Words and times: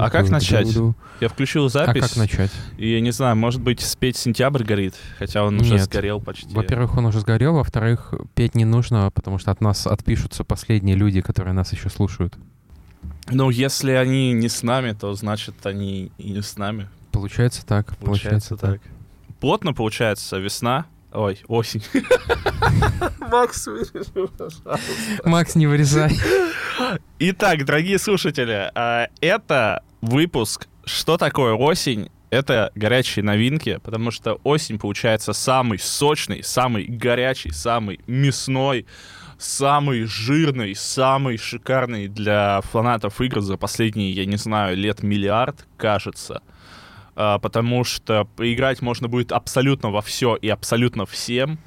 А 0.00 0.10
как 0.10 0.28
начать? 0.30 0.68
Я 1.20 1.28
включил 1.28 1.66
А 1.66 1.68
запись. 1.68 2.02
как 2.02 2.16
начать? 2.16 2.50
И 2.76 2.92
я 2.92 3.00
не 3.00 3.10
знаю, 3.10 3.36
может 3.36 3.60
быть, 3.60 3.80
спеть 3.80 4.16
«Сентябрь» 4.16 4.64
горит, 4.64 4.94
хотя 5.18 5.44
он 5.44 5.60
уже 5.60 5.74
Нет. 5.74 5.84
сгорел 5.84 6.20
почти. 6.20 6.54
Во-первых, 6.54 6.96
он 6.96 7.06
уже 7.06 7.20
сгорел, 7.20 7.54
во-вторых, 7.54 8.12
петь 8.34 8.54
не 8.54 8.64
нужно, 8.64 9.10
потому 9.14 9.38
что 9.38 9.50
от 9.50 9.60
нас 9.60 9.86
отпишутся 9.86 10.44
последние 10.44 10.96
люди, 10.96 11.20
которые 11.20 11.54
нас 11.54 11.72
еще 11.72 11.88
слушают. 11.88 12.34
Ну, 13.30 13.50
если 13.50 13.92
они 13.92 14.32
не 14.32 14.48
с 14.48 14.62
нами, 14.62 14.92
то 14.92 15.12
значит 15.14 15.54
они 15.64 16.12
и 16.18 16.30
не 16.30 16.42
с 16.42 16.56
нами. 16.56 16.88
Получается 17.12 17.64
так. 17.66 17.96
Получается 17.98 18.56
так. 18.56 18.80
Плотно 19.40 19.72
получается 19.72 20.38
весна. 20.38 20.86
Ой, 21.16 21.38
осень. 21.48 21.82
Макс, 23.20 23.66
вырежи, 23.66 24.04
пожалуйста. 24.36 24.78
Макс, 25.24 25.54
не 25.54 25.66
вырезай. 25.66 26.12
Итак, 27.18 27.64
дорогие 27.64 27.98
слушатели, 27.98 28.70
а, 28.74 29.08
это 29.22 29.82
выпуск 30.02 30.68
«Что 30.84 31.16
такое 31.16 31.54
осень?» 31.54 32.10
Это 32.28 32.70
горячие 32.74 33.24
новинки, 33.24 33.80
потому 33.82 34.10
что 34.10 34.40
осень 34.44 34.78
получается 34.78 35.32
самый 35.32 35.78
сочный, 35.78 36.42
самый 36.42 36.84
горячий, 36.84 37.50
самый 37.50 38.00
мясной, 38.06 38.84
самый 39.38 40.04
жирный, 40.04 40.74
самый 40.74 41.38
шикарный 41.38 42.08
для 42.08 42.60
фанатов 42.60 43.22
игр 43.22 43.40
за 43.40 43.56
последние, 43.56 44.10
я 44.10 44.26
не 44.26 44.36
знаю, 44.36 44.76
лет 44.76 45.02
миллиард, 45.02 45.66
кажется. 45.78 46.42
А, 47.16 47.38
Потому 47.38 47.82
что 47.84 48.24
поиграть 48.36 48.82
можно 48.82 49.08
будет 49.08 49.32
абсолютно 49.32 49.90
во 49.90 50.00
все 50.02 50.36
и 50.36 50.48
абсолютно 50.48 51.06
всем. 51.06 51.58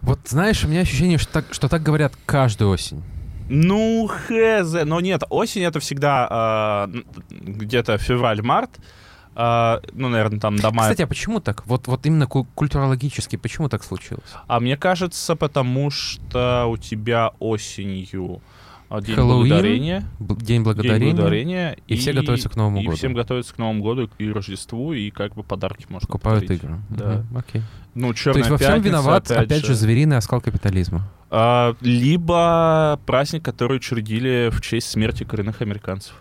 Вот 0.00 0.18
знаешь, 0.24 0.64
у 0.64 0.68
меня 0.68 0.80
ощущение, 0.80 1.18
что 1.18 1.32
так, 1.32 1.44
что 1.54 1.68
так 1.68 1.82
говорят 1.82 2.12
каждую 2.26 2.70
осень. 2.70 3.02
Ну, 3.48 4.08
хз, 4.08 4.84
но 4.84 5.00
нет, 5.00 5.22
осень 5.30 5.62
это 5.62 5.78
всегда 5.80 6.86
н- 6.92 7.04
где-то 7.30 7.98
февраль-март, 7.98 8.70
А, 9.34 9.80
ну, 9.92 10.08
наверное, 10.08 10.40
там 10.40 10.56
до 10.56 10.70
мая. 10.70 10.90
Кстати, 10.90 11.02
а 11.02 11.06
почему 11.06 11.40
так? 11.40 11.64
Вот, 11.66 11.86
вот 11.86 12.04
именно 12.06 12.26
ку- 12.26 12.46
культурологически, 12.54 13.36
почему 13.36 13.68
так 13.68 13.82
случилось? 13.84 14.24
А 14.46 14.60
мне 14.60 14.76
кажется, 14.76 15.36
потому 15.36 15.90
что 15.90 16.66
у 16.68 16.76
тебя 16.76 17.30
осенью 17.38 18.40
День 19.00 19.14
Хэллоуин, 19.16 19.48
Благодарения, 19.48 20.04
Б- 20.18 20.34
День 20.36 20.46
День 20.46 20.62
благодарения. 20.62 21.12
Благодарения, 21.14 21.76
и 21.86 21.96
все 21.96 22.12
готовятся 22.12 22.48
к 22.48 22.56
Новому 22.56 22.80
и 22.80 22.84
году. 22.84 22.96
всем 22.96 23.14
готовятся 23.14 23.54
к 23.54 23.58
Новому 23.58 23.82
году 23.82 24.10
и 24.18 24.28
Рождеству, 24.30 24.92
и 24.92 25.10
как 25.10 25.34
бы 25.34 25.42
подарки 25.42 25.86
можно 25.88 26.06
Покупают 26.06 26.42
подарить. 26.42 26.62
игры. 26.62 26.76
Да. 26.90 27.24
Мгм, 27.30 27.38
Окей. 27.38 27.62
Ну, 27.94 28.12
То 28.12 28.30
есть 28.30 28.48
во 28.50 28.56
всем 28.56 28.68
пятница, 28.74 28.88
виноват, 28.88 29.30
опять, 29.30 29.64
же, 29.64 29.74
звериный 29.74 30.16
оскал 30.16 30.40
капитализма. 30.40 31.08
А, 31.30 31.74
либо 31.80 33.00
праздник, 33.06 33.42
который 33.44 33.76
учредили 33.78 34.50
в 34.50 34.60
честь 34.60 34.88
смерти 34.90 35.24
коренных 35.24 35.62
американцев. 35.62 36.14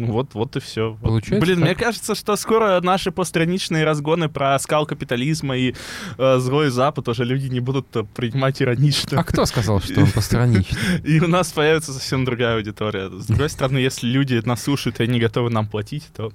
Ну 0.00 0.12
вот, 0.12 0.34
вот 0.34 0.56
и 0.56 0.60
все. 0.60 0.96
Получается 1.02 1.44
Блин, 1.44 1.58
так. 1.58 1.64
мне 1.64 1.74
кажется, 1.74 2.14
что 2.14 2.36
скоро 2.36 2.80
наши 2.80 3.10
постраничные 3.10 3.84
разгоны 3.84 4.28
про 4.28 4.58
скал 4.58 4.86
капитализма 4.86 5.56
и 5.56 5.74
э, 6.16 6.38
злой 6.38 6.70
Запад 6.70 7.08
уже 7.08 7.24
люди 7.24 7.48
не 7.48 7.60
будут 7.60 7.94
э, 7.96 8.04
принимать 8.14 8.62
иронично. 8.62 9.20
А 9.20 9.24
кто 9.24 9.44
сказал, 9.44 9.80
что 9.80 10.00
он 10.00 10.10
постраничный? 10.10 11.00
И 11.04 11.20
у 11.20 11.28
нас 11.28 11.52
появится 11.52 11.92
совсем 11.92 12.24
другая 12.24 12.56
аудитория. 12.56 13.10
С 13.10 13.26
другой 13.26 13.50
стороны, 13.50 13.78
если 13.78 14.06
люди 14.06 14.40
нас 14.44 14.62
слушают 14.62 15.00
и 15.00 15.04
они 15.04 15.20
готовы 15.20 15.50
нам 15.50 15.66
платить, 15.66 16.06
то 16.16 16.32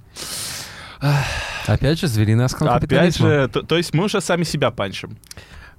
Опять 1.66 2.00
же, 2.00 2.06
звериный 2.06 2.44
оскал 2.44 2.68
опять 2.68 3.16
же, 3.16 3.48
то, 3.52 3.62
то 3.62 3.76
есть 3.76 3.92
мы 3.94 4.04
уже 4.04 4.20
сами 4.20 4.44
себя 4.44 4.70
панчим. 4.70 5.18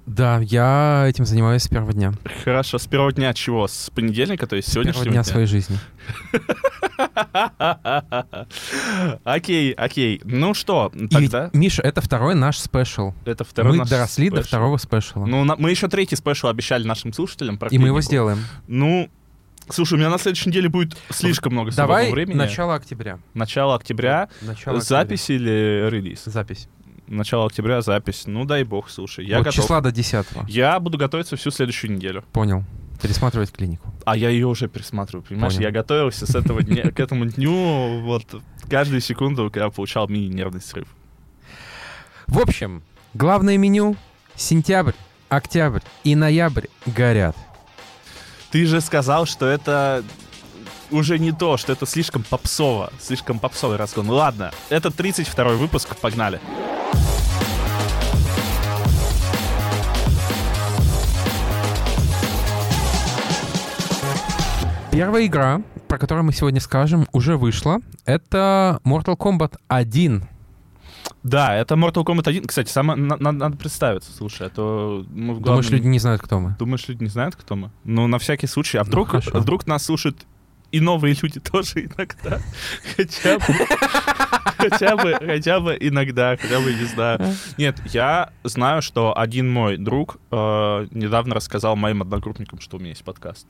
Да, 0.08 0.40
я 0.40 1.04
этим 1.06 1.26
занимаюсь 1.26 1.64
с 1.64 1.68
первого 1.68 1.92
дня. 1.92 2.14
Хорошо, 2.42 2.78
с 2.78 2.86
первого 2.86 3.12
дня 3.12 3.34
чего? 3.34 3.68
С 3.68 3.90
понедельника, 3.90 4.46
то 4.46 4.56
есть 4.56 4.68
С 4.68 4.72
первого 4.72 4.92
сегодняшнего 4.92 5.12
дня 5.12 5.24
своей 5.24 5.46
жизни. 5.46 5.78
Okay, 9.24 9.72
okay. 9.72 10.20
Ну 10.24 10.54
что, 10.54 10.92
тогда 11.10 11.50
Миша, 11.52 11.82
это 11.82 12.00
второй 12.00 12.34
наш 12.34 12.58
спешл. 12.58 13.12
это 13.24 13.44
второй 13.44 13.78
Мы 13.78 13.84
доросли 13.84 14.30
до 14.30 14.42
второго 14.42 14.76
спешла. 14.78 15.26
Ну, 15.26 15.44
мы 15.58 15.70
еще 15.70 15.88
третий 15.88 16.16
спешл 16.16 16.48
обещали 16.48 16.86
нашим 16.86 17.12
слушателям. 17.12 17.58
и 17.70 17.78
мы 17.78 17.88
его 17.88 18.00
сделаем. 18.00 18.38
Ну, 18.66 19.08
слушай, 19.68 19.94
у 19.94 19.96
меня 19.96 20.10
на 20.10 20.18
следующей 20.18 20.50
неделе 20.50 20.68
будет 20.68 20.96
слишком 21.10 21.52
много 21.52 21.72
Давай 21.72 22.12
времени. 22.12 22.36
начало 22.36 22.74
октября. 22.74 23.18
Начало 23.34 23.74
октября. 23.74 24.28
Начало 24.42 24.80
запись 24.80 25.30
или 25.30 25.88
релиз? 25.90 26.20
октября. 26.20 26.32
Запись. 26.32 26.68
Начало 27.06 27.46
октября 27.46 27.80
запись. 27.80 28.24
Ну, 28.26 28.44
дай 28.44 28.64
бог, 28.64 28.90
слушай. 28.90 29.24
Я 29.24 29.38
вот 29.38 29.46
готов. 29.46 29.64
числа 29.64 29.80
до 29.80 29.90
10 29.90 30.26
Я 30.46 30.78
буду 30.78 30.98
готовиться 30.98 31.36
всю 31.36 31.50
следующую 31.50 31.94
неделю. 31.94 32.22
Понял. 32.32 32.64
Пересматривать 33.02 33.52
клинику. 33.52 33.92
А 34.04 34.16
я 34.16 34.28
ее 34.28 34.46
уже 34.46 34.68
пересматриваю, 34.68 35.24
понимаешь? 35.24 35.54
Понял. 35.54 35.68
Я 35.68 35.72
готовился 35.72 36.26
с 36.26 36.34
этого 36.34 36.62
дня 36.62 36.90
к 36.90 36.98
этому 36.98 37.26
дню, 37.26 38.00
вот 38.00 38.24
каждую 38.68 39.00
секунду, 39.00 39.50
когда 39.50 39.70
получал 39.70 40.08
мини-нервный 40.08 40.60
срыв. 40.60 40.88
В 42.26 42.38
общем, 42.40 42.82
главное 43.14 43.56
меню 43.56 43.96
сентябрь, 44.34 44.94
октябрь 45.28 45.80
и 46.04 46.14
ноябрь 46.14 46.66
горят. 46.86 47.36
Ты 48.50 48.66
же 48.66 48.80
сказал, 48.80 49.26
что 49.26 49.46
это 49.46 50.02
уже 50.90 51.18
не 51.18 51.32
то, 51.32 51.56
что 51.56 51.72
это 51.72 51.86
слишком 51.86 52.22
попсово, 52.22 52.92
слишком 53.00 53.38
попсовый 53.38 53.76
разгон. 53.76 54.10
Ладно, 54.10 54.52
это 54.70 54.90
32 54.90 55.44
выпуск, 55.52 55.96
погнали. 55.96 56.40
Первая 64.98 65.26
игра, 65.26 65.62
про 65.86 65.96
которую 65.96 66.24
мы 66.24 66.32
сегодня 66.32 66.60
скажем, 66.60 67.06
уже 67.12 67.36
вышла. 67.36 67.78
Это 68.04 68.80
Mortal 68.84 69.16
Kombat 69.16 69.54
1. 69.68 70.24
Да, 71.22 71.54
это 71.54 71.76
Mortal 71.76 72.04
Kombat 72.04 72.28
1. 72.28 72.44
Кстати, 72.46 72.68
самое, 72.68 72.98
на- 73.00 73.16
на- 73.16 73.30
надо 73.30 73.56
представиться, 73.56 74.10
слушай, 74.12 74.48
а 74.48 74.50
то 74.50 75.04
мы 75.08 75.34
в 75.34 75.40
Думаешь, 75.40 75.66
главном- 75.66 75.70
люди 75.72 75.86
не 75.86 76.00
знают, 76.00 76.20
кто 76.20 76.40
мы? 76.40 76.56
Думаешь, 76.58 76.88
люди 76.88 77.04
не 77.04 77.10
знают, 77.10 77.36
кто 77.36 77.54
мы? 77.54 77.70
Ну, 77.84 78.08
на 78.08 78.18
всякий 78.18 78.48
случай. 78.48 78.78
А 78.78 78.80
Ну, 78.80 78.86
вдруг, 78.88 79.10
хорошо. 79.10 79.38
вдруг 79.38 79.68
нас 79.68 79.84
слушают 79.84 80.26
и 80.72 80.80
новые 80.80 81.16
люди 81.20 81.40
тоже 81.52 81.86
иногда. 81.86 82.40
Хотя 82.96 83.38
бы, 83.38 83.44
хотя 84.56 84.96
бы, 84.96 85.18
хотя 85.20 85.60
бы 85.60 85.76
иногда, 85.80 86.36
хотя 86.36 86.60
бы 86.60 86.72
не 86.72 86.84
знаю. 86.84 87.20
Нет, 87.56 87.80
я 87.86 88.30
знаю, 88.44 88.82
что 88.82 89.16
один 89.16 89.50
мой 89.50 89.76
друг 89.76 90.18
э, 90.30 90.86
недавно 90.90 91.34
рассказал 91.34 91.76
моим 91.76 92.02
одногруппникам, 92.02 92.60
что 92.60 92.76
у 92.76 92.80
меня 92.80 92.90
есть 92.90 93.04
подкаст. 93.04 93.46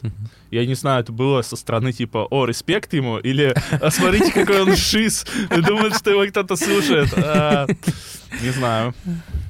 Я 0.51 0.67
не 0.67 0.75
знаю, 0.75 1.03
это 1.03 1.13
было 1.13 1.43
со 1.43 1.57
стороны 1.57 1.93
типа, 1.93 2.27
о, 2.31 2.47
респект 2.47 2.93
ему, 2.95 3.19
или 3.19 3.55
«А, 3.81 3.91
смотрите, 3.91 4.33
какой 4.33 4.63
он 4.63 4.77
шиз, 4.77 5.27
думает, 5.51 5.97
что 5.97 6.11
его 6.11 6.27
кто-то 6.27 6.57
слушает. 6.57 7.13
А, 7.17 7.67
Не 8.43 8.51
знаю, 8.51 8.95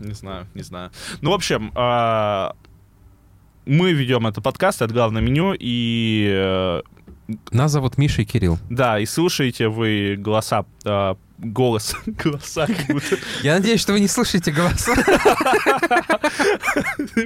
не 0.00 0.14
знаю, 0.14 0.46
не 0.54 0.62
знаю. 0.62 0.90
Ну, 1.20 1.30
в 1.30 1.34
общем, 1.34 1.72
а, 1.74 2.54
мы 3.66 3.92
ведем 3.92 4.26
этот 4.26 4.42
подкаст, 4.42 4.80
это 4.82 4.94
главное 4.94 5.20
меню, 5.20 5.54
и 5.58 6.26
э, 6.30 6.82
Нас 7.50 7.72
зовут 7.72 7.98
Миша 7.98 8.22
и 8.22 8.24
Кирилл. 8.24 8.58
да, 8.70 8.98
и 8.98 9.06
слушаете 9.06 9.68
вы 9.68 10.16
голоса, 10.18 10.64
а, 10.84 11.16
голос, 11.38 11.94
голоса. 12.06 12.66
Я 13.42 13.54
надеюсь, 13.54 13.80
что 13.80 13.92
вы 13.92 14.00
не 14.00 14.08
слушаете 14.08 14.50
голоса. 14.50 14.94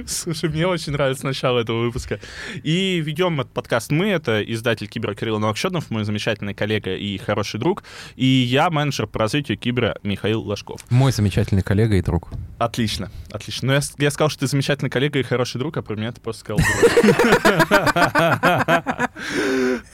Слушай, 0.07 0.49
мне 0.49 0.67
очень 0.67 0.93
нравится 0.93 1.25
начало 1.25 1.59
этого 1.59 1.81
выпуска. 1.81 2.19
И 2.63 3.01
ведем 3.03 3.41
этот 3.41 3.53
подкаст 3.53 3.91
мы, 3.91 4.09
это 4.09 4.41
издатель 4.41 4.87
Кибера 4.87 5.15
Кирилл 5.15 5.39
Новокщенов, 5.39 5.89
мой 5.89 6.03
замечательный 6.03 6.53
коллега 6.53 6.95
и 6.95 7.17
хороший 7.17 7.59
друг, 7.59 7.83
и 8.15 8.25
я 8.25 8.69
менеджер 8.69 9.07
по 9.07 9.19
развитию 9.19 9.57
Кибера 9.57 9.97
Михаил 10.03 10.41
Ложков. 10.41 10.81
Мой 10.89 11.11
замечательный 11.11 11.63
коллега 11.63 11.95
и 11.95 12.01
друг. 12.01 12.29
Отлично, 12.59 13.11
отлично. 13.31 13.67
Но 13.67 13.73
я, 13.73 13.81
я 13.97 14.11
сказал, 14.11 14.29
что 14.29 14.41
ты 14.41 14.47
замечательный 14.47 14.89
коллега 14.89 15.19
и 15.19 15.23
хороший 15.23 15.57
друг, 15.57 15.77
а 15.77 15.81
про 15.81 15.95
меня 15.95 16.11
ты 16.11 16.21
просто 16.21 16.41
сказал 16.41 16.59
друг. 16.59 16.69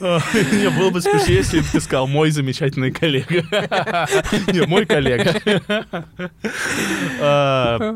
Не, 0.00 0.70
было 0.70 0.90
бы 0.90 1.00
смешнее, 1.00 1.38
если 1.38 1.60
бы 1.60 1.66
ты 1.72 1.80
сказал 1.80 2.06
«мой 2.06 2.30
замечательный 2.30 2.90
коллега». 2.90 3.44
Не, 4.52 4.66
мой 4.66 4.86
коллега. 4.86 5.34
А, 7.20 7.94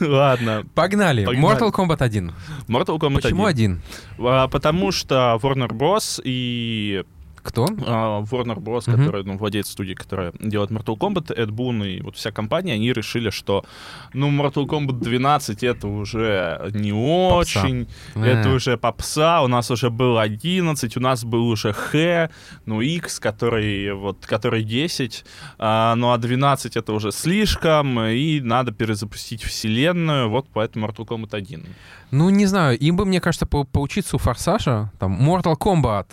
Ладно. 0.00 0.64
Погнали. 0.74 1.24
Mortal 1.24 1.70
Kombat 1.72 2.02
1. 2.02 2.32
Mortal 2.68 2.98
Kombat 2.98 3.22
Почему 3.22 3.46
1. 3.46 3.48
один? 3.48 3.82
А, 4.18 4.48
Потому 4.48 4.92
что 4.92 5.38
Warner 5.42 5.68
Bros. 5.70 6.20
и 6.24 7.04
Кто? 7.42 7.66
а, 7.86 8.22
Warner 8.22 8.56
Bros., 8.58 8.88
Мгм. 8.90 8.98
который, 8.98 9.24
ну, 9.24 9.36
владеет 9.38 9.66
студией, 9.66 9.96
которая 9.96 10.32
делает 10.40 10.70
Mortal 10.70 10.96
Kombat, 10.98 11.32
Эд 11.34 11.50
Бун 11.50 11.82
и 11.84 12.00
вот 12.02 12.16
вся 12.16 12.30
компания, 12.32 12.74
они 12.74 12.92
решили, 12.92 13.30
что, 13.30 13.64
ну, 14.12 14.30
Mortal 14.30 14.66
Kombat 14.66 15.00
12 15.00 15.62
это 15.62 15.88
уже 15.88 16.70
не 16.74 16.92
Попса. 16.92 17.60
очень, 17.62 17.88
это 18.14 18.48
Э. 18.48 18.54
уже 18.54 18.76
попса, 18.76 19.42
у 19.42 19.48
нас 19.48 19.70
уже 19.70 19.90
был 19.90 20.18
11, 20.18 20.96
у 20.96 21.00
нас 21.00 21.24
был 21.24 21.48
уже 21.48 21.72
Х, 21.72 22.28
ну, 22.66 22.80
X, 22.80 23.20
который, 23.20 23.92
вот, 23.94 24.26
который 24.26 24.62
10, 24.62 25.24
а, 25.58 25.94
ну, 25.96 26.12
а 26.12 26.18
12 26.18 26.76
это 26.76 26.92
уже 26.92 27.10
слишком, 27.12 28.00
и 28.00 28.40
надо 28.40 28.72
перезапустить 28.72 29.42
вселенную, 29.42 30.28
вот 30.28 30.46
поэтому 30.52 30.86
Mortal 30.86 31.06
Kombat 31.06 31.34
1. 31.36 31.64
Ну, 32.10 32.28
не 32.30 32.46
знаю, 32.46 32.78
им 32.78 32.96
бы, 32.96 33.04
мне 33.06 33.20
кажется, 33.20 33.46
по- 33.46 33.64
поучиться 33.64 34.16
у 34.16 34.18
Форсажа, 34.18 34.90
там, 34.98 35.18
Mortal 35.20 35.56
Kombat. 35.56 36.06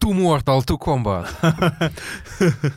Two 0.00 0.12
Mortal, 0.12 0.64
Two 0.64 0.78
Combat. 0.78 1.28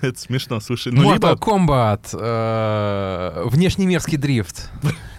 Это 0.02 0.20
смешно, 0.20 0.60
слушай. 0.60 0.92
Ну, 0.92 1.04
Mortal 1.04 1.14
либо 1.14 1.32
Kombat, 1.34 2.10
э, 2.14 3.44
внешнемирский 3.46 4.18
дрифт. 4.18 4.70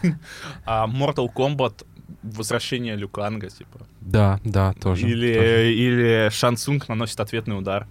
а, 0.67 0.87
Mortal 0.87 1.29
Kombat 1.35 1.85
возвращение 2.23 2.97
Люканга, 2.97 3.49
типа. 3.49 3.81
Да, 4.01 4.41
да, 4.45 4.73
тоже. 4.75 5.09
или, 5.09 5.35
тоже. 5.35 5.73
или 5.73 6.29
Шансунг 6.31 6.89
наносит 6.89 7.21
ответный 7.21 7.59
удар. 7.59 7.87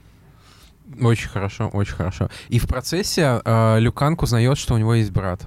Очень 1.01 1.29
хорошо, 1.29 1.69
очень 1.69 1.93
хорошо. 1.93 2.29
И 2.49 2.59
в 2.59 2.67
процессе 2.67 3.41
э, 3.43 3.79
Люканг 3.79 4.21
узнает, 4.21 4.57
что 4.57 4.75
у 4.75 4.77
него 4.77 4.95
есть 4.95 5.11
брат, 5.11 5.41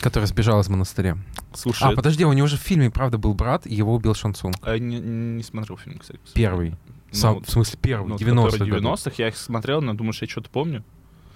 который 0.00 0.26
сбежал 0.26 0.60
из 0.60 0.68
монастыря. 0.68 1.18
Слушай, 1.54 1.92
А, 1.92 1.96
подожди, 1.96 2.24
у 2.24 2.32
него 2.32 2.46
же 2.46 2.56
в 2.56 2.60
фильме, 2.60 2.90
правда, 2.90 3.18
был 3.18 3.34
брат, 3.34 3.66
и 3.66 3.74
его 3.74 3.94
убил 3.94 4.14
Шансунг. 4.14 4.56
а, 4.62 4.78
не, 4.78 4.98
не 5.00 5.42
смотрел 5.42 5.76
фильм, 5.76 5.98
кстати. 5.98 6.20
Первый. 6.34 6.70
Ну, 6.70 6.76
Сам- 7.18 7.42
в 7.42 7.50
смысле, 7.50 7.78
первый, 7.82 8.08
ну, 8.08 8.16
90-х. 8.16 8.50
который 8.52 8.70
годов. 8.70 9.00
90-х, 9.00 9.14
я 9.18 9.28
их 9.28 9.36
смотрел, 9.36 9.82
но 9.82 9.94
думаешь, 9.94 10.22
я 10.22 10.28
что-то 10.28 10.48
помню? 10.50 10.84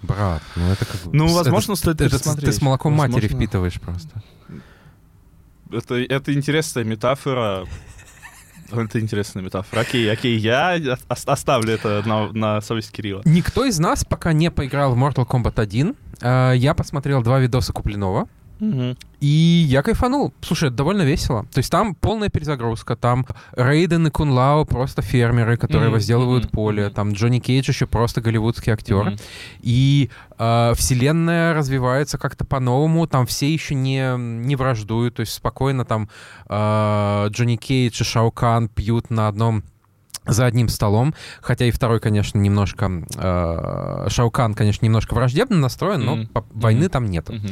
Брат, 0.03 0.43
ну 0.55 0.71
это 0.71 0.85
как... 0.85 0.97
Ну, 1.07 1.25
это- 1.27 1.35
возможно, 1.35 1.75
стоит 1.75 2.01
это, 2.01 2.19
ты 2.37 2.53
с 2.53 2.61
молоком 2.63 2.93
матери 2.93 3.23
Возможно. 3.23 3.37
впитываешь 3.39 3.81
просто. 3.81 4.23
Это, 5.73 5.95
это 5.97 6.33
интересная 6.33 6.85
метафора. 6.85 7.67
Это 8.73 9.01
интересная 9.01 9.43
метафора. 9.43 9.81
Окей, 9.81 10.11
окей, 10.11 10.37
я 10.39 10.79
ос- 11.09 11.25
оставлю 11.27 11.73
это 11.75 12.03
на, 12.07 12.33
на 12.33 12.61
совесть 12.61 12.91
Кирилла. 12.93 13.23
Никто 13.25 13.65
из 13.65 13.79
нас 13.79 14.05
пока 14.05 14.33
не 14.33 14.51
поиграл 14.51 14.95
в 14.95 14.99
Mortal 14.99 15.27
Kombat 15.27 15.61
1. 15.61 15.95
Э, 16.23 16.53
Я 16.57 16.75
посмотрел 16.75 17.23
два 17.23 17.39
видоса 17.41 17.73
Куплинова. 17.73 18.29
И 18.61 19.27
я 19.69 19.83
кайфанул. 19.83 20.33
Слушай, 20.43 20.69
это 20.69 20.77
довольно 20.77 21.03
весело. 21.03 21.47
То 21.53 21.59
есть 21.59 21.71
там 21.71 21.95
полная 21.95 22.29
перезагрузка, 22.29 22.95
там 22.97 23.27
Рейден 23.57 24.07
и 24.07 24.11
Кунлао 24.11 24.65
просто 24.65 25.03
фермеры, 25.03 25.57
которые 25.57 25.89
Мгм, 25.89 25.95
возделывают 25.95 26.45
мгм, 26.45 26.53
поле, 26.53 26.91
там 26.91 27.13
Джонни 27.13 27.39
Кейдж 27.41 27.69
еще 27.69 27.87
просто 27.87 28.21
голливудский 28.21 28.73
актер. 28.73 29.05
Мгм. 29.05 29.17
И 29.61 30.11
э, 30.39 30.73
вселенная 30.77 31.55
развивается 31.55 32.19
как-то 32.19 32.45
по-новому, 32.45 33.07
там 33.07 33.27
все 33.27 33.53
еще 33.53 33.75
не, 33.75 34.15
не 34.19 34.57
враждуют, 34.57 35.15
то 35.17 35.21
есть 35.21 35.33
спокойно 35.33 35.85
там 35.85 36.09
э, 36.49 37.27
Джонни 37.31 37.57
Кейдж 37.57 38.01
и 38.01 38.05
Шао 38.05 38.31
Кан 38.31 38.69
пьют 38.69 39.11
на 39.11 39.29
одном 39.29 39.65
за 40.27 40.47
одним 40.47 40.71
столом, 40.71 41.15
хотя 41.43 41.67
и 41.67 41.71
второй, 41.71 42.01
конечно, 42.01 42.39
немножко... 42.39 42.91
Э, 43.17 44.07
Шао 44.09 44.31
Кан, 44.31 44.55
конечно, 44.55 44.85
немножко 44.87 45.13
враждебно 45.13 45.59
настроен, 45.59 46.01
но 46.03 46.27
по- 46.33 46.47
войны 46.55 46.85
Мгм. 46.85 46.91
там 46.91 47.07
нету. 47.11 47.35
Мгм. 47.35 47.51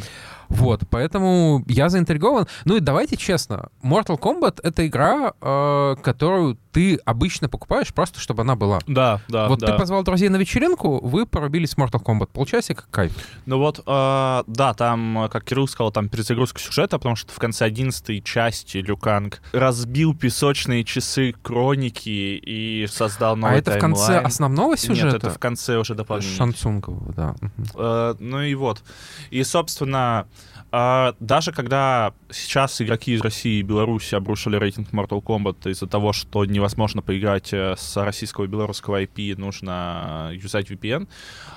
Вот, 0.52 0.82
поэтому 0.90 1.64
я 1.66 1.88
заинтригован. 1.88 2.46
Ну 2.64 2.76
и 2.76 2.80
давайте 2.80 3.16
честно, 3.16 3.70
Mortal 3.82 4.18
Kombat— 4.18 4.60
это 4.62 4.86
игра, 4.86 5.32
э, 5.40 5.96
которую 6.02 6.58
ты 6.72 6.96
обычно 7.04 7.48
покупаешь 7.48 7.92
просто, 7.92 8.18
чтобы 8.18 8.42
она 8.42 8.56
была. 8.56 8.80
Да, 8.86 9.20
да, 9.28 9.48
вот 9.48 9.60
да. 9.60 9.72
ты 9.72 9.78
позвал 9.78 10.02
друзей 10.02 10.28
на 10.30 10.36
вечеринку, 10.36 11.06
вы 11.06 11.26
порубились 11.26 11.74
в 11.74 11.78
Mortal 11.78 12.02
Kombat. 12.02 12.30
Получается 12.32 12.74
как 12.74 12.88
кайф. 12.90 13.12
Ну 13.46 13.58
вот, 13.58 13.80
э, 13.86 14.42
да, 14.46 14.74
там, 14.74 15.24
э, 15.24 15.28
как 15.28 15.44
Кирилл 15.44 15.68
сказал, 15.68 15.92
там 15.92 16.08
перезагрузка 16.08 16.60
сюжета, 16.60 16.98
потому 16.98 17.16
что 17.16 17.32
в 17.32 17.38
конце 17.38 17.66
11 17.66 18.24
части 18.24 18.78
Люканг 18.78 19.42
разбил 19.52 20.14
песочные 20.14 20.84
часы 20.84 21.34
Кроники 21.42 22.08
и 22.08 22.86
создал 22.90 23.36
новый 23.36 23.56
а 23.56 23.58
это 23.58 23.72
в 23.72 23.78
конце 23.78 24.06
таймлайн. 24.06 24.26
основного 24.26 24.70
Нет, 24.70 24.80
сюжета? 24.80 25.16
это 25.16 25.30
в 25.30 25.38
конце 25.38 25.76
уже 25.76 25.94
дополнение. 25.94 26.36
Шансунгового, 26.36 27.12
да. 27.12 27.34
Э, 27.74 28.14
ну 28.18 28.40
и 28.40 28.54
вот. 28.54 28.82
И, 29.30 29.44
собственно, 29.44 30.26
э, 30.72 31.12
даже 31.20 31.52
когда 31.52 32.14
сейчас 32.30 32.80
игроки 32.80 33.14
из 33.14 33.20
России 33.20 33.58
и 33.58 33.62
Беларуси 33.62 34.14
обрушили 34.14 34.56
рейтинг 34.56 34.90
Mortal 34.92 35.22
Kombat 35.22 35.70
из-за 35.70 35.86
того, 35.86 36.12
что 36.12 36.44
невозможно 36.62 37.02
поиграть 37.02 37.52
э, 37.52 37.74
с 37.76 37.96
российского 37.96 38.44
и 38.44 38.46
белорусского 38.46 39.02
IP, 39.02 39.36
нужно 39.36 40.28
э, 40.30 40.36
юзать 40.36 40.70
VPN. 40.70 41.08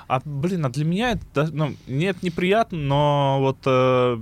А, 0.07 0.19
блин, 0.25 0.66
а 0.66 0.69
для 0.69 0.84
меня 0.84 1.12
это, 1.12 1.24
да, 1.34 1.48
ну, 1.52 1.75
мне 1.88 2.07
это 2.07 2.19
неприятно, 2.24 2.78
но 2.78 3.38
вот... 3.40 3.57
э, 3.66 4.18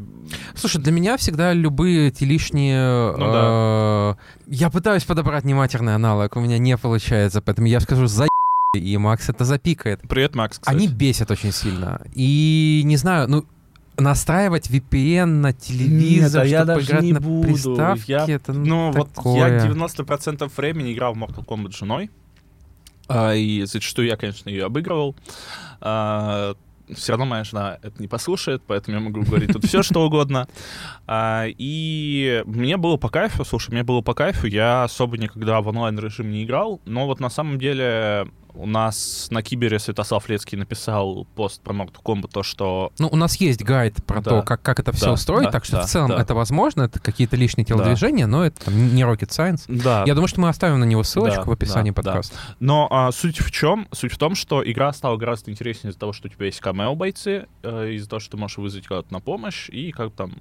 Слушай, 0.55 0.81
для 0.81 0.91
меня 0.91 1.15
всегда 1.17 1.53
любые 1.53 2.09
эти 2.09 2.25
лишние... 2.25 3.15
Ну 3.17 3.31
э, 3.33 4.15
Я 4.47 4.69
пытаюсь 4.69 5.05
подобрать 5.05 5.45
нематерный 5.45 5.95
аналог, 5.95 6.35
у 6.35 6.41
меня 6.41 6.57
не 6.57 6.77
получается, 6.77 7.41
поэтому 7.41 7.67
я 7.67 7.79
скажу 7.79 8.07
за 8.07 8.27
и 8.75 8.97
Макс 8.97 9.29
это 9.29 9.45
запикает. 9.45 10.01
Привет, 10.01 10.35
Макс, 10.35 10.57
кстати. 10.57 10.75
Они 10.75 10.87
бесят 10.87 11.29
очень 11.29 11.51
сильно. 11.51 12.01
И 12.15 12.81
не 12.85 12.97
знаю, 12.97 13.29
ну 13.29 13.45
настраивать 13.97 14.69
VPN 14.69 15.25
на 15.25 15.53
телевизор, 15.53 16.43
Нет, 16.43 16.53
а 16.53 16.57
я 16.57 16.63
чтобы 16.63 16.81
играть 16.81 17.03
не 17.03 17.13
на 17.13 17.19
буду. 17.21 17.43
приставке, 17.47 18.03
Я- 18.11 18.25
это 18.27 18.53
Ну, 18.53 18.91
вот 18.91 19.13
такое. 19.13 19.35
я 19.59 19.67
90% 19.67 20.51
времени 20.57 20.93
играл 20.93 21.13
в 21.13 21.17
Mortal 21.17 21.45
Kombat 21.45 21.71
с 21.71 21.77
женой. 21.77 22.09
А, 23.07 23.33
и 23.33 23.63
зачастую 23.65 24.07
я, 24.07 24.15
конечно, 24.17 24.49
ее 24.49 24.65
обыгрывал. 24.65 25.15
все 26.93 27.13
равно 27.13 27.25
моя 27.25 27.43
жена 27.45 27.77
это 27.81 28.01
не 28.01 28.07
послушает, 28.07 28.61
поэтому 28.67 28.97
я 28.97 29.03
могу 29.03 29.21
говорить 29.21 29.53
тут 29.53 29.65
все, 29.65 29.83
что 29.83 30.05
угодно. 30.05 30.47
А, 31.07 31.45
и 31.47 32.43
мне 32.45 32.77
было 32.77 32.97
по 32.97 33.09
кайфу, 33.09 33.45
слушай, 33.45 33.71
мне 33.71 33.83
было 33.83 34.01
по 34.01 34.13
кайфу. 34.13 34.47
Я 34.47 34.83
особо 34.83 35.17
никогда 35.17 35.61
в 35.61 35.67
онлайн-режим 35.67 36.29
не 36.29 36.43
играл, 36.43 36.81
но 36.85 37.05
вот 37.05 37.19
на 37.19 37.29
самом 37.29 37.57
деле 37.57 38.27
у 38.55 38.65
нас 38.65 39.27
на 39.31 39.41
Кибере 39.41 39.79
Святослав 39.79 40.27
Лецкий 40.29 40.57
написал 40.57 41.25
пост 41.35 41.61
про 41.61 41.73
Mortal 41.73 42.01
Kombat, 42.03 42.29
то, 42.31 42.43
что 42.43 42.91
Ну, 42.99 43.07
у 43.11 43.15
нас 43.15 43.35
есть 43.37 43.63
гайд 43.63 44.03
про 44.05 44.21
Да. 44.21 44.29
то, 44.29 44.41
как, 44.43 44.61
как 44.61 44.79
это 44.79 44.91
все 44.91 45.07
Да, 45.07 45.13
устроить, 45.13 45.45
да, 45.45 45.51
так 45.51 45.65
что 45.65 45.77
да, 45.77 45.81
в 45.83 45.89
целом 45.89 46.09
да. 46.09 46.21
это 46.21 46.35
возможно, 46.35 46.83
это 46.83 46.99
какие-то 46.99 47.35
лишние 47.35 47.65
телодвижения, 47.65 48.27
но 48.27 48.45
это 48.45 48.65
там, 48.65 48.93
не 48.95 49.01
rocket 49.03 49.29
science. 49.29 49.63
да, 49.67 50.03
Я 50.05 50.13
думаю, 50.15 50.27
что 50.27 50.41
мы 50.41 50.49
оставим 50.49 50.79
на 50.79 50.85
него 50.85 51.03
ссылочку 51.03 51.43
Да, 51.45 51.49
в 51.49 51.51
описании 51.53 51.91
да, 51.91 52.01
да. 52.01 52.11
подкаста. 52.11 52.37
Но 52.59 52.87
а, 52.91 53.11
суть 53.11 53.39
в 53.41 53.51
чем? 53.51 53.87
Суть 53.91 54.13
в 54.13 54.17
том, 54.17 54.35
что 54.35 54.63
игра 54.69 54.93
стала 54.93 55.17
гораздо 55.17 55.51
интереснее 55.51 55.91
из-за 55.91 55.99
того, 55.99 56.13
что 56.13 56.27
у 56.27 56.31
тебя 56.31 56.45
есть 56.45 56.59
камео-бойцы, 56.59 57.47
э, 57.63 57.89
из-за 57.93 58.09
того, 58.09 58.19
что 58.19 58.31
ты 58.31 58.37
можешь 58.37 58.57
вызвать 58.57 58.85
кого-то 58.87 59.11
на 59.13 59.19
помощь 59.19 59.69
и 59.69 59.91
как 59.91 60.13
там 60.13 60.33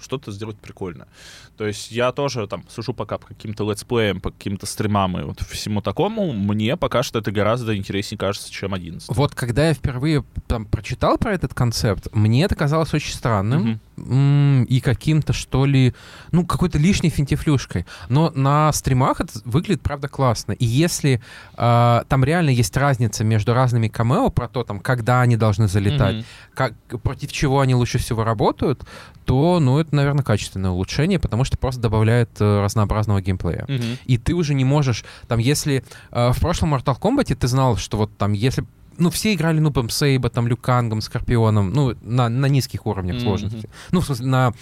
что-то 0.00 0.30
сделать 0.30 0.58
прикольно. 0.58 1.06
То 1.56 1.66
есть 1.66 1.90
я 1.90 2.12
тоже 2.12 2.46
там 2.46 2.64
сужу 2.68 2.92
пока 2.92 3.18
по 3.18 3.26
каким-то 3.28 3.68
летсплеям, 3.70 4.20
по 4.20 4.30
каким-то 4.30 4.66
стримам 4.66 5.18
и 5.18 5.22
вот 5.22 5.40
всему 5.40 5.80
такому. 5.80 6.32
Мне 6.32 6.76
пока 6.76 7.02
что 7.02 7.18
это 7.18 7.32
гораздо 7.32 7.76
интереснее 7.76 8.18
кажется, 8.18 8.50
чем 8.50 8.74
11. 8.74 9.08
Вот 9.08 9.34
когда 9.34 9.68
я 9.68 9.74
впервые 9.74 10.24
там 10.46 10.66
прочитал 10.66 11.18
про 11.18 11.32
этот 11.34 11.54
концепт, 11.54 12.08
мне 12.12 12.44
это 12.44 12.54
казалось 12.54 12.92
очень 12.94 13.14
странным 13.14 13.80
м, 13.96 14.64
и 14.64 14.80
каким-то, 14.80 15.32
что 15.32 15.64
ли, 15.64 15.94
ну, 16.30 16.44
какой-то 16.46 16.76
лишней 16.78 17.10
финтифлюшкой. 17.10 17.86
Но 18.08 18.30
на 18.34 18.70
стримах 18.72 19.20
это 19.22 19.32
выглядит, 19.44 19.80
правда, 19.82 20.08
классно. 20.08 20.52
И 20.52 20.64
если 20.66 21.22
а, 21.56 22.04
там 22.08 22.22
реально 22.24 22.50
есть 22.50 22.76
разница 22.76 23.24
между 23.24 23.54
разными 23.54 23.88
камео 23.88 24.28
про 24.30 24.48
то, 24.48 24.64
там, 24.64 24.80
когда 24.80 25.22
они 25.22 25.36
должны 25.36 25.68
залетать, 25.68 26.16
Мгм. 26.16 26.24
как, 26.54 26.74
против 27.02 27.32
чего 27.32 27.60
они 27.60 27.74
лучше 27.74 27.98
всего 27.98 28.24
работают, 28.24 28.84
то, 29.24 29.58
ну, 29.60 29.78
это, 29.78 29.94
наверное, 29.94 30.22
качественное 30.22 30.70
улучшение, 30.70 31.18
потому 31.18 31.44
что 31.46 31.56
просто 31.56 31.80
добавляет 31.80 32.30
э, 32.40 32.60
разнообразного 32.62 33.20
геймплея. 33.22 33.64
Мгм. 33.68 33.98
И 34.04 34.18
ты 34.18 34.34
уже 34.34 34.54
не 34.54 34.64
можешь, 34.64 35.04
там, 35.28 35.38
если 35.38 35.84
э, 36.10 36.32
в 36.32 36.40
прошлом 36.40 36.74
Mortal 36.74 36.98
Kombat 37.00 37.34
ты 37.34 37.46
знал, 37.48 37.76
что 37.76 37.96
вот 37.96 38.16
там, 38.18 38.32
если 38.32 38.64
ну, 38.98 39.10
все 39.10 39.34
играли 39.34 39.58
Нубом 39.58 39.90
Сейба, 39.90 40.30
там, 40.30 40.46
Люкангом, 40.48 41.02
Скорпионом, 41.02 41.70
ну, 41.70 41.94
на, 42.00 42.28
на 42.30 42.46
низких 42.46 42.86
уровнях 42.86 43.16
Мгм. 43.16 43.24
сложности. 43.24 43.68
Ну, 43.90 44.00
в 44.00 44.06
смысле, 44.06 44.26
на, 44.26 44.52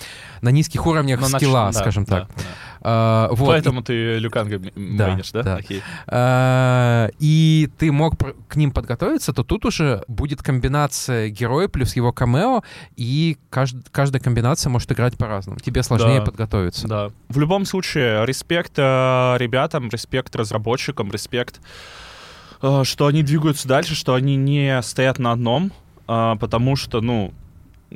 на 0.42 0.48
низких 0.48 0.84
уровнях 0.86 1.20
Но 1.20 1.28
скилла, 1.28 1.68
нач- 1.68 1.72
да, 1.74 1.80
скажем 1.80 2.04
да, 2.04 2.20
так. 2.20 2.28
да. 2.36 2.42
А, 2.86 3.28
вот. 3.32 3.46
Поэтому 3.48 3.82
ты 3.82 4.18
Люканга 4.18 4.58
Да, 4.58 4.70
мейнишь, 5.08 5.30
да? 5.32 5.42
да. 5.42 5.56
Окей. 5.56 5.82
А, 6.06 7.08
и 7.18 7.70
ты 7.78 7.90
мог 7.90 8.14
к 8.46 8.56
ним 8.56 8.72
подготовиться, 8.72 9.32
то 9.32 9.42
тут 9.42 9.64
уже 9.64 10.04
будет 10.06 10.42
комбинация 10.42 11.30
героя 11.30 11.68
плюс 11.68 11.96
его 11.96 12.12
камео, 12.12 12.62
и 12.96 13.38
кажд- 13.50 13.86
каждая 13.90 14.20
комбинация 14.20 14.68
может 14.68 14.92
играть 14.92 15.16
по-разному. 15.16 15.58
Тебе 15.60 15.82
сложнее 15.82 16.18
Да. 16.20 16.26
подготовиться. 16.26 16.86
Да. 16.86 17.10
В 17.30 17.38
любом 17.38 17.64
случае, 17.64 18.26
респект 18.26 18.72
э, 18.76 18.82
ребятам, 19.38 19.88
респект 19.88 20.36
разработчикам, 20.36 21.10
респект, 21.10 21.60
э, 22.60 22.82
что 22.84 23.06
они 23.06 23.22
двигаются 23.22 23.66
дальше, 23.66 23.94
что 23.94 24.12
они 24.12 24.36
не 24.36 24.82
стоят 24.82 25.18
на 25.18 25.32
одном, 25.32 25.72
э, 26.06 26.34
потому 26.38 26.76
что, 26.76 27.00
ну, 27.00 27.32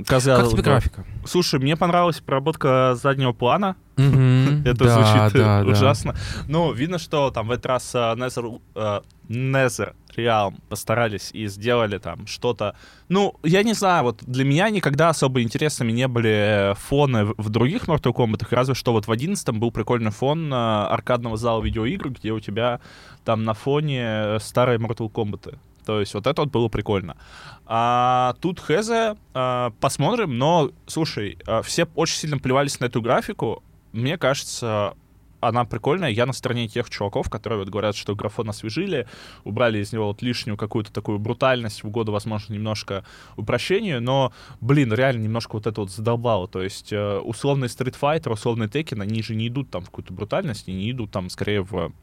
казалось 0.06 0.44
Как 0.44 0.52
тебе 0.52 0.62
графика? 0.62 1.04
Слушай, 1.24 1.60
мне 1.60 1.76
понравилась 1.76 2.20
проработка 2.20 2.94
заднего 2.94 3.32
плана. 3.32 3.76
Это 3.96 4.84
Да, 4.84 4.88
звучит 4.88 5.36
э, 5.36 5.38
да. 5.38 5.64
ужасно. 5.66 6.14
Ну, 6.46 6.72
видно, 6.72 6.98
что 6.98 7.30
там 7.30 7.48
в 7.48 7.50
этот 7.50 7.66
раз 7.66 7.94
э, 7.94 7.98
Nether, 7.98 8.60
э, 8.74 9.00
Nether 9.28 9.94
Realm 10.16 10.60
постарались 10.68 11.30
и 11.32 11.46
сделали 11.46 11.98
там 11.98 12.26
что-то. 12.26 12.74
Ну, 13.08 13.34
я 13.42 13.62
не 13.62 13.72
знаю, 13.72 14.04
вот 14.04 14.22
для 14.24 14.44
меня 14.44 14.70
никогда 14.70 15.08
особо 15.10 15.42
интересными 15.42 15.92
не 15.92 16.08
были 16.08 16.74
фоны 16.76 17.24
в, 17.36 17.48
других 17.50 17.84
Mortal 17.84 18.12
Kombat, 18.12 18.46
разве 18.50 18.74
что 18.74 18.92
вот 18.92 19.06
в 19.06 19.12
11 19.12 19.48
был 19.50 19.70
прикольный 19.70 20.10
фон 20.10 20.52
э, 20.52 20.56
аркадного 20.56 21.36
зала 21.36 21.62
видеоигр, 21.62 22.10
где 22.10 22.32
у 22.32 22.40
тебя 22.40 22.80
там 23.24 23.44
на 23.44 23.54
фоне 23.54 24.02
э, 24.04 24.38
старые 24.40 24.78
Mortal 24.78 25.10
Kombat. 25.10 25.56
То 25.88 26.00
есть 26.00 26.12
вот 26.12 26.26
это 26.26 26.42
вот 26.42 26.50
было 26.50 26.68
прикольно. 26.68 27.16
А 27.64 28.34
тут 28.42 28.60
Хезе, 28.60 29.16
э, 29.32 29.70
посмотрим, 29.80 30.36
но, 30.36 30.70
слушай, 30.86 31.38
э, 31.46 31.62
все 31.62 31.88
очень 31.94 32.16
сильно 32.16 32.36
плевались 32.38 32.78
на 32.78 32.84
эту 32.84 33.00
графику. 33.00 33.62
Мне 33.92 34.18
кажется, 34.18 34.92
она 35.40 35.64
прикольная. 35.64 36.10
Я 36.10 36.26
на 36.26 36.34
стороне 36.34 36.68
тех 36.68 36.90
чуваков, 36.90 37.30
которые 37.30 37.60
вот 37.60 37.70
говорят, 37.70 37.96
что 37.96 38.14
графон 38.14 38.50
освежили, 38.50 39.08
убрали 39.44 39.78
из 39.78 39.90
него 39.90 40.08
вот 40.08 40.20
лишнюю 40.20 40.58
какую-то 40.58 40.92
такую 40.92 41.18
брутальность 41.18 41.82
в 41.82 41.86
угоду, 41.88 42.12
возможно, 42.12 42.52
немножко 42.52 43.02
упрощению, 43.36 44.02
но, 44.02 44.34
блин, 44.60 44.92
реально 44.92 45.22
немножко 45.22 45.54
вот 45.54 45.66
это 45.66 45.80
вот 45.80 45.90
задолбало. 45.90 46.48
То 46.48 46.60
есть 46.60 46.92
э, 46.92 47.18
условный 47.20 47.68
Fighter, 47.68 48.30
условный 48.30 48.66
Tekken, 48.66 49.00
они 49.00 49.22
же 49.22 49.34
не 49.34 49.48
идут 49.48 49.70
там 49.70 49.80
в 49.80 49.86
какую-то 49.86 50.12
брутальность, 50.12 50.68
они 50.68 50.90
идут 50.90 51.12
там 51.12 51.30
скорее 51.30 51.62
в... 51.62 51.94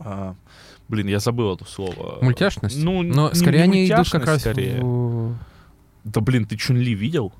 э, 0.00 0.34
блин, 0.88 1.08
я 1.08 1.18
забыл 1.18 1.54
это 1.54 1.64
слово. 1.64 2.18
Мультяшность? 2.22 2.82
Ну, 2.82 3.02
Но 3.02 3.34
скорее 3.34 3.66
не 3.66 3.82
они 3.82 3.88
идут 3.88 4.10
как 4.10 4.26
раз 4.26 4.40
скорее. 4.40 4.80
в... 4.82 5.36
Да, 6.04 6.20
блин, 6.20 6.44
ты 6.46 6.56
Чунли 6.56 6.90
видел? 6.90 7.32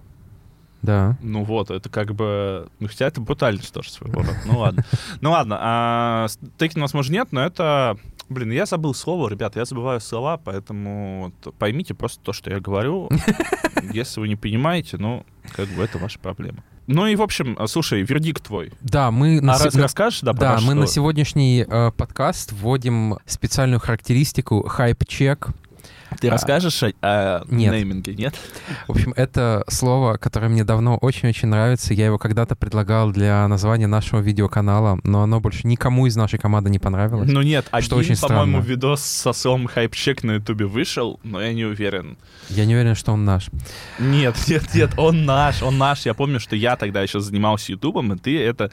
Да. 0.83 1.17
Ну 1.23 1.45
вот, 1.45 1.71
это 1.71 1.89
как 1.89 2.15
бы... 2.15 2.69
Ну, 2.81 2.89
хотя 2.89 3.07
это 3.07 3.21
брутальность 3.21 3.73
тоже 3.73 3.91
своего 3.91 4.23
рода. 4.23 4.37
Ну 4.47 4.59
ладно. 4.59 4.85
Ну 5.21 5.31
ладно, 5.31 5.57
а 5.61 6.27
с- 6.29 6.39
Tekken, 6.59 6.81
возможно, 6.81 7.13
нет, 7.13 7.29
но 7.31 7.45
это... 7.45 7.97
Блин, 8.29 8.51
я 8.51 8.67
забыл 8.67 8.95
слово, 8.95 9.29
ребят, 9.29 9.57
я 9.57 9.65
забываю 9.65 10.01
слова, 10.01 10.39
поэтому 10.39 11.33
вот 11.45 11.55
поймите 11.57 11.95
просто 11.95 12.21
то, 12.25 12.33
что 12.33 12.51
я 12.51 12.61
говорю. 12.61 13.11
Если 13.93 14.21
вы 14.21 14.29
не 14.29 14.37
понимаете, 14.37 14.97
ну, 14.97 15.25
как 15.55 15.69
бы 15.69 15.83
это 15.83 15.99
ваша 15.99 16.19
проблема. 16.19 16.65
Ну 16.87 17.07
и, 17.07 17.15
в 17.17 17.23
общем, 17.23 17.57
слушай, 17.69 18.03
вердикт 18.03 18.43
твой. 18.45 18.73
Да, 18.81 19.11
мы 19.11 19.41
на 19.41 19.55
А 19.55 19.59
на- 19.59 19.83
расскажешь, 19.83 20.21
да, 20.23 20.33
Да, 20.33 20.59
мы 20.63 20.75
на 20.75 20.83
что- 20.87 20.95
сегодняшний 20.95 21.65
э, 21.69 21.91
подкаст 21.97 22.53
вводим 22.53 23.19
специальную 23.27 23.81
характеристику 23.81 24.67
хайп-чек. 24.69 25.49
Ты 26.21 26.31
расскажешь 26.31 26.83
о, 26.83 26.93
о 27.01 27.45
Нет. 27.49 27.73
нейминге, 27.73 28.15
нет? 28.15 28.35
В 28.89 28.93
общем, 28.93 29.13
это 29.17 29.65
слово, 29.69 30.17
которое 30.17 30.49
мне 30.49 30.65
давно 30.65 30.97
очень-очень 30.97 31.49
нравится. 31.49 31.95
Я 31.95 32.07
его 32.07 32.19
когда-то 32.19 32.57
предлагал 32.57 33.11
для 33.11 33.47
названия 33.49 33.87
нашего 33.87 34.21
видеоканала, 34.21 34.99
но 35.05 35.23
оно 35.23 35.41
больше 35.41 35.67
никому 35.67 36.07
из 36.07 36.17
нашей 36.17 36.39
команды 36.39 36.71
не 36.71 36.79
понравилось. 36.79 37.31
Ну 37.31 37.43
нет, 37.43 37.67
Что 37.67 37.77
один, 37.77 38.13
очень 38.13 38.17
по-моему, 38.17 38.61
видос 38.61 39.03
со 39.03 39.33
словом 39.33 39.67
хайп-чек 39.67 40.23
на 40.23 40.33
ютубе 40.33 40.67
вышел, 40.67 41.21
но 41.23 41.41
я 41.41 41.53
не 41.53 41.65
уверен. 41.65 42.17
Я 42.49 42.65
не 42.65 42.75
уверен, 42.75 42.95
что 42.95 43.13
он 43.13 43.25
наш. 43.25 43.49
Нет, 43.99 44.37
нет, 44.49 44.75
нет, 44.75 44.91
он 44.97 45.25
наш, 45.25 45.63
он 45.63 45.79
наш. 45.79 46.07
Я 46.07 46.15
помню, 46.15 46.41
что 46.41 46.57
я 46.57 46.77
тогда 46.77 47.03
еще 47.03 47.21
занимался 47.21 47.73
ютубом, 47.73 48.13
и 48.13 48.19
ты 48.19 48.41
это, 48.41 48.71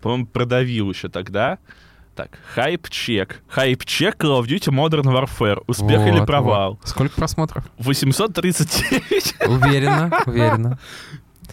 по-моему, 0.00 0.26
продавил 0.26 0.90
еще 0.90 1.08
тогда. 1.08 1.58
Так, 2.14 2.38
хайп-чек. 2.54 3.42
Хайп-чек 3.48 4.16
Call 4.16 4.38
of 4.40 4.46
Duty 4.46 4.70
Modern 4.70 5.04
Warfare. 5.04 5.62
Успех 5.66 6.00
Вот, 6.00 6.08
или 6.08 6.18
вот. 6.18 6.26
провал? 6.26 6.78
Сколько 6.84 7.14
просмотров? 7.16 7.64
839. 7.78 9.34
Уверенно, 9.48 10.22
уверенно. 10.26 10.78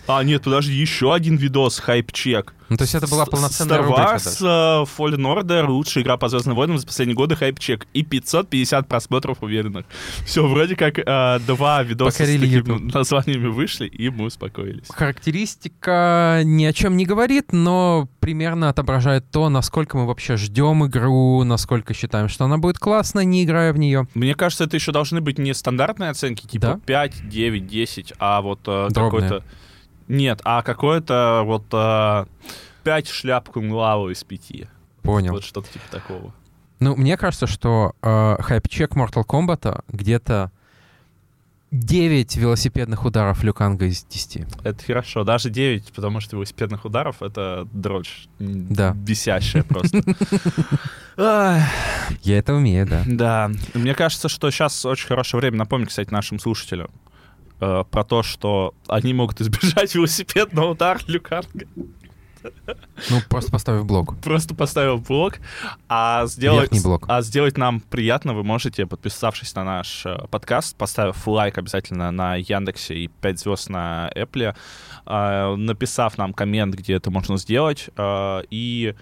А, 0.08 0.24
нет, 0.24 0.43
подожди, 0.43 0.74
еще 0.74 1.13
один 1.13 1.36
видос, 1.36 1.79
хайп-чек. 1.79 2.53
Ну, 2.69 2.77
то 2.77 2.84
есть 2.84 2.93
это 2.93 3.08
была 3.08 3.25
полноценная 3.25 3.79
Star 3.79 3.84
рубрика 3.84 4.15
Wars, 4.15 4.38
э, 4.41 4.86
Fallen 4.98 5.22
Order, 5.22 5.67
лучшая 5.67 6.03
игра 6.03 6.17
по 6.17 6.29
Звездным 6.29 6.55
войнам 6.55 6.77
за 6.77 6.86
последние 6.86 7.15
годы, 7.15 7.36
хайп-чек. 7.36 7.88
И 7.93 8.03
550 8.03 8.88
просмотров 8.88 9.41
уверенных. 9.41 9.86
Все, 10.24 10.48
вроде 10.48 10.75
как 10.75 11.00
э, 11.00 11.39
два 11.48 11.81
видоса 11.81 12.12
Покорили 12.12 12.38
с 12.38 12.41
такими 12.41 12.75
YouTube. 12.75 12.93
названиями 12.93 13.48
вышли, 13.48 13.88
и 13.88 14.10
мы 14.10 14.25
успокоились. 14.25 14.88
Характеристика 14.89 16.41
ни 16.43 16.65
о 16.65 16.74
чем 16.74 16.96
не 16.96 17.05
говорит, 17.05 17.53
но 17.53 18.08
примерно 18.19 18.69
отображает 18.69 19.29
то, 19.31 19.50
насколько 19.50 19.98
мы 19.98 20.05
вообще 20.05 20.38
ждем 20.38 20.86
игру, 20.86 21.43
насколько 21.43 21.96
считаем, 21.96 22.29
что 22.29 22.46
она 22.46 22.60
будет 22.60 22.77
классной, 22.77 23.25
не 23.25 23.43
играя 23.43 23.74
в 23.74 23.79
нее. 23.79 24.08
Мне 24.13 24.36
кажется, 24.36 24.65
это 24.65 24.75
еще 24.75 24.91
должны 24.91 25.22
быть 25.22 25.39
не 25.39 25.53
стандартные 25.55 26.12
оценки, 26.12 26.46
типа 26.46 26.67
Да? 26.67 26.79
5, 26.86 27.29
9, 27.29 27.67
10, 27.67 28.13
а 28.19 28.41
вот 28.41 28.62
Дробные. 28.63 28.91
какой-то... 28.93 29.43
Нет, 30.10 30.42
а 30.44 30.63
какое-то 30.63 31.44
вот 31.46 31.66
э, 31.72 32.25
5 32.84 33.08
шляп 33.08 33.50
кумлаву 33.50 34.10
из 34.10 34.24
5. 34.24 34.68
Понял. 35.04 35.34
Вот 35.34 35.44
что-то 35.44 35.72
типа 35.72 35.86
такого. 35.92 36.34
Ну, 36.80 36.96
мне 36.96 37.16
кажется, 37.16 37.46
что 37.46 37.94
э, 38.01 38.38
хайп-чек 38.39 38.96
Mortal 38.96 39.24
Kombat 39.25 39.84
где-то 39.89 40.51
9 41.72 42.36
велосипедных 42.38 43.06
ударов 43.06 43.44
Люканга 43.44 43.86
из 43.86 44.04
10. 44.04 44.46
Это 44.63 44.84
хорошо. 44.84 45.24
Даже 45.24 45.51
9, 45.51 45.94
потому 45.94 46.20
что 46.22 46.38
велосипедных 46.38 46.86
ударов— 46.86 47.18
это 47.22 47.68
дрочь. 47.72 48.28
Да. 48.39 48.94
Бесящая 48.94 49.63
просто. 49.63 50.01
Я 52.24 52.38
это 52.38 52.56
умею, 52.56 52.88
да. 52.88 53.04
Да. 53.06 53.51
Мне 53.75 53.94
кажется, 53.94 54.30
что 54.30 54.50
сейчас 54.50 54.84
очень 54.86 55.08
хорошее 55.08 55.42
время 55.42 55.58
напомнить, 55.58 55.89
кстати, 55.89 56.10
нашим 56.10 56.39
слушателям 56.39 56.89
э, 57.60 57.84
про 57.89 58.04
то, 58.04 58.24
что 58.24 58.74
они 58.88 59.13
могут 59.13 59.42
избежать 59.42 59.96
велосипедного 59.96 60.72
удара 60.72 61.00
Люканга. 61.08 61.68
Ну, 63.10 63.22
просто 63.30 63.51
поставив 63.51 63.86
блок. 63.86 64.18
просто 64.22 64.56
поставил 64.56 64.98
блок, 64.98 65.39
а 65.88 66.25
сделать, 66.28 66.72
блок. 66.84 67.06
а 67.08 67.22
сделать 67.22 67.58
нам 67.58 67.82
приятно 67.82 68.34
вы 68.34 68.44
можете, 68.44 68.86
подписавшись 68.86 69.56
на 69.56 69.63
наш 69.63 70.06
э, 70.06 70.18
подкаст, 70.30 70.75
поставив 70.78 71.28
лайк 71.28 71.58
обязательно 71.58 72.12
на 72.12 72.36
Яндексе 72.36 72.96
и 72.96 73.08
5 73.08 73.39
звезд 73.39 73.70
на 73.70 74.10
Apple, 74.16 74.56
э, 75.06 75.56
написав 75.56 76.18
нам 76.18 76.34
коммент, 76.34 76.75
где 76.75 76.94
это 76.94 77.12
можно 77.12 77.38
сделать, 77.38 77.89
э, 77.98 78.42
и 78.50 78.96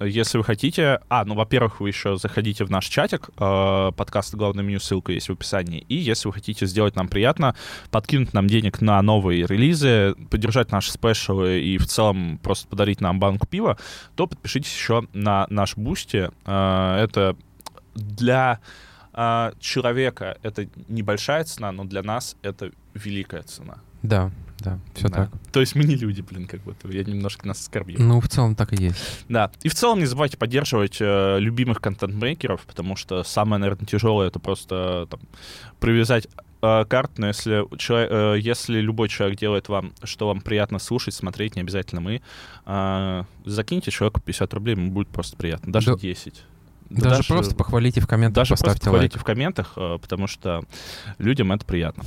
если 0.00 0.38
вы 0.38 0.44
хотите... 0.44 1.00
А, 1.08 1.24
ну, 1.24 1.34
во-первых, 1.34 1.80
вы 1.80 1.88
еще 1.88 2.16
заходите 2.16 2.64
в 2.64 2.70
наш 2.70 2.86
чатик, 2.86 3.30
э, 3.38 3.92
подкаст 3.96 4.34
«Главное 4.34 4.64
меню», 4.64 4.80
ссылка 4.80 5.12
есть 5.12 5.28
в 5.28 5.32
описании. 5.32 5.84
И 5.88 5.96
если 5.96 6.28
вы 6.28 6.34
хотите 6.34 6.66
сделать 6.66 6.96
нам 6.96 7.08
приятно, 7.08 7.54
подкинуть 7.90 8.34
нам 8.34 8.46
денег 8.46 8.80
на 8.80 9.00
новые 9.02 9.46
релизы, 9.46 10.14
поддержать 10.30 10.70
наши 10.70 10.92
спешалы 10.92 11.60
и 11.60 11.78
в 11.78 11.86
целом 11.86 12.38
просто 12.42 12.68
подарить 12.68 13.00
нам 13.00 13.18
банку 13.18 13.46
пива, 13.46 13.78
то 14.14 14.26
подпишитесь 14.26 14.74
еще 14.74 15.06
на 15.12 15.46
наш 15.50 15.76
Boosty. 15.76 16.30
Э, 16.44 16.96
Это 17.02 17.36
для 17.94 18.60
э, 19.14 19.52
человека 19.60 20.38
это 20.42 20.68
небольшая 20.88 21.44
цена, 21.44 21.72
но 21.72 21.84
для 21.84 22.02
нас 22.02 22.36
это 22.42 22.70
великая 22.94 23.42
цена. 23.42 23.78
Да, 24.02 24.30
да, 24.60 24.78
все 24.94 25.08
Да. 25.08 25.14
так. 25.16 25.30
То 25.52 25.60
есть 25.60 25.74
мы 25.74 25.84
не 25.84 25.96
люди, 25.96 26.22
блин, 26.22 26.46
как 26.46 26.60
будто. 26.62 26.88
Я 26.88 27.04
немножко 27.04 27.46
нас 27.46 27.60
оскорбил. 27.60 27.96
Ну, 27.98 28.20
в 28.20 28.28
целом 28.28 28.54
так 28.54 28.72
и 28.72 28.82
есть. 28.82 28.96
Да. 29.28 29.50
И 29.62 29.68
в 29.68 29.74
целом 29.74 29.98
не 29.98 30.06
забывайте 30.06 30.36
поддерживать 30.36 30.96
э, 31.00 31.38
любимых 31.38 31.80
контент-мейкеров, 31.80 32.62
потому 32.62 32.96
что 32.96 33.22
самое, 33.22 33.60
наверное, 33.60 33.86
тяжелое 33.86 34.28
это 34.28 34.38
просто 34.38 35.06
там, 35.10 35.20
привязать 35.80 36.26
э, 36.62 36.84
карт, 36.88 37.12
но 37.18 37.28
если, 37.28 37.64
человек, 37.76 38.10
э, 38.10 38.36
если 38.40 38.80
любой 38.80 39.08
человек 39.08 39.38
делает 39.38 39.68
вам, 39.68 39.92
что 40.04 40.28
вам 40.28 40.40
приятно 40.40 40.78
слушать, 40.78 41.14
смотреть, 41.14 41.54
не 41.56 41.62
обязательно 41.62 42.00
мы, 42.00 42.22
э, 42.64 43.24
закиньте 43.44 43.90
человеку 43.90 44.20
50 44.20 44.54
рублей, 44.54 44.74
ему 44.74 44.90
будет 44.90 45.08
просто 45.08 45.36
приятно. 45.36 45.72
Даже 45.72 45.92
Да. 45.92 45.98
10. 45.98 46.44
Да 46.88 47.10
Даже, 47.10 47.24
просто 47.24 47.54
похвалите 47.56 48.00
в 48.00 48.06
комментах, 48.06 48.36
даже 48.36 48.48
просто 48.50 48.64
поставьте 48.66 48.90
лайк. 48.90 48.98
хвалите 49.00 49.18
в 49.18 49.24
комментах, 49.24 49.72
э, 49.76 49.98
потому 50.00 50.26
что 50.28 50.64
людям 51.18 51.50
это 51.52 51.64
приятно. 51.64 52.04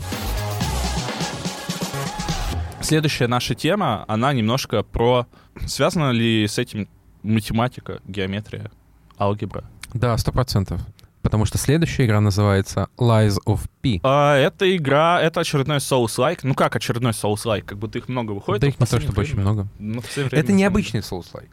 Следующая 2.90 3.28
наша 3.28 3.54
тема, 3.54 4.04
она 4.08 4.34
немножко 4.34 4.82
про... 4.82 5.28
Связана 5.68 6.10
ли 6.10 6.48
с 6.48 6.58
этим 6.58 6.88
математика, 7.22 8.02
геометрия, 8.08 8.72
алгебра? 9.20 9.64
Да, 9.94 10.18
сто 10.18 10.32
процентов. 10.32 10.82
Потому 11.22 11.46
что 11.46 11.60
следующая 11.60 12.08
игра 12.08 12.20
называется 12.20 12.88
Lies 12.98 13.38
of 13.46 13.70
P. 13.84 14.00
А, 14.02 14.36
эта 14.36 14.76
игра, 14.76 15.22
это 15.22 15.42
очередной 15.42 15.78
Souls-like. 15.78 16.40
Ну 16.42 16.56
как 16.56 16.76
очередной 16.76 17.12
Souls-like? 17.12 17.62
Как 17.62 17.78
будто 17.78 18.00
их 18.00 18.10
много 18.10 18.32
выходит. 18.32 18.62
да 18.62 18.68
их 18.68 18.80
не 18.80 18.86
то, 18.88 19.00
чтобы 19.00 19.22
очень 19.22 19.40
много. 19.40 19.68
ну, 19.78 20.02
Это 20.32 20.52
необычный 20.52 21.02
Souls-like. 21.02 21.50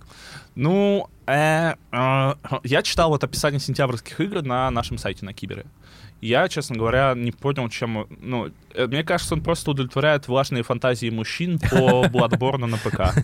Ну, 0.55 1.07
э, 1.27 1.75
э, 1.93 2.35
я 2.65 2.83
читал 2.83 3.11
вот 3.11 3.23
описание 3.23 3.61
сентябрьских 3.61 4.19
игр 4.23 4.41
на 4.41 4.71
нашем 4.71 4.97
сайте 4.97 5.27
на 5.27 5.35
Кибере. 5.35 5.67
Я, 6.21 6.49
честно 6.49 6.77
говоря, 6.77 7.15
не 7.15 7.31
понял, 7.31 7.69
чем... 7.69 8.07
Ну, 8.21 8.51
э, 8.75 8.87
мне 8.87 9.05
кажется, 9.05 9.35
он 9.35 9.43
просто 9.43 9.71
удовлетворяет 9.71 10.29
влажные 10.29 10.63
фантазии 10.63 11.11
мужчин 11.11 11.59
по 11.59 12.05
Bloodborne 12.07 12.67
на 12.67 12.79
ПК. 12.79 13.15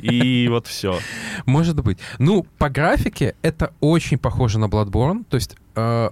И 0.00 0.48
вот 0.48 0.66
все. 0.66 0.98
Может 1.46 1.82
быть. 1.82 1.98
Ну, 2.18 2.44
по 2.58 2.68
графике 2.68 3.34
это 3.42 3.72
очень 3.80 4.18
похоже 4.18 4.58
на 4.58 4.66
Bloodborne. 4.66 5.24
То 5.28 5.36
есть 5.36 5.56
э, 5.76 6.10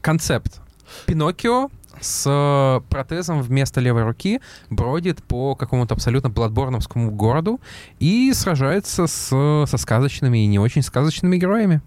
концепт. 0.00 0.60
Пиноккио 1.06 1.70
с 2.00 2.82
протезом 2.88 3.42
вместо 3.42 3.80
левой 3.80 4.04
руки 4.04 4.40
бродит 4.70 5.22
по 5.22 5.54
какому-то 5.54 5.94
абсолютно 5.94 6.30
бладборновскому 6.30 7.10
городу 7.10 7.60
и 7.98 8.32
сражается 8.32 9.06
с, 9.06 9.28
со 9.66 9.76
сказочными 9.76 10.44
и 10.44 10.46
не 10.46 10.58
очень 10.58 10.82
сказочными 10.82 11.36
героями. 11.36 11.80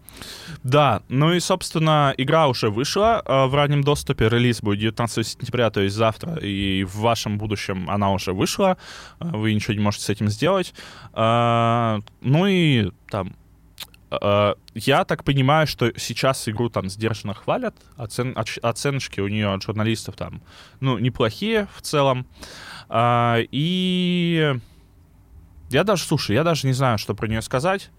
Да, 0.64 1.02
ну 1.08 1.34
и, 1.34 1.40
собственно, 1.40 2.14
игра 2.18 2.48
уже 2.48 2.70
вышла 2.70 3.22
э, 3.26 3.46
в 3.48 3.56
раннем 3.56 3.84
доступе. 3.84 4.28
Релиз 4.28 4.62
будет 4.62 4.80
19 4.80 5.26
сентября, 5.28 5.70
то 5.70 5.82
есть 5.82 5.96
завтра. 5.96 6.36
И 6.36 6.84
в 6.84 6.96
вашем 6.98 7.38
будущем 7.38 7.90
она 7.90 8.12
уже 8.12 8.34
вышла. 8.34 8.78
Э, 9.20 9.30
Вы 9.32 9.54
ничего 9.54 9.74
не 9.74 9.80
можете 9.80 10.06
с 10.06 10.10
этим 10.10 10.28
сделать. 10.28 10.74
Э, 11.14 12.00
Ну 12.22 12.46
и 12.48 12.92
там... 13.10 13.36
э, 14.12 14.54
Я 14.76 15.04
так 15.06 15.24
понимаю, 15.24 15.68
что 15.68 15.92
сейчас 15.98 16.48
игру 16.50 16.70
там 16.70 16.90
сдержанно 16.90 17.34
хвалят. 17.34 17.76
Оцен- 17.98 18.34
оч- 18.34 18.60
Оценочки 18.62 19.20
у 19.22 19.28
нее 19.28 19.54
от 19.54 19.64
журналистов 19.64 20.16
там, 20.16 20.42
ну, 20.80 20.98
неплохие 20.98 21.68
в 21.76 21.82
целом. 21.82 22.26
А, 22.90 23.38
И 23.52 24.56
я 25.70 25.84
даже, 25.84 26.04
слушай, 26.04 26.36
я 26.36 26.44
даже 26.44 26.66
не 26.68 26.74
знаю, 26.74 26.98
что 26.98 27.14
про 27.14 27.28
нее 27.28 27.42
сказать. 27.42 27.92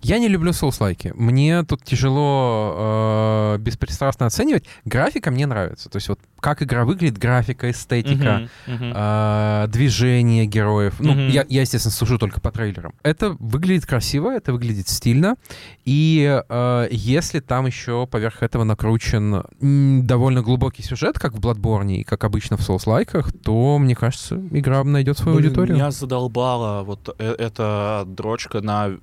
Я 0.00 0.18
не 0.18 0.28
люблю 0.28 0.52
соус-лайки. 0.52 1.12
Мне 1.14 1.62
тут 1.64 1.84
тяжело 1.84 3.54
э, 3.56 3.58
беспристрастно 3.58 4.26
оценивать. 4.26 4.64
Графика 4.84 5.30
мне 5.30 5.46
нравится. 5.46 5.88
То 5.88 5.96
есть 5.96 6.08
вот 6.08 6.18
как 6.40 6.62
игра 6.62 6.84
выглядит, 6.84 7.18
графика, 7.18 7.70
эстетика, 7.70 8.48
э, 8.66 9.66
движение 9.68 10.46
героев. 10.46 10.94
Ну, 10.98 11.14
я, 11.28 11.44
я, 11.48 11.60
естественно, 11.60 11.92
сужу 11.92 12.18
только 12.18 12.40
по 12.40 12.50
трейлерам. 12.50 12.94
Это 13.02 13.36
выглядит 13.38 13.86
красиво, 13.86 14.30
это 14.30 14.52
выглядит 14.52 14.88
стильно. 14.88 15.36
И 15.84 16.42
э, 16.48 16.88
если 16.90 17.40
там 17.40 17.66
еще 17.66 18.06
поверх 18.06 18.42
этого 18.42 18.64
накручен 18.64 19.44
довольно 20.06 20.42
глубокий 20.42 20.82
сюжет, 20.82 21.18
как 21.18 21.34
в 21.34 21.40
Bloodborne 21.40 21.94
и 21.94 22.02
как 22.02 22.24
обычно 22.24 22.56
в 22.56 22.62
соус-лайках, 22.62 23.32
то, 23.32 23.78
мне 23.78 23.94
кажется, 23.94 24.36
игра 24.50 24.82
найдет 24.84 25.18
свою 25.18 25.36
Блин, 25.36 25.48
аудиторию. 25.48 25.76
Меня 25.76 25.90
задолбала 25.90 26.82
вот 26.82 27.14
э- 27.18 27.36
эта 27.38 28.04
дрочка 28.06 28.60
на 28.60 28.88
э, 28.88 28.98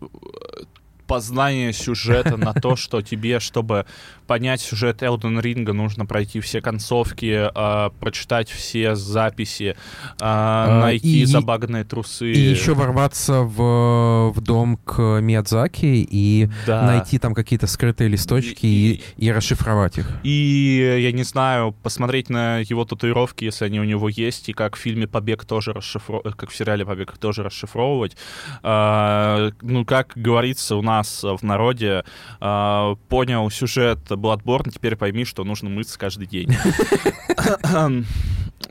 познание 1.09 1.73
сюжета, 1.73 2.37
на 2.37 2.53
то, 2.53 2.75
что 2.75 3.01
тебе, 3.01 3.39
чтобы 3.39 3.85
понять 4.29 4.61
сюжет 4.61 5.01
Элден 5.01 5.39
Ринга, 5.39 5.73
нужно 5.73 6.05
пройти 6.05 6.39
все 6.39 6.61
концовки, 6.61 7.49
а, 7.55 7.89
прочитать 7.99 8.47
все 8.47 8.93
записи, 8.95 9.75
а, 10.21 10.67
А, 10.69 10.81
найти 10.81 11.21
и- 11.23 11.25
забаганные 11.25 11.83
трусы. 11.83 12.31
И 12.31 12.37
еще 12.39 12.75
ворваться 12.75 13.41
в, 13.41 14.31
в 14.31 14.39
дом 14.41 14.77
к 14.77 15.01
Миядзаки 15.19 16.07
и 16.11 16.47
Да. 16.67 16.83
найти 16.85 17.17
там 17.17 17.33
какие-то 17.33 17.65
скрытые 17.65 18.07
листочки 18.07 18.67
и, 18.67 19.01
И- 19.17 19.25
и 19.25 19.31
расшифровать 19.31 19.97
их. 19.97 20.07
И, 20.21 20.99
я 21.01 21.11
не 21.11 21.23
знаю, 21.23 21.71
посмотреть 21.81 22.29
на 22.29 22.59
его 22.59 22.85
татуировки, 22.85 23.45
если 23.45 23.65
они 23.65 23.79
у 23.79 23.83
него 23.83 24.09
есть, 24.09 24.47
и 24.49 24.53
как 24.53 24.75
в 24.75 24.79
фильме 24.79 25.07
«Побег» 25.07 25.43
тоже 25.45 25.73
расшифровывать, 25.73 26.35
как 26.35 26.51
в 26.51 26.55
сериале 26.55 26.85
«Побег» 26.85 27.17
тоже 27.17 27.41
расшифровывать. 27.41 28.15
Ну, 28.63 29.85
как 29.85 30.11
говорится 30.15 30.75
у 30.75 30.83
нас 30.83 31.23
в 31.23 31.41
народе, 31.43 32.03
понял 32.39 33.49
сюжет 33.49 33.99
Bloodborne, 34.19 34.71
теперь 34.71 34.95
пойми, 34.95 35.25
что 35.25 35.43
нужно 35.43 35.69
мыться 35.69 35.97
каждый 35.97 36.27
день. 36.27 36.55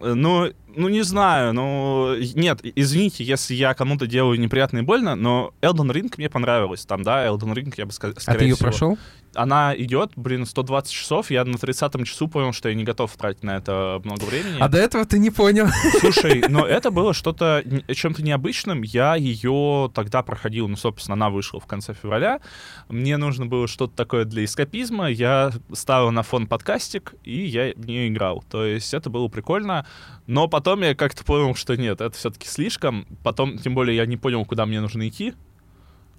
Ну, 0.00 0.52
ну, 0.74 0.88
не 0.88 1.02
знаю, 1.02 1.52
ну, 1.52 2.14
нет, 2.34 2.60
извините, 2.62 3.24
если 3.24 3.54
я 3.54 3.74
кому-то 3.74 4.06
делаю 4.06 4.38
неприятно 4.38 4.78
и 4.78 4.82
больно, 4.82 5.14
но 5.16 5.52
Elden 5.60 5.92
Ring 5.92 6.12
мне 6.16 6.28
понравилось. 6.28 6.84
Там, 6.86 7.02
да, 7.02 7.26
Elden 7.26 7.54
Ring, 7.54 7.72
я 7.76 7.86
бы 7.86 7.92
сказал, 7.92 8.16
А 8.26 8.34
ты 8.34 8.44
ее 8.44 8.56
прошел? 8.56 8.98
она 9.34 9.74
идет, 9.76 10.12
блин, 10.16 10.46
120 10.46 10.92
часов. 10.92 11.30
Я 11.30 11.44
на 11.44 11.54
30-м 11.54 12.04
часу 12.04 12.28
понял, 12.28 12.52
что 12.52 12.68
я 12.68 12.74
не 12.74 12.84
готов 12.84 13.14
тратить 13.16 13.44
на 13.44 13.56
это 13.56 14.00
много 14.04 14.24
времени. 14.24 14.56
А 14.58 14.68
до 14.68 14.78
этого 14.78 15.04
ты 15.04 15.18
не 15.18 15.30
понял. 15.30 15.68
Слушай, 16.00 16.44
но 16.48 16.66
это 16.66 16.90
было 16.90 17.14
что-то 17.14 17.62
чем-то 17.92 18.22
необычным. 18.22 18.82
Я 18.82 19.14
ее 19.14 19.90
тогда 19.94 20.22
проходил, 20.22 20.68
ну, 20.68 20.76
собственно, 20.76 21.14
она 21.14 21.30
вышла 21.30 21.60
в 21.60 21.66
конце 21.66 21.94
февраля. 21.94 22.40
Мне 22.88 23.16
нужно 23.16 23.46
было 23.46 23.68
что-то 23.68 23.94
такое 23.94 24.24
для 24.24 24.44
эскапизма. 24.44 25.08
Я 25.08 25.52
ставил 25.72 26.10
на 26.10 26.22
фон 26.22 26.46
подкастик, 26.46 27.14
и 27.24 27.46
я 27.46 27.72
в 27.76 27.86
нее 27.86 28.08
играл. 28.08 28.44
То 28.50 28.64
есть 28.64 28.92
это 28.94 29.10
было 29.10 29.28
прикольно. 29.28 29.86
Но 30.26 30.46
потом 30.46 30.67
я 30.76 30.94
как-то 30.94 31.24
понял, 31.24 31.54
что 31.54 31.76
нет, 31.76 32.00
это 32.00 32.16
все-таки 32.16 32.48
слишком. 32.48 33.06
Потом, 33.22 33.58
тем 33.58 33.74
более, 33.74 33.96
я 33.96 34.06
не 34.06 34.16
понял, 34.16 34.44
куда 34.44 34.66
мне 34.66 34.80
нужно 34.80 35.08
идти. 35.08 35.34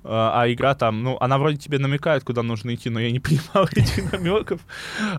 А 0.03 0.44
а 0.44 0.51
игра 0.51 0.75
там, 0.75 1.03
ну, 1.03 1.18
она 1.20 1.38
вроде 1.38 1.58
тебе 1.58 1.77
намекает, 1.77 2.24
куда 2.24 2.41
нужно 2.41 2.74
идти, 2.74 2.89
но 2.89 3.00
я 3.00 3.12
не 3.12 3.20
понимал 3.20 3.65
этих 3.65 4.12
намеков. 4.12 4.62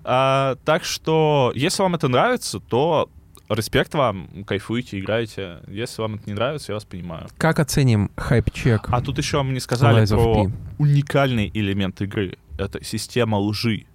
А, 0.05 0.57
так 0.65 0.85
что, 0.85 1.53
если 1.55 1.83
вам 1.83 1.95
это 1.95 2.09
нравится, 2.09 2.61
то 2.61 3.11
респект 3.49 3.95
вам, 3.95 4.45
кайфуйте, 4.47 4.99
играйте. 4.99 5.59
Если 5.69 6.01
вам 6.01 6.15
это 6.15 6.25
не 6.27 6.35
нравится, 6.35 6.73
я 6.73 6.75
вас 6.75 6.85
понимаю. 6.85 7.29
Как 7.37 7.59
оценим 7.59 8.11
хайп-чек? 8.17 8.87
А 8.89 9.01
тут 9.01 9.19
еще 9.19 9.43
мы 9.43 9.53
не 9.53 9.61
сказали 9.61 10.07
про 10.07 10.51
уникальный 10.79 11.51
элемент 11.53 12.01
игры. 12.01 12.39
Это 12.59 12.83
система 12.85 13.37
лжи. 13.37 13.87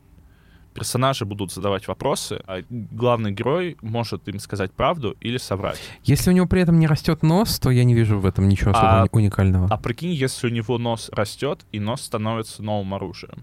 Персонажи 0.75 1.23
будут 1.23 1.53
задавать 1.53 1.87
вопросы, 1.87 2.41
а 2.47 2.61
главный 2.69 3.31
герой 3.31 3.77
может 3.81 4.27
им 4.27 4.39
сказать 4.39 4.73
правду 4.73 5.15
или 5.21 5.37
соврать. 5.37 5.79
Если 6.03 6.29
у 6.29 6.33
него 6.33 6.47
при 6.47 6.61
этом 6.61 6.79
не 6.79 6.85
растет 6.85 7.23
нос, 7.23 7.59
то 7.59 7.71
я 7.71 7.85
не 7.85 7.93
вижу 7.93 8.19
в 8.19 8.25
этом 8.25 8.49
ничего 8.49 8.71
особо 8.71 9.03
А- 9.03 9.07
уникального. 9.11 9.67
А 9.69 9.77
прикинь, 9.77 10.11
если 10.11 10.47
у 10.47 10.49
него 10.49 10.77
нос 10.77 11.09
растет, 11.13 11.65
и 11.71 11.79
нос 11.79 12.01
становится 12.01 12.61
новым 12.61 12.93
оружием. 12.93 13.37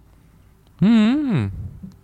М-м. 0.80 1.52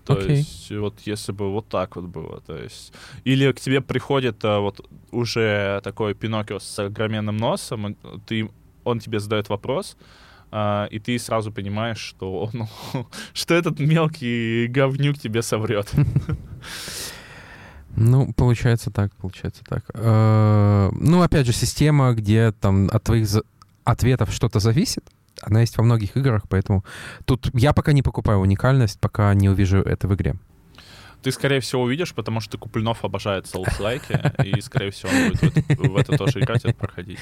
То 0.06 0.14
Окей. 0.14 0.36
есть, 0.36 0.70
вот 0.70 0.94
если 1.04 1.32
бы 1.32 1.52
вот 1.52 1.68
так 1.68 1.96
вот 1.96 2.06
было, 2.06 2.40
то 2.40 2.56
есть... 2.56 2.94
Или 3.24 3.52
к 3.52 3.60
тебе 3.60 3.82
приходит 3.82 4.42
а, 4.42 4.60
вот 4.60 4.80
уже 5.10 5.82
такой 5.84 6.14
Пиноккио 6.14 6.58
с 6.58 6.78
огроменным 6.78 7.36
носом, 7.36 7.94
ты, 8.26 8.48
он 8.84 9.00
тебе 9.00 9.20
задает 9.20 9.50
вопрос, 9.50 9.98
а, 10.50 10.86
и 10.86 10.98
ты 10.98 11.18
сразу 11.18 11.52
понимаешь, 11.52 11.98
что, 11.98 12.50
ну, 12.52 12.68
что 13.32 13.54
этот 13.54 13.80
мелкий 13.80 14.66
говнюк 14.68 15.18
тебе 15.18 15.42
соврет. 15.42 15.92
Ну, 18.00 18.32
получается 18.32 18.90
так, 18.92 19.12
получается 19.16 19.62
так. 19.68 19.82
Э, 19.92 20.88
Ну, 20.92 21.20
опять 21.20 21.46
же, 21.46 21.52
система, 21.52 22.12
где 22.12 22.52
там 22.52 22.88
от 22.92 23.02
твоих 23.02 23.28
ответов 23.82 24.30
что-то 24.32 24.60
зависит, 24.60 25.04
она 25.42 25.60
есть 25.60 25.76
во 25.78 25.84
многих 25.84 26.16
играх, 26.16 26.42
поэтому 26.48 26.84
тут 27.24 27.50
я 27.54 27.72
пока 27.72 27.92
не 27.92 28.02
покупаю 28.02 28.38
уникальность, 28.38 29.00
пока 29.00 29.34
не 29.34 29.48
увижу 29.48 29.78
это 29.78 30.06
в 30.06 30.14
игре. 30.14 30.36
Ты, 31.22 31.32
скорее 31.32 31.60
всего, 31.60 31.82
увидишь, 31.82 32.14
потому 32.14 32.40
что 32.40 32.58
Куплинов 32.58 33.04
обожает 33.04 33.46
соус-лайки, 33.46 34.20
и, 34.44 34.60
скорее 34.60 34.90
всего, 34.90 35.10
он 35.10 35.28
будет 35.30 35.40
в 35.40 35.70
это, 35.70 35.88
в 35.88 35.96
это 35.96 36.16
тоже 36.18 36.40
играть, 36.40 36.64
это 36.64 36.74
проходить. 36.74 37.18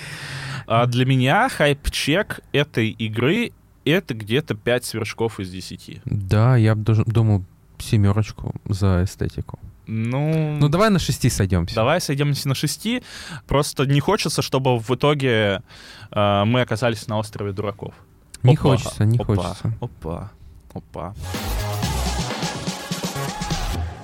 А 0.66 0.87
для 0.87 1.06
меня 1.06 1.48
хайп-чек 1.48 2.40
этой 2.52 2.90
игры— 2.90 3.52
это 3.85 4.14
где-то 4.14 4.54
5 4.54 4.85
сверчков 4.85 5.40
из 5.40 5.50
10. 5.50 6.02
Да, 6.04 6.56
я 6.56 6.74
даже 6.74 7.04
думал 7.04 7.44
семерочку 7.78 8.54
за 8.64 9.02
эстетику. 9.04 9.59
Ну, 9.87 10.56
Ну, 10.59 10.68
давай 10.68 10.90
на 10.90 10.98
шести 10.98 11.30
сойдемся. 11.30 11.74
Давай 11.74 12.00
сойдемся 12.00 12.48
на 12.48 12.54
шести. 12.54 13.02
Просто 13.46 13.87
не 13.87 14.00
хочется, 14.00 14.42
чтобы 14.42 14.78
в 14.78 14.90
итоге 14.90 15.62
э, 16.11 16.44
мы 16.44 16.61
оказались 16.61 17.06
на 17.06 17.18
острове 17.18 17.52
дураков. 17.52 17.94
Не 18.42 18.54
Опа, 18.54 18.62
хочется, 18.62 19.04
не 19.04 19.18
опа, 19.18 19.24
хочется. 19.37 19.72
Опа, 19.80 20.30
опа. 20.74 21.14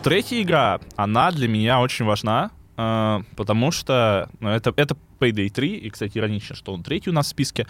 Третья 0.02 0.42
игра, 0.42 0.80
она 0.96 1.30
для 1.30 1.46
меня 1.46 1.80
очень 1.80 2.04
важна, 2.04 2.50
э, 2.76 3.20
потому 3.36 3.70
что 3.70 4.28
ну, 4.40 4.48
это, 4.48 4.72
это 4.74 4.96
Payday 5.20 5.48
3, 5.48 5.76
и, 5.76 5.90
кстати, 5.90 6.18
иронично, 6.18 6.56
что 6.56 6.72
он 6.72 6.82
третий 6.82 7.10
у 7.10 7.12
нас 7.12 7.26
в 7.26 7.28
списке. 7.28 7.68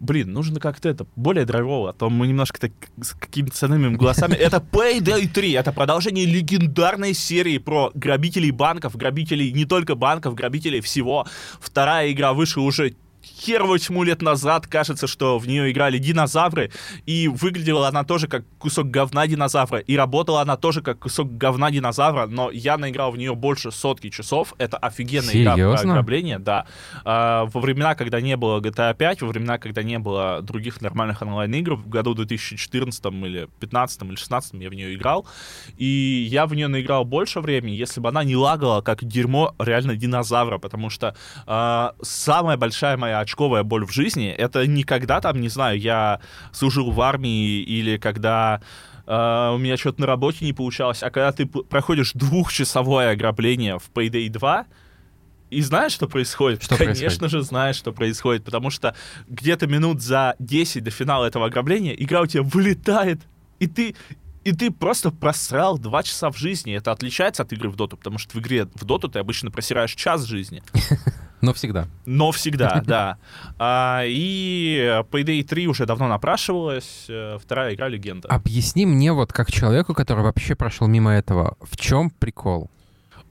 Блин, 0.00 0.32
нужно 0.32 0.58
как-то 0.58 0.88
это 0.88 1.06
более 1.16 1.44
драйвово, 1.44 1.90
а 1.90 1.92
то 1.92 2.08
мы 2.08 2.28
немножко 2.28 2.58
так 2.60 2.72
с 2.98 3.12
какими-то 3.12 3.54
ценными 3.54 3.94
голосами. 3.94 4.32
Это 4.32 4.56
Payday 4.56 5.28
3, 5.28 5.52
это 5.52 5.70
продолжение 5.72 6.24
легендарной 6.24 7.12
серии 7.12 7.58
про 7.58 7.90
грабителей 7.94 8.52
банков, 8.52 8.96
грабителей 8.96 9.52
не 9.52 9.66
только 9.66 9.94
банков, 9.96 10.34
грабителей 10.34 10.80
всего. 10.80 11.26
Вторая 11.60 12.10
игра 12.10 12.32
вышла 12.32 12.62
уже 12.62 12.94
хер 13.26 13.62
его 13.62 13.76
тьму 13.78 14.04
лет 14.04 14.22
назад, 14.22 14.66
кажется, 14.66 15.06
что 15.06 15.38
в 15.38 15.46
нее 15.46 15.70
играли 15.70 15.98
динозавры, 15.98 16.70
и 17.04 17.28
выглядела 17.28 17.88
она 17.88 18.04
тоже 18.04 18.28
как 18.28 18.44
кусок 18.58 18.90
говна 18.90 19.26
динозавра, 19.26 19.78
и 19.78 19.96
работала 19.96 20.40
она 20.40 20.56
тоже 20.56 20.82
как 20.82 21.00
кусок 21.00 21.36
говна 21.36 21.70
динозавра, 21.70 22.26
но 22.26 22.50
я 22.50 22.78
наиграл 22.78 23.10
в 23.12 23.18
нее 23.18 23.34
больше 23.34 23.70
сотки 23.70 24.10
часов, 24.10 24.54
это 24.58 24.76
офигенная 24.76 25.34
игра 25.34 25.52
про 25.52 25.56
Серьезно? 25.56 25.92
ограбление, 25.92 26.38
да. 26.38 26.66
А, 27.04 27.46
во 27.46 27.60
времена, 27.60 27.94
когда 27.94 28.20
не 28.20 28.36
было 28.36 28.60
GTA 28.60 28.94
5, 28.94 29.22
во 29.22 29.28
времена, 29.28 29.58
когда 29.58 29.82
не 29.82 29.98
было 29.98 30.40
других 30.42 30.80
нормальных 30.80 31.22
онлайн-игр, 31.22 31.74
в 31.74 31.88
году 31.88 32.14
2014 32.14 33.04
или 33.06 33.48
15 33.60 34.02
или 34.02 34.16
16 34.16 34.54
я 34.54 34.70
в 34.70 34.74
нее 34.74 34.94
играл, 34.94 35.26
и 35.76 36.26
я 36.30 36.46
в 36.46 36.54
нее 36.54 36.68
наиграл 36.68 37.04
больше 37.04 37.40
времени, 37.40 37.72
если 37.74 38.00
бы 38.00 38.08
она 38.08 38.24
не 38.24 38.36
лагала, 38.36 38.80
как 38.80 39.04
дерьмо 39.04 39.54
реально 39.58 39.96
динозавра, 39.96 40.58
потому 40.58 40.90
что 40.90 41.16
а, 41.46 41.94
самая 42.02 42.56
большая 42.56 42.96
моя 42.96 43.15
очковая 43.20 43.62
боль 43.62 43.84
в 43.84 43.92
жизни, 43.92 44.28
это 44.28 44.66
не 44.66 44.82
когда 44.82 45.20
там, 45.20 45.40
не 45.40 45.48
знаю, 45.48 45.78
я 45.78 46.20
служил 46.52 46.90
в 46.90 47.00
армии 47.00 47.60
или 47.62 47.96
когда 47.96 48.60
а, 49.06 49.52
у 49.52 49.58
меня 49.58 49.76
что-то 49.76 50.00
на 50.00 50.06
работе 50.06 50.44
не 50.44 50.52
получалось, 50.52 51.02
а 51.02 51.10
когда 51.10 51.32
ты 51.32 51.46
проходишь 51.46 52.12
двухчасовое 52.12 53.12
ограбление 53.12 53.78
в 53.78 53.90
Payday 53.94 54.28
2, 54.28 54.66
и 55.48 55.62
знаешь, 55.62 55.92
что 55.92 56.08
происходит? 56.08 56.62
Что 56.62 56.76
Конечно 56.76 57.20
происходит? 57.20 57.30
же 57.30 57.42
знаешь, 57.42 57.76
что 57.76 57.92
происходит, 57.92 58.44
потому 58.44 58.70
что 58.70 58.96
где-то 59.28 59.68
минут 59.68 60.02
за 60.02 60.34
10 60.40 60.82
до 60.82 60.90
финала 60.90 61.24
этого 61.24 61.46
ограбления 61.46 61.92
игра 61.92 62.20
у 62.22 62.26
тебя 62.26 62.42
вылетает, 62.42 63.20
и 63.60 63.68
ты 63.68 63.94
и 64.42 64.52
ты 64.52 64.70
просто 64.70 65.10
просрал 65.10 65.76
два 65.76 66.04
часа 66.04 66.30
в 66.30 66.36
жизни. 66.36 66.72
Это 66.72 66.92
отличается 66.92 67.42
от 67.42 67.52
игры 67.52 67.68
в 67.68 67.74
доту, 67.74 67.96
потому 67.96 68.18
что 68.18 68.38
в 68.38 68.40
игре 68.40 68.68
в 68.74 68.84
доту 68.84 69.08
ты 69.08 69.18
обычно 69.18 69.50
просираешь 69.50 69.94
час 69.94 70.22
жизни. 70.22 70.62
Но 71.40 71.52
всегда. 71.52 71.86
Но 72.06 72.32
всегда, 72.32 72.82
да. 72.86 73.18
А, 73.58 74.02
и 74.06 75.02
Payday 75.10 75.42
3 75.42 75.68
уже 75.68 75.86
давно 75.86 76.08
напрашивалась. 76.08 77.06
э, 77.08 77.38
Вторая 77.40 77.74
игра 77.74 77.88
легенда. 77.88 78.28
Объясни 78.28 78.86
мне 78.86 79.12
вот 79.12 79.32
как 79.32 79.50
человеку, 79.52 79.94
который 79.94 80.24
вообще 80.24 80.54
прошел 80.54 80.86
мимо 80.86 81.12
этого, 81.12 81.56
в 81.60 81.76
чем 81.76 82.10
прикол? 82.10 82.70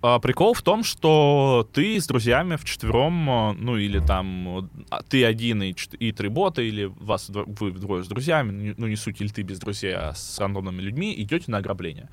А, 0.02 0.20
прикол 0.20 0.54
в 0.54 0.62
том, 0.62 0.84
что 0.84 1.68
ты 1.74 2.00
с 2.00 2.06
друзьями 2.06 2.58
вчетвером, 2.58 3.28
а, 3.30 3.54
ну 3.54 3.76
или 3.76 4.00
там 4.00 4.70
а, 4.92 5.02
ты 5.02 5.26
один 5.26 5.64
и, 5.64 5.74
и 5.98 6.12
три 6.12 6.30
бота, 6.30 6.62
или 6.62 6.86
вас 7.00 7.30
вы 7.30 7.72
двое 7.72 8.04
с 8.04 8.08
друзьями, 8.08 8.76
ну 8.78 8.86
не 8.86 8.98
суть, 8.98 9.20
или 9.20 9.30
ты 9.30 9.42
без 9.42 9.58
друзей, 9.60 9.96
а 9.96 10.14
с 10.14 10.38
рандомными 10.38 10.80
людьми, 10.80 11.12
идете 11.18 11.46
на 11.48 11.58
ограбление. 11.58 12.10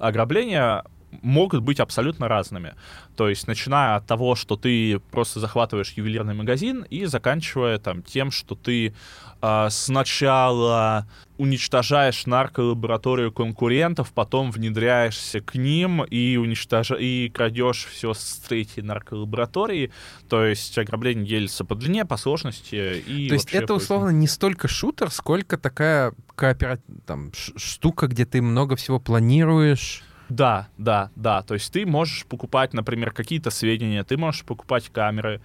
Ограбление 0.00 0.82
могут 1.22 1.62
быть 1.62 1.80
абсолютно 1.80 2.28
разными. 2.28 2.74
То 3.16 3.28
есть, 3.28 3.46
начиная 3.46 3.96
от 3.96 4.06
того, 4.06 4.34
что 4.34 4.56
ты 4.56 4.98
просто 5.10 5.40
захватываешь 5.40 5.92
ювелирный 5.92 6.34
магазин, 6.34 6.84
и 6.88 7.06
заканчивая 7.06 7.78
там 7.78 8.02
тем, 8.02 8.30
что 8.30 8.54
ты 8.54 8.94
э, 9.40 9.68
сначала 9.70 11.06
уничтожаешь 11.38 12.26
нарколабораторию 12.26 13.32
конкурентов, 13.32 14.12
потом 14.12 14.50
внедряешься 14.50 15.40
к 15.40 15.54
ним 15.54 16.02
и 16.04 16.36
уничтож... 16.36 16.90
и 16.98 17.30
крадешь 17.32 17.86
все 17.86 18.12
с 18.12 18.42
третьей 18.48 18.82
нарколаборатории. 18.82 19.92
То 20.28 20.44
есть 20.44 20.76
ограбление 20.78 21.26
делится 21.26 21.64
по 21.64 21.76
длине, 21.76 22.04
по 22.04 22.16
сложности. 22.16 23.02
И 23.06 23.28
То 23.28 23.34
есть 23.34 23.54
это 23.54 23.74
условно 23.74 24.10
не 24.10 24.26
столько 24.26 24.66
шутер, 24.66 25.10
сколько 25.10 25.56
такая 25.56 26.12
кооператив, 26.34 26.84
там, 27.06 27.32
штука, 27.56 28.08
где 28.08 28.26
ты 28.26 28.42
много 28.42 28.76
всего 28.76 28.98
планируешь. 28.98 30.02
Да, 30.28 30.68
да, 30.78 31.10
да. 31.16 31.42
То 31.42 31.54
есть 31.54 31.72
ты 31.72 31.86
можешь 31.86 32.26
покупать, 32.26 32.74
например, 32.74 33.12
какие-то 33.12 33.50
сведения, 33.50 34.04
ты 34.04 34.16
можешь 34.16 34.44
покупать 34.44 34.88
камеры, 34.90 35.40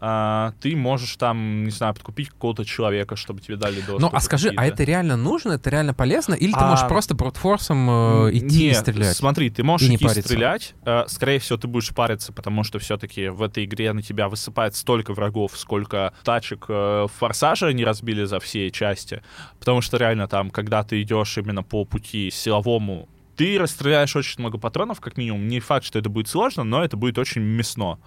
Uh, 0.00 0.52
ты 0.60 0.76
можешь 0.76 1.16
там, 1.16 1.64
не 1.64 1.72
знаю, 1.72 1.92
подкупить 1.92 2.28
какого-то 2.28 2.64
человека, 2.64 3.16
чтобы 3.16 3.40
тебе 3.40 3.56
дали 3.56 3.80
доступ. 3.80 4.00
Ну, 4.00 4.10
а 4.12 4.20
скажи, 4.20 4.52
а 4.56 4.64
это 4.64 4.84
реально 4.84 5.16
нужно, 5.16 5.54
это 5.54 5.70
реально 5.70 5.92
полезно, 5.92 6.34
или 6.34 6.52
а... 6.54 6.58
ты 6.60 6.64
можешь 6.66 6.86
просто 6.86 7.16
брутфорсом 7.16 8.28
э, 8.28 8.30
идти 8.34 8.66
Нет, 8.66 8.76
и 8.76 8.80
стрелять? 8.92 9.16
смотри, 9.16 9.50
ты 9.50 9.64
можешь 9.64 9.88
и 9.88 9.96
идти 9.96 10.08
стрелять, 10.08 10.74
uh, 10.84 11.08
скорее 11.08 11.40
всего, 11.40 11.58
ты 11.58 11.66
будешь 11.66 11.92
париться, 11.92 12.32
потому 12.32 12.62
что 12.62 12.78
все-таки 12.78 13.26
в 13.26 13.42
этой 13.42 13.64
игре 13.64 13.92
на 13.92 14.00
тебя 14.00 14.28
высыпает 14.28 14.76
столько 14.76 15.14
врагов, 15.14 15.58
сколько 15.58 16.12
тачек 16.22 16.66
uh, 16.68 17.10
форсажа 17.18 17.72
не 17.72 17.84
разбили 17.84 18.22
за 18.22 18.38
все 18.38 18.70
части, 18.70 19.20
потому 19.58 19.80
что 19.80 19.96
реально 19.96 20.28
там, 20.28 20.50
когда 20.50 20.84
ты 20.84 21.02
идешь 21.02 21.36
именно 21.38 21.64
по 21.64 21.84
пути 21.84 22.30
силовому 22.30 23.08
ты 23.38 23.56
расстреляешь 23.56 24.16
очень 24.16 24.40
много 24.40 24.58
патронов, 24.58 25.00
как 25.00 25.16
минимум. 25.16 25.46
Не 25.46 25.60
факт, 25.60 25.86
что 25.86 25.98
это 25.98 26.08
будет 26.08 26.26
сложно, 26.26 26.64
но 26.64 26.84
это 26.84 26.96
будет 26.96 27.18
очень 27.18 27.40
мясно. 27.40 28.00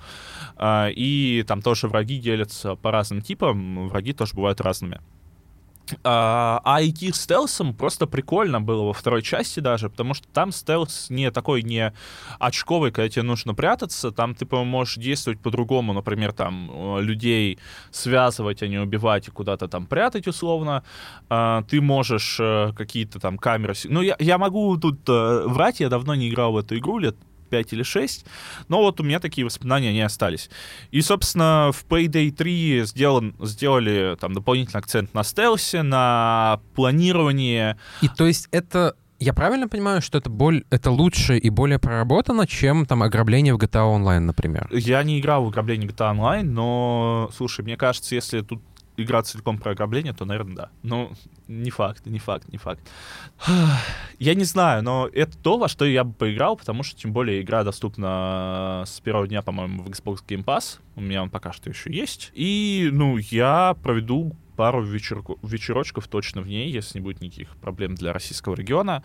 А, 0.57 0.89
и 0.93 1.43
там 1.47 1.61
тоже 1.61 1.87
враги 1.87 2.19
делятся 2.19 2.75
по 2.75 2.91
разным 2.91 3.21
типам, 3.21 3.87
враги 3.87 4.11
тоже 4.11 4.35
бывают 4.35 4.59
разными. 4.59 4.99
А, 6.03 6.61
а 6.63 6.83
идти 6.83 7.11
стелсом 7.11 7.73
просто 7.73 8.07
прикольно 8.07 8.61
было 8.61 8.83
во 8.83 8.93
второй 8.93 9.21
части 9.21 9.59
даже, 9.59 9.89
потому 9.89 10.13
что 10.13 10.27
там 10.27 10.51
стелс 10.51 11.09
не 11.09 11.31
такой 11.31 11.63
не 11.63 11.93
очковый, 12.39 12.91
когда 12.91 13.09
тебе 13.09 13.23
нужно 13.23 13.53
прятаться, 13.53 14.11
там 14.11 14.35
ты, 14.35 14.45
можешь 14.55 14.95
действовать 14.95 15.39
по-другому, 15.39 15.93
например, 15.93 16.33
там 16.33 16.69
э, 16.71 17.01
людей 17.01 17.59
связывать, 17.91 18.63
а 18.63 18.67
не 18.67 18.79
убивать 18.79 19.27
и 19.27 19.31
куда-то 19.31 19.67
там 19.67 19.85
прятать 19.85 20.27
условно. 20.27 20.83
А, 21.29 21.63
ты 21.63 21.81
можешь 21.81 22.37
э, 22.39 22.73
какие-то 22.75 23.19
там 23.19 23.37
камеры... 23.37 23.73
Ну, 23.85 24.01
я, 24.01 24.15
я 24.19 24.37
могу 24.37 24.77
тут 24.77 25.07
э, 25.07 25.43
врать, 25.47 25.79
я 25.79 25.89
давно 25.89 26.15
не 26.15 26.29
играл 26.29 26.53
в 26.53 26.57
эту 26.57 26.77
игру, 26.77 26.99
лет 26.99 27.15
5 27.51 27.73
или 27.73 27.83
6, 27.83 28.25
но 28.69 28.79
вот 28.79 28.99
у 28.99 29.03
меня 29.03 29.19
такие 29.19 29.45
воспоминания 29.45 29.93
не 29.93 30.01
остались. 30.01 30.49
И, 30.89 31.01
собственно, 31.01 31.71
в 31.71 31.85
Payday 31.85 32.31
3 32.31 32.85
сделан, 32.85 33.35
сделали 33.41 34.17
там 34.19 34.33
дополнительный 34.33 34.79
акцент 34.79 35.13
на 35.13 35.23
стелсе, 35.23 35.83
на 35.83 36.59
планировании. 36.73 37.75
И 38.01 38.07
то 38.07 38.25
есть 38.25 38.47
это 38.51 38.95
я 39.21 39.33
правильно 39.33 39.67
понимаю, 39.67 40.01
что 40.01 40.17
это, 40.17 40.31
боль, 40.31 40.63
это 40.71 40.89
лучше 40.89 41.37
и 41.37 41.51
более 41.51 41.77
проработано, 41.77 42.47
чем 42.47 42.87
там 42.87 43.03
ограбление 43.03 43.53
в 43.53 43.57
GTA 43.57 43.95
Online, 43.95 44.21
например? 44.21 44.67
Я 44.71 45.03
не 45.03 45.19
играл 45.19 45.45
в 45.45 45.49
ограбление 45.49 45.87
GTA 45.87 46.15
Online, 46.15 46.43
но, 46.43 47.29
слушай, 47.37 47.61
мне 47.63 47.77
кажется, 47.77 48.15
если 48.15 48.41
тут 48.41 48.61
игра 49.01 49.21
целиком 49.23 49.57
про 49.57 49.71
ограбление, 49.71 50.13
то, 50.13 50.25
наверное, 50.25 50.55
да. 50.55 50.69
Но 50.83 51.11
не 51.47 51.69
факт, 51.69 52.05
не 52.05 52.19
факт, 52.19 52.47
не 52.49 52.57
факт. 52.57 52.81
Я 54.19 54.35
не 54.35 54.43
знаю, 54.43 54.83
но 54.83 55.09
это 55.11 55.37
то, 55.37 55.57
во 55.57 55.67
что 55.67 55.85
я 55.85 56.03
бы 56.03 56.13
поиграл, 56.13 56.55
потому 56.55 56.83
что, 56.83 56.99
тем 56.99 57.11
более, 57.11 57.41
игра 57.41 57.63
доступна 57.63 58.83
с 58.85 58.99
первого 58.99 59.27
дня, 59.27 59.41
по-моему, 59.41 59.83
в 59.83 59.87
Xbox 59.87 60.19
Game 60.27 60.43
Pass. 60.43 60.79
У 60.95 61.01
меня 61.01 61.23
он 61.23 61.29
пока 61.29 61.51
что 61.51 61.69
еще 61.69 61.91
есть. 61.91 62.31
И, 62.33 62.89
ну, 62.91 63.17
я 63.17 63.75
проведу 63.81 64.35
пару 64.55 64.83
вечерку, 64.83 65.39
вечерочков 65.43 66.07
точно 66.07 66.41
в 66.41 66.47
ней, 66.47 66.71
если 66.71 66.99
не 66.99 67.03
будет 67.03 67.21
никаких 67.21 67.49
проблем 67.57 67.95
для 67.95 68.13
российского 68.13 68.55
региона. 68.55 69.03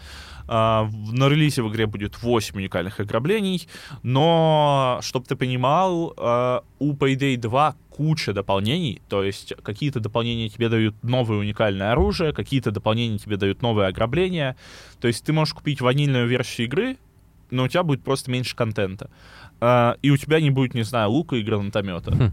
А, 0.49 0.89
на 1.13 1.29
релизе 1.29 1.63
в 1.63 1.71
игре 1.71 1.87
будет 1.87 2.23
8 2.23 2.57
уникальных 2.57 3.01
ограблений, 3.01 3.69
но, 4.03 4.99
чтобы 5.03 5.27
ты 5.27 5.37
понимал, 5.37 6.15
а, 6.17 6.63
у 6.79 6.95
Payday 6.95 7.37
2 7.37 7.77
куча 7.91 8.33
дополнений, 8.33 9.01
то 9.09 9.23
есть 9.23 9.55
какие-то 9.63 10.01
дополнения 10.01 10.49
тебе 10.49 10.69
дают 10.69 10.95
новое 11.03 11.39
уникальное 11.39 11.93
оружие, 11.93 12.33
какие-то 12.33 12.71
дополнения 12.71 13.19
тебе 13.19 13.37
дают 13.37 13.63
новые 13.63 13.89
ограбления, 13.89 14.57
то 15.01 15.09
есть 15.09 15.25
ты 15.25 15.33
можешь 15.33 15.55
купить 15.55 15.81
ванильную 15.81 16.27
версию 16.27 16.67
игры, 16.67 16.99
но 17.51 17.65
у 17.65 17.69
тебя 17.69 17.83
будет 17.83 18.03
просто 18.03 18.31
меньше 18.31 18.55
контента. 18.55 19.11
А, 19.61 19.97
и 20.03 20.11
у 20.11 20.17
тебя 20.17 20.41
не 20.41 20.51
будет, 20.51 20.75
не 20.75 20.83
знаю, 20.83 21.11
лука 21.11 21.37
и 21.37 21.43
гранатомета. 21.43 22.13
Хм. 22.13 22.33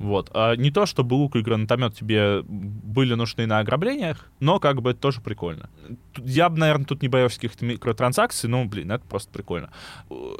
Вот. 0.00 0.30
А 0.32 0.56
не 0.56 0.70
то, 0.70 0.86
чтобы 0.86 1.12
лук 1.12 1.36
и 1.36 1.42
гранатомет 1.42 1.94
тебе 1.94 2.40
были 2.42 3.12
нужны 3.12 3.46
на 3.46 3.58
ограблениях, 3.58 4.30
но 4.40 4.58
как 4.58 4.80
бы 4.80 4.92
это 4.92 5.00
тоже 5.00 5.20
прикольно. 5.20 5.68
Я 6.16 6.48
бы, 6.48 6.58
наверное, 6.58 6.86
тут 6.86 7.02
не 7.02 7.08
боялся 7.08 7.36
каких-то 7.36 7.66
микротранзакций, 7.66 8.48
но, 8.48 8.64
блин, 8.64 8.92
это 8.92 9.04
просто 9.04 9.30
прикольно. 9.30 9.68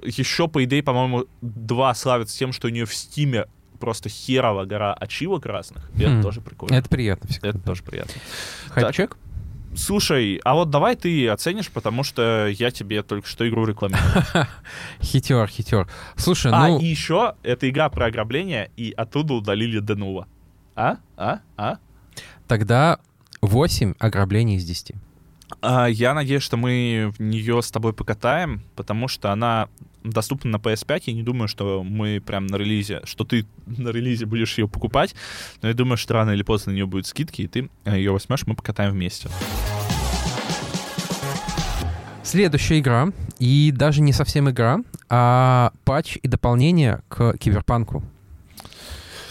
Еще, 0.03 0.49
по 0.49 0.64
идее, 0.64 0.83
по-моему, 0.83 1.27
два 1.42 1.92
славятся 1.92 2.38
тем, 2.38 2.53
что 2.53 2.68
у 2.68 2.70
нее 2.70 2.87
в 2.87 2.94
Стиме 2.94 3.49
просто 3.79 4.09
херова 4.09 4.64
гора 4.64 4.94
ачивок 4.94 5.44
разных. 5.44 5.90
И 5.94 6.07
хм. 6.07 6.09
это 6.09 6.23
тоже 6.23 6.40
прикольно. 6.40 6.75
Это 6.75 6.88
приятно 6.88 7.29
всегда. 7.29 7.51
Это 7.51 7.59
тоже 7.59 7.83
приятно. 7.83 8.14
Хайчек? 8.70 9.18
Слушай, 9.74 10.40
а 10.44 10.54
вот 10.54 10.70
давай 10.70 10.96
ты 10.96 11.28
оценишь, 11.28 11.70
потому 11.70 12.02
что 12.02 12.48
я 12.48 12.70
тебе 12.70 13.02
только 13.02 13.28
что 13.28 13.48
игру 13.48 13.66
рекламирую. 13.66 14.24
хитер, 15.02 15.46
хитер. 15.46 15.88
Слушай, 16.16 16.52
а, 16.52 16.68
ну... 16.68 16.78
А, 16.78 16.80
и 16.80 16.87
еще 16.87 17.35
это 17.42 17.68
игра 17.70 17.88
про 17.88 18.06
ограбление, 18.06 18.70
и 18.76 18.92
оттуда 18.96 19.35
удалили 19.35 19.78
Денува. 19.80 20.26
А? 20.74 20.96
А? 21.16 21.40
А? 21.56 21.78
Тогда 22.48 22.98
8 23.42 23.94
ограблений 23.98 24.56
из 24.56 24.64
10. 24.64 24.96
А, 25.61 25.87
я 25.87 26.15
надеюсь, 26.15 26.43
что 26.43 26.57
мы 26.57 27.13
в 27.17 27.21
нее 27.21 27.63
с 27.63 27.71
тобой 27.71 27.93
покатаем, 27.93 28.63
потому 28.77 29.09
что 29.09 29.33
она 29.33 29.69
доступна 30.05 30.53
на 30.53 30.57
PS5. 30.57 31.03
Я 31.07 31.13
не 31.13 31.23
думаю, 31.23 31.49
что 31.49 31.83
мы 31.83 32.21
прям 32.21 32.47
на 32.47 32.57
релизе, 32.57 33.01
что 33.05 33.25
ты 33.25 33.47
на 33.67 33.89
релизе 33.89 34.27
будешь 34.27 34.57
ее 34.59 34.69
покупать, 34.69 35.15
но 35.63 35.69
я 35.69 35.75
думаю, 35.75 35.97
что 35.97 36.15
рано 36.15 36.31
или 36.31 36.43
поздно 36.43 36.73
на 36.73 36.77
нее 36.77 36.87
будут 36.87 37.07
скидки, 37.07 37.43
и 37.43 37.49
ты 37.49 37.71
э, 37.85 37.97
ее 37.97 38.13
возьмешь, 38.13 38.47
мы 38.47 38.55
покатаем 38.55 38.93
вместе. 38.93 39.29
Следующая 42.23 42.79
игра, 42.79 43.09
и 43.39 43.73
даже 43.75 44.03
не 44.03 44.13
совсем 44.13 44.49
игра, 44.49 44.81
а 45.09 45.73
патч 45.85 46.17
и 46.23 46.29
дополнение 46.29 47.03
к 47.09 47.37
Киберпанку. 47.39 48.05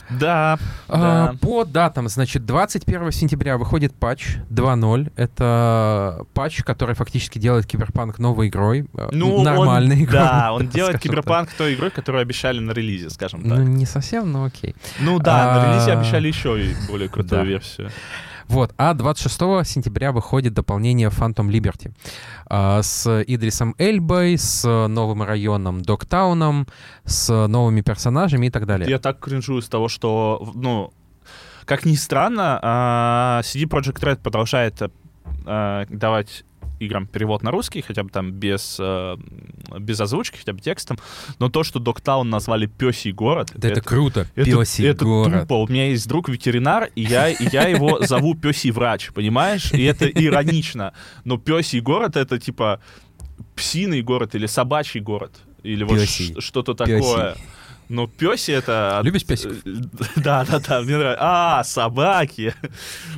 Да, 0.10 0.58
а, 0.88 1.32
да. 1.32 1.36
По 1.40 1.66
датам, 1.66 2.10
значит, 2.10 2.46
21 2.46 3.12
сентября 3.12 3.58
выходит 3.58 3.94
патч 3.94 4.38
2.0. 4.50 5.12
Это 5.16 6.26
патч, 6.34 6.64
который 6.64 6.96
фактически 6.96 7.38
делает 7.38 7.66
Киберпанк 7.66 8.18
новой 8.20 8.48
игрой. 8.48 8.88
Э, 8.96 9.10
ну, 9.12 9.44
нормальной 9.44 9.98
он, 9.98 10.04
игрой. 10.04 10.20
Да, 10.20 10.54
он 10.54 10.68
делает 10.68 11.00
Киберпанк 11.00 11.52
той 11.54 11.76
игрой, 11.76 11.92
которую 11.92 12.22
обещали 12.22 12.60
на 12.60 12.72
релизе, 12.72 13.10
скажем 13.10 13.42
так. 13.42 13.60
Ну, 13.60 13.64
не 13.64 13.86
совсем, 13.86 14.32
но 14.32 14.46
окей. 14.46 14.76
Ну 15.00 15.20
да, 15.20 15.56
а... 15.56 15.60
на 15.60 15.74
релизе 15.74 15.94
обещали 15.94 16.28
еще 16.28 16.60
более 16.88 17.10
крутую 17.10 17.42
да. 17.42 17.44
версию. 17.44 17.92
Вот, 18.50 18.74
а 18.78 18.96
26 18.96 19.40
сентября 19.64 20.12
выходит 20.12 20.56
дополнение 20.56 21.10
Phantom 21.10 21.48
Liberty 21.48 21.94
а, 22.48 22.82
с 22.82 23.22
Идрисом 23.28 23.76
Эльбой, 23.78 24.40
с 24.40 24.68
новым 24.88 25.22
районом 25.22 25.84
Догтауном, 25.84 26.66
с 27.06 27.48
новыми 27.48 27.82
персонажами 27.82 28.48
и 28.48 28.50
так 28.50 28.66
далее. 28.66 28.90
Я 28.90 28.98
так 28.98 29.20
кринжую 29.20 29.62
с 29.62 29.70
того, 29.70 29.88
что, 29.88 30.52
ну, 30.56 30.92
как 31.66 31.86
ни 31.86 31.94
странно, 31.94 32.60
а, 32.64 33.42
CD 33.44 33.66
Projekt 33.66 34.02
Red 34.02 34.18
продолжает 34.18 34.82
а, 35.46 35.86
давать 35.88 36.44
играм 36.80 37.08
перевод 37.08 37.44
на 37.44 37.52
русский, 37.52 37.82
хотя 37.82 38.04
бы 38.04 38.10
там 38.10 38.32
без, 38.32 38.78
э, 38.80 39.18
без 39.80 40.00
озвучки, 40.00 40.38
хотя 40.38 40.54
бы 40.54 40.60
текстом. 40.60 40.98
Но 41.40 41.50
то, 41.50 41.64
что 41.64 41.80
Доктаун 41.80 42.30
назвали 42.30 42.66
пёсий 42.66 43.12
город... 43.12 43.52
Да 43.56 43.68
это, 43.68 43.80
это 43.80 43.88
круто, 43.88 44.28
пёсий 44.36 44.86
это, 44.88 45.06
город. 45.06 45.34
Это 45.34 45.42
тупо. 45.42 45.54
У 45.56 45.68
меня 45.68 45.90
есть 45.90 46.08
друг 46.08 46.30
ветеринар, 46.30 46.90
и 46.96 47.02
я, 47.02 47.30
и 47.30 47.48
я 47.52 47.68
его 47.68 48.00
зову 48.06 48.36
пёсий 48.36 48.72
врач, 48.72 49.12
понимаешь? 49.14 49.72
И 49.74 49.84
это 49.84 50.08
иронично. 50.08 50.94
Но 51.26 51.38
пёсий 51.38 51.82
город— 51.82 52.16
это 52.18 52.40
типа 52.40 52.82
псиный 53.56 54.02
город 54.02 54.36
или 54.36 54.48
собачий 54.48 55.02
город. 55.02 55.32
Или 55.64 55.84
вот 55.84 56.00
что-то 56.44 56.74
такое. 56.74 57.36
Но 57.90 58.06
пёси 58.08 58.52
это... 58.52 59.02
Любишь 59.04 59.26
песиков? 59.26 59.58
Да, 60.16 60.46
да, 60.46 60.60
да, 60.60 60.82
мне 60.82 60.96
нравится. 60.98 61.18
А, 61.22 61.64
собаки. 61.64 62.54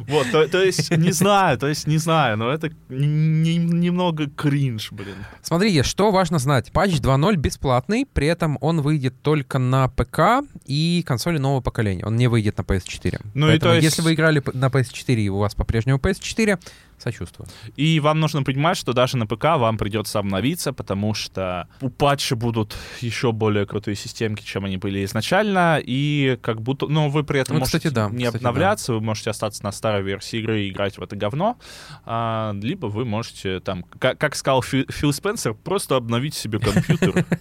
Вот, 0.08 0.32
то, 0.32 0.48
то 0.48 0.64
есть, 0.64 0.90
не 0.96 1.12
знаю, 1.12 1.58
то 1.58 1.68
есть, 1.68 1.88
не 1.88 1.98
знаю, 1.98 2.38
но 2.38 2.50
это 2.50 2.72
не- 2.90 3.58
немного 3.58 4.30
кринж, 4.30 4.92
блин. 4.94 5.16
Смотри, 5.42 5.84
что 5.84 6.12
важно 6.12 6.40
знать. 6.40 6.72
Патч 6.72 6.94
2.0 7.00 7.36
бесплатный, 7.36 8.06
при 8.06 8.28
этом 8.28 8.58
он 8.62 8.82
выйдет 8.82 9.22
только 9.22 9.60
на 9.60 9.90
ПК 9.90 10.44
и 10.66 11.04
консоли 11.06 11.38
нового 11.38 11.62
поколения. 11.62 12.06
Он 12.06 12.16
не 12.16 12.28
выйдет 12.28 12.58
на 12.58 12.62
PS4. 12.64 13.20
Ну 13.34 13.48
и 13.48 13.52
Поэтому 13.52 13.72
то 13.72 13.76
есть- 13.76 13.84
если 13.86 14.02
вы 14.02 14.14
играли 14.14 14.42
на 14.54 14.68
PS4 14.68 15.16
и 15.16 15.30
у 15.30 15.38
вас 15.38 15.54
по-прежнему 15.54 16.00
PS4, 16.00 16.60
сочувствую. 17.02 17.48
И 17.76 18.00
вам 18.00 18.20
нужно 18.20 18.44
понимать, 18.44 18.78
что 18.78 18.94
даже 18.94 19.18
на 19.18 19.26
ПК 19.28 19.44
вам 19.58 19.78
придется 19.78 20.20
обновиться, 20.20 20.74
потому 20.74 21.14
что 21.14 21.68
у 21.82 21.90
патча 21.90 22.36
будут 22.36 22.76
еще 23.02 23.32
более 23.32 23.66
крутые 23.66 23.96
системки, 23.96 24.44
чем 24.44 24.66
они 24.66 24.78
были 24.78 25.04
изначально, 25.06 25.80
и 25.84 26.38
как 26.42 26.62
будто, 26.62 26.88
ну, 26.88 27.10
вы 27.10 27.24
при 27.24 27.40
этом 27.40 27.56
Ну, 27.56 27.60
можете 27.60 27.78
кстати, 27.80 27.94
да, 27.94 28.10
не 28.10 28.26
кстати, 28.26 28.38
обновляться, 28.38 28.94
вы 28.94 29.02
можете 29.02 29.30
остаться 29.32 29.64
на 29.64 29.72
старой 29.72 30.04
версии 30.04 30.40
игры 30.40 30.62
и 30.64 30.70
играть 30.70 30.98
в 30.98 31.02
это 31.02 31.16
говно, 31.16 31.58
а, 32.06 32.54
либо 32.62 32.88
вы 32.88 33.06
можете 33.06 33.60
там, 33.60 33.84
как, 34.00 34.18
как 34.18 34.36
сказал 34.36 34.62
Фи- 34.62 34.86
Фил 34.90 35.14
Спенсер, 35.14 35.54
просто 35.54 35.96
обновить 35.96 36.36
себе 36.36 36.60
компьютер. 36.60 37.26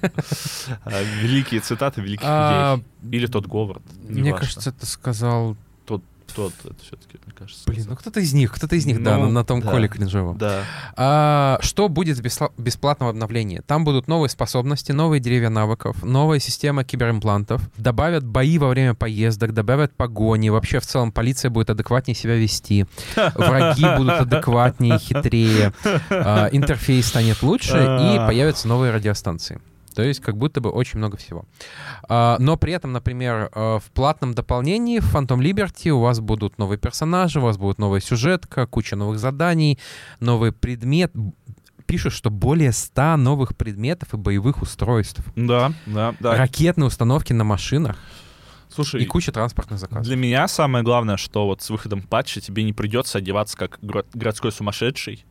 А, 0.85 1.03
Великие 1.23 1.61
цитаты 1.61 2.01
великих 2.01 2.25
А, 2.27 2.77
людей. 3.03 3.19
Или 3.19 3.27
тот 3.27 3.47
Говард. 3.47 3.83
Мне 4.09 4.33
кажется, 4.35 4.71
это 4.71 4.87
сказал... 4.87 5.57
Тот, 6.35 6.53
это 6.65 6.75
все-таки, 6.83 7.19
мне 7.25 7.35
кажется. 7.37 7.63
Блин, 7.67 7.87
ну 7.89 7.97
кто-то 7.97 8.21
из 8.21 8.33
них, 8.33 8.53
кто-то 8.53 8.77
из 8.77 8.87
них, 8.87 9.03
да, 9.03 9.17
Ну, 9.17 9.27
на, 9.27 9.31
на 9.31 9.45
том 9.45 9.61
да. 9.61 9.71
коле 9.71 9.89
кринжовом. 9.89 10.39
Да. 10.39 10.63
А, 10.97 11.59
что 11.63 11.89
будет 11.89 12.19
в 12.19 12.51
бесплатном 12.59 13.09
обновлении? 13.09 13.61
Там 13.67 13.85
будут 13.85 14.09
новые 14.09 14.31
способности, 14.31 14.93
новые 14.93 15.21
деревья 15.21 15.49
навыков, 15.49 16.03
новая 16.03 16.39
система 16.39 16.85
киберимплантов, 16.85 17.63
добавят 17.77 18.25
бои 18.25 18.59
во 18.59 18.69
время 18.69 18.95
поездок, 18.95 19.53
добавят 19.55 19.95
погони. 19.97 20.49
Вообще, 20.51 20.81
в 20.81 20.87
целом, 20.87 21.13
полиция 21.13 21.51
будет 21.51 21.71
адекватнее 21.71 22.15
себя 22.15 22.37
вести. 22.37 22.87
Враги 23.35 23.85
будут 23.97 24.21
адекватнее, 24.21 24.99
хитрее. 24.99 25.73
а, 26.11 26.49
интерфейс 26.53 27.07
станет 27.07 27.43
лучше, 27.43 27.77
и 27.77 28.17
А. 28.19 28.27
появятся 28.27 28.69
новые 28.69 28.93
радиостанции. 28.93 29.61
То 29.95 30.03
есть 30.03 30.21
как 30.21 30.37
будто 30.37 30.61
бы 30.61 30.71
очень 30.71 30.99
много 30.99 31.17
всего. 31.17 31.45
А, 32.09 32.37
Но 32.39 32.57
при 32.57 32.73
этом, 32.73 32.93
например, 32.93 33.51
э, 33.53 33.79
в 33.79 33.91
платном 33.93 34.35
дополнении 34.35 35.01
в 35.01 35.15
Phantom 35.15 35.39
Liberty 35.39 35.91
у 35.91 36.01
вас 36.01 36.21
будут 36.21 36.59
новые 36.59 36.79
персонажи, 36.79 37.41
у 37.41 37.43
вас 37.43 37.59
будет 37.59 37.79
новая 37.79 38.01
сюжетка, 38.01 38.67
куча 38.67 38.97
новых 38.97 39.19
заданий, 39.19 39.79
новый 40.21 40.53
предмет. 40.53 41.13
Пишут, 41.87 42.13
что 42.13 42.31
более 42.31 42.73
100 42.73 43.17
новых 43.17 43.57
предметов 43.57 44.15
и 44.15 44.17
боевых 44.17 44.63
устройств. 44.63 45.23
Да, 45.35 45.73
да, 45.87 46.15
да. 46.21 46.37
Ракетные 46.37 46.87
установки 46.87 47.33
на 47.33 47.43
машинах 47.43 47.97
Слушай, 48.73 49.03
и 49.03 49.07
куча 49.07 49.33
транспортных 49.33 49.81
заказов. 49.81 50.05
Для 50.05 50.17
меня 50.17 50.47
самое 50.47 50.85
главное, 50.85 51.17
что 51.17 51.47
вот 51.47 51.63
с 51.63 51.71
выходом 51.71 52.03
патча 52.03 52.41
тебе 52.41 52.63
не 52.63 52.73
придется 52.73 53.19
одеваться 53.19 53.57
как 53.57 53.79
городской 53.83 54.53
сумасшедший, 54.53 55.25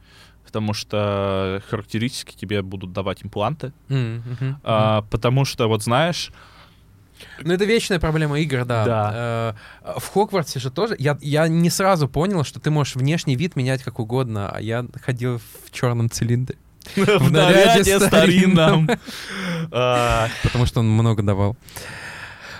потому 0.50 0.74
что 0.74 1.62
характеристики 1.70 2.36
тебе 2.36 2.62
будут 2.64 2.92
давать 2.92 3.24
импланты. 3.24 3.72
М, 3.90 4.18
мгм, 4.18 4.58
А, 4.64 5.04
потому 5.12 5.46
что, 5.46 5.68
вот 5.68 5.84
знаешь, 5.84 6.32
Ну, 7.44 7.54
это 7.54 7.66
вечная 7.66 8.00
проблема 8.00 8.40
игр, 8.40 8.66
да. 8.66 8.86
Да. 8.86 9.56
Э, 9.96 10.00
В 10.00 10.08
Хогвартсе 10.08 10.60
же 10.60 10.72
тоже. 10.72 10.96
Я, 11.00 11.18
я 11.22 11.48
не 11.48 11.70
сразу 11.70 12.08
понял, 12.08 12.44
что 12.46 12.60
ты 12.60 12.72
можешь 12.72 12.96
внешний 12.96 13.36
вид 13.36 13.56
менять 13.58 13.84
как 13.84 14.00
угодно, 14.00 14.50
а 14.50 14.60
я 14.62 14.86
ходил 15.06 15.38
в 15.40 15.72
черном 15.72 16.10
цилиндре, 16.10 16.58
в 16.96 17.32
наряде 17.32 18.00
старинном. 18.00 18.90
А, 19.72 20.30
потому 20.44 20.66
что 20.66 20.80
он 20.80 20.90
много 20.90 21.22
давал. 21.22 21.56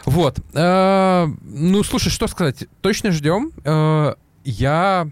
Вот. 0.06 0.38
Э, 0.54 1.26
Ну, 1.42 1.84
слушай, 1.84 2.10
что 2.10 2.28
сказать? 2.28 2.66
Точно 2.82 3.12
ждем. 3.12 3.52
Э, 3.64 4.14
Я... 4.44 5.08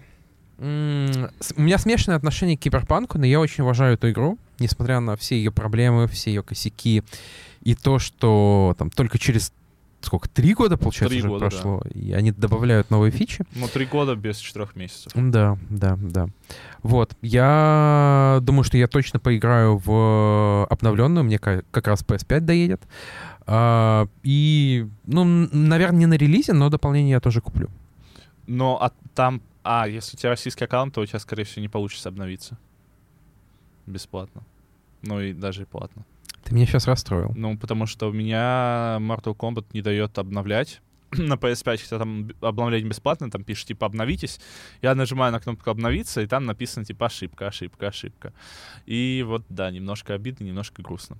м, 0.59 1.29
У 1.55 1.61
меня 1.61 1.77
смешанное 1.77 2.17
отношение 2.17 2.57
к 2.57 2.61
киберпанку, 2.61 3.17
но 3.17 3.25
я 3.25 3.39
очень 3.39 3.63
уважаю 3.63 3.93
эту 3.95 4.09
игру, 4.11 4.37
несмотря 4.59 4.99
на 4.99 5.15
все 5.15 5.35
ее 5.37 5.51
проблемы, 5.51 6.07
все 6.07 6.31
ее 6.31 6.43
косяки, 6.43 7.03
и 7.61 7.75
то, 7.75 7.99
что 7.99 8.75
там 8.77 8.89
только 8.89 9.17
через 9.17 9.51
сколько, 10.01 10.29
три 10.29 10.53
года, 10.53 10.77
получается, 10.77 11.09
Три 11.09 11.19
уже 11.19 11.27
года, 11.29 11.45
да. 11.45 11.49
прошло, 11.49 11.81
и 11.93 12.13
они 12.13 12.31
добавляют 12.31 12.91
новые 12.91 13.11
фичи. 13.11 13.43
Ну, 13.55 13.67
три 13.67 13.85
года 13.85 14.15
без 14.15 14.37
четырех 14.37 14.75
месяцев. 14.75 15.11
Да, 15.15 15.57
да, 15.69 15.97
да. 15.99 16.27
Вот. 16.83 17.15
Я 17.21 18.39
думаю, 18.43 18.63
что 18.63 18.77
я 18.77 18.87
точно 18.87 19.19
поиграю 19.19 19.81
в 19.83 20.65
обновленную. 20.69 21.23
Мне 21.25 21.39
ка- 21.39 21.63
как 21.71 21.87
раз 21.87 22.05
PS5 22.07 22.39
доедет. 22.41 22.81
А, 23.47 24.07
И, 24.23 24.87
ну, 25.07 25.23
наверное, 25.25 25.99
не 25.99 26.05
на 26.05 26.13
релизе, 26.13 26.53
но 26.53 26.69
дополнение 26.69 27.11
я 27.13 27.19
тоже 27.19 27.41
куплю. 27.41 27.67
Но 28.45 28.77
а 28.81 28.91
там... 29.13 29.41
А, 29.69 29.85
если 29.85 30.15
у 30.15 30.19
тебя 30.19 30.29
российский 30.29 30.63
аккаунт, 30.63 30.93
то 30.93 31.01
у 31.01 31.05
тебя, 31.05 31.19
скорее 31.19 31.43
всего, 31.43 31.61
не 31.61 31.67
получится 31.67 32.07
обновиться. 32.07 32.57
Бесплатно. 33.85 34.43
Ну 35.01 35.19
и 35.19 35.33
даже 35.33 35.63
и 35.63 35.65
платно. 35.65 36.05
Ты 36.45 36.55
меня 36.55 36.65
сейчас 36.65 36.87
расстроил. 36.87 37.33
Ну, 37.35 37.57
потому 37.57 37.85
что 37.85 38.07
у 38.09 38.13
меня 38.13 38.97
Mortal 39.01 39.35
Kombat 39.35 39.65
не 39.73 39.81
дает 39.81 40.17
обновлять. 40.19 40.81
На 41.11 41.33
PS5, 41.33 41.77
хотя 41.79 41.99
там 41.99 42.29
обновление 42.39 42.87
бесплатно, 42.87 43.29
там 43.29 43.43
пишет, 43.43 43.67
типа, 43.67 43.87
обновитесь. 43.87 44.39
Я 44.81 44.95
нажимаю 44.95 45.33
на 45.33 45.41
кнопку 45.41 45.69
обновиться, 45.69 46.21
и 46.21 46.27
там 46.27 46.45
написано, 46.45 46.85
типа, 46.85 47.07
ошибка, 47.07 47.47
ошибка, 47.47 47.87
ошибка. 47.87 48.33
И 48.85 49.21
вот, 49.27 49.43
да, 49.49 49.69
немножко 49.69 50.13
обидно, 50.13 50.45
немножко 50.45 50.81
грустно. 50.81 51.17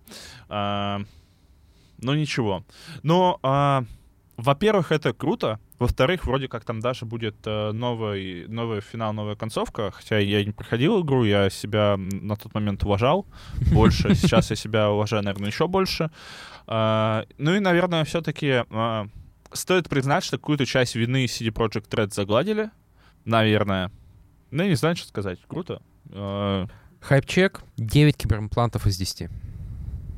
А, 0.48 1.02
ну, 1.98 2.14
ничего. 2.14 2.64
Но, 3.04 3.40
а, 3.44 3.84
во-первых, 4.38 4.92
это 4.92 5.14
круто. 5.14 5.60
Во-вторых, 5.80 6.26
вроде 6.26 6.48
как 6.48 6.64
там 6.64 6.80
даже 6.80 7.06
будет 7.06 7.36
э, 7.46 7.72
новый, 7.72 8.48
новый 8.48 8.82
финал, 8.82 9.12
новая 9.12 9.36
концовка. 9.36 9.90
Хотя 9.90 10.20
я 10.20 10.46
не 10.46 10.52
проходил 10.52 11.04
игру, 11.04 11.24
я 11.24 11.50
себя 11.50 11.98
на 11.98 12.36
тот 12.36 12.54
момент 12.54 12.84
уважал 12.84 13.26
больше. 13.74 14.14
Сейчас 14.14 14.52
я 14.52 14.56
себя 14.56 14.92
уважаю, 14.92 15.24
наверное, 15.24 15.50
еще 15.50 15.68
больше. 15.68 16.12
А, 16.68 17.26
ну 17.40 17.56
и, 17.56 17.60
наверное, 17.60 18.06
все-таки 18.06 18.64
стоит 19.54 19.90
признать, 19.90 20.24
что 20.24 20.38
какую-то 20.38 20.68
часть 20.68 20.96
вины 20.96 21.26
CD 21.26 21.52
Projekt 21.52 21.90
Red 21.90 22.14
загладили. 22.14 22.70
Наверное. 23.26 23.92
Ну, 24.52 24.64
я 24.64 24.70
не 24.70 24.76
знаю, 24.76 24.96
что 24.96 25.08
сказать. 25.08 25.40
Круто. 25.48 25.82
Хайп-чек 27.02 27.64
9 27.78 28.16
киберимплантов 28.16 28.86
из 28.86 28.98
10. 28.98 29.30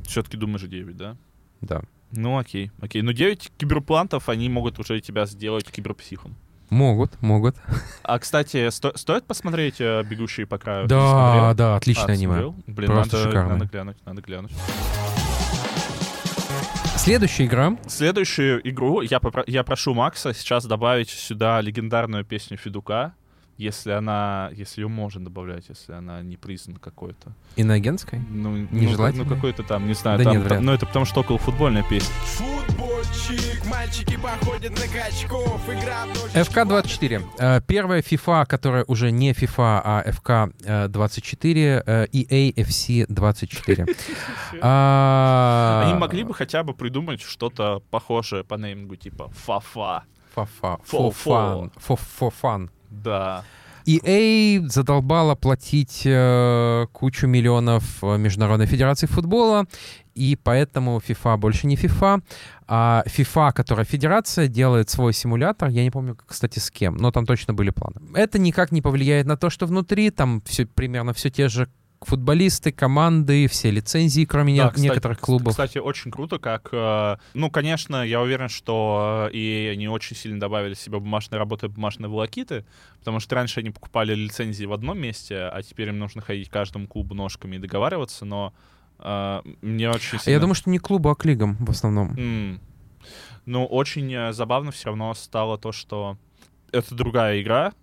Все-таки 0.05 0.35
думаешь 0.35 0.63
9, 0.63 0.97
да? 0.97 1.15
Да. 1.61 1.81
Ну, 2.11 2.37
окей, 2.37 2.71
окей. 2.81 3.01
Ну, 3.01 3.13
9 3.13 3.51
киберплантов, 3.57 4.29
они 4.29 4.49
могут 4.49 4.79
уже 4.79 4.99
тебя 4.99 5.25
сделать 5.25 5.69
киберпсихом. 5.71 6.35
Могут, 6.69 7.19
могут. 7.21 7.55
А, 8.03 8.19
кстати, 8.19 8.69
сто- 8.69 8.95
стоит 8.95 9.25
посмотреть 9.25 9.81
э, 9.81 10.03
«Бегущие 10.03 10.45
по 10.45 10.57
краю»? 10.59 10.87
Да, 10.87 11.53
да, 11.55 11.73
А, 11.73 11.77
отличное 11.77 12.05
ты 12.07 12.11
аниме. 12.13 12.27
смотрел? 12.33 12.55
Блин, 12.67 12.87
Просто 12.91 13.17
надо, 13.17 13.29
шикарное. 13.29 13.53
надо 13.57 13.65
глянуть, 13.71 13.97
надо 14.05 14.21
глянуть. 14.21 14.51
Следующая 16.95 17.45
игра. 17.45 17.77
Следующую 17.87 18.67
игру 18.69 19.01
я, 19.01 19.17
попро- 19.17 19.43
я 19.47 19.63
прошу 19.63 19.93
Макса 19.93 20.33
сейчас 20.33 20.65
добавить 20.65 21.09
сюда 21.09 21.61
легендарную 21.61 22.25
песню 22.25 22.57
Федука, 22.57 23.13
если 23.59 23.91
она, 23.91 24.49
если 24.53 24.81
ее 24.81 24.87
можно 24.87 25.23
добавлять, 25.25 25.65
если 25.69 25.91
она 25.93 26.21
не 26.21 26.37
признана 26.37 26.79
какой-то. 26.79 27.33
Иноагентская? 27.57 28.21
Ну, 28.29 28.51
ну, 28.51 28.67
Нежелательно? 28.71 29.25
ну, 29.25 29.29
какой-то 29.35 29.63
там, 29.63 29.85
не 29.87 29.93
знаю, 29.93 30.17
Да 30.17 30.23
там, 30.23 30.33
нет, 30.33 30.41
вряд 30.43 30.57
там- 30.59 30.65
ну 30.65 30.71
это 30.73 30.85
потому 30.85 31.03
что 31.05 31.19
около 31.19 31.37
футбольная 31.37 31.83
песня. 31.83 32.13
Футбольчик, 32.23 33.65
мальчики 33.65 34.17
походят 34.17 34.71
на 34.71 34.87
качков, 34.87 35.61
игра 35.69 36.05
в 36.05 36.07
ночь. 36.07 36.47
FK24. 36.47 37.23
Э, 37.37 37.61
Первая 37.67 38.01
FIFA, 38.01 38.45
которая 38.45 38.85
уже 38.87 39.11
не 39.11 39.33
FIFA, 39.33 39.81
а 39.83 40.03
FK24, 40.07 41.83
э, 41.85 42.07
EA 42.13 42.53
FC24. 42.53 43.95
А, 44.61 45.83
Они 45.85 45.93
могли 45.99 46.23
бы 46.23 46.33
хотя 46.33 46.63
бы 46.63 46.73
придумать 46.73 47.21
что-то 47.21 47.81
похожее 47.91 48.43
по 48.43 48.55
неймингу, 48.55 48.95
типа 48.95 49.29
Фафа. 49.29 50.03
Фа-фа. 50.33 50.79
Фо- 50.89 51.13
For 51.87 52.31
Да. 52.89 53.43
EA 53.85 54.67
задолбала 54.67 55.35
платить 55.35 56.03
э, 56.05 56.85
кучу 56.91 57.27
миллионов 57.27 58.03
э, 58.03 58.17
Международной 58.17 58.67
Федерации 58.67 59.07
футбола, 59.07 59.65
и 60.13 60.35
поэтому 60.35 60.99
FIFA 60.99 61.37
больше 61.37 61.65
не 61.65 61.75
FIFA, 61.75 62.21
а 62.67 63.03
FIFA, 63.07 63.53
которая 63.53 63.85
федерация, 63.85 64.47
делает 64.47 64.89
свой 64.89 65.13
симулятор. 65.13 65.69
Я 65.69 65.83
не 65.83 65.91
помню, 65.91 66.17
кстати, 66.27 66.59
с 66.59 66.69
кем, 66.69 66.97
но 66.97 67.11
там 67.11 67.25
точно 67.25 67.53
были 67.53 67.71
планы. 67.71 67.95
Это 68.13 68.37
никак 68.37 68.71
не 68.71 68.81
повлияет 68.81 69.25
на 69.25 69.37
то, 69.37 69.49
что 69.49 69.65
внутри, 69.65 70.11
там 70.11 70.41
все, 70.45 70.65
примерно 70.65 71.13
все 71.13 71.31
те 71.31 71.47
же 71.47 71.67
футболисты, 72.01 72.71
команды, 72.71 73.47
все 73.47 73.71
лицензии, 73.71 74.25
кроме 74.25 74.55
Да, 74.57 74.63
не- 74.65 74.69
кстати, 74.69 74.85
некоторых 74.85 75.19
клубов. 75.19 75.51
Кстати, 75.53 75.77
очень 75.79 76.11
круто, 76.11 76.39
как... 76.39 76.69
э, 76.71 77.17
ну, 77.33 77.51
конечно, 77.51 78.03
я 78.03 78.21
уверен, 78.21 78.49
что 78.49 79.29
э, 79.31 79.35
и 79.35 79.69
они 79.73 79.87
очень 79.87 80.15
сильно 80.15 80.39
добавили 80.39 80.73
себе 80.73 80.99
бумажной 80.99 81.37
работы, 81.39 81.67
бумажные 81.67 82.09
волокиты, 82.09 82.65
потому 82.99 83.19
что 83.19 83.35
раньше 83.35 83.59
они 83.59 83.69
покупали 83.69 84.15
лицензии 84.15 84.65
в 84.65 84.73
одном 84.73 84.99
месте, 84.99 85.35
а 85.37 85.61
теперь 85.61 85.89
им 85.89 85.99
нужно 85.99 86.21
ходить 86.21 86.49
к 86.49 86.53
каждому 86.53 86.87
клубу 86.87 87.15
ножками 87.15 87.57
и 87.57 87.59
договариваться, 87.59 88.25
но 88.25 88.53
э, 88.99 89.41
мне 89.61 89.89
очень 89.89 90.17
А 90.17 90.21
сильно... 90.21 90.33
Я 90.35 90.39
думаю, 90.39 90.55
что 90.55 90.69
не 90.69 90.79
клубу, 90.79 91.09
а 91.09 91.15
к 91.15 91.25
лигам 91.25 91.57
в 91.59 91.69
основном. 91.69 92.15
М, 92.17 92.61
Ну, 93.45 93.65
очень 93.65 94.13
э, 94.13 94.31
забавно 94.33 94.71
все 94.71 94.87
равно 94.87 95.13
стало 95.15 95.57
то, 95.57 95.71
что 95.71 96.17
это 96.71 96.93
другая 96.95 97.41
игра, 97.41 97.73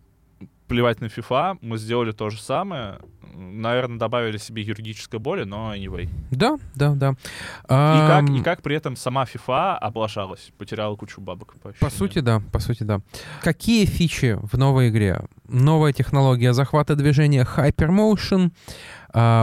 плевать 0.69 1.01
на 1.01 1.07
FIFA, 1.07 1.59
мы 1.61 1.79
сделали 1.79 2.13
то 2.13 2.31
же 2.31 2.41
самое, 2.41 2.99
наверное, 3.35 3.99
добавили 3.99 4.37
себе 4.39 4.63
юридическое 4.63 5.21
боли, 5.21 5.45
но 5.45 5.75
anyway. 5.75 6.09
Да, 6.31 6.57
да, 6.75 6.95
да. 6.95 7.11
И 7.11 7.69
как, 7.69 8.29
Ам, 8.29 8.37
и 8.37 8.43
как 8.43 8.63
при 8.63 8.77
этом 8.77 8.97
сама 8.97 9.25
FIFA 9.25 9.77
облажалась, 9.79 10.51
потеряла 10.59 10.97
кучу 10.97 11.21
бабок. 11.21 11.55
По, 11.63 11.73
По 11.73 11.91
сути, 11.91 12.21
да, 12.21 12.41
по 12.53 12.59
сути, 12.59 12.83
да. 12.83 13.01
Какие 13.43 13.85
фичи 13.87 14.39
в 14.43 14.57
новой 14.59 14.89
игре? 14.89 15.21
Новая 15.49 15.93
технология 15.93 16.53
захвата 16.53 16.97
движения 16.97 17.47
Hypermotion, 17.57 18.51
а, 18.51 18.51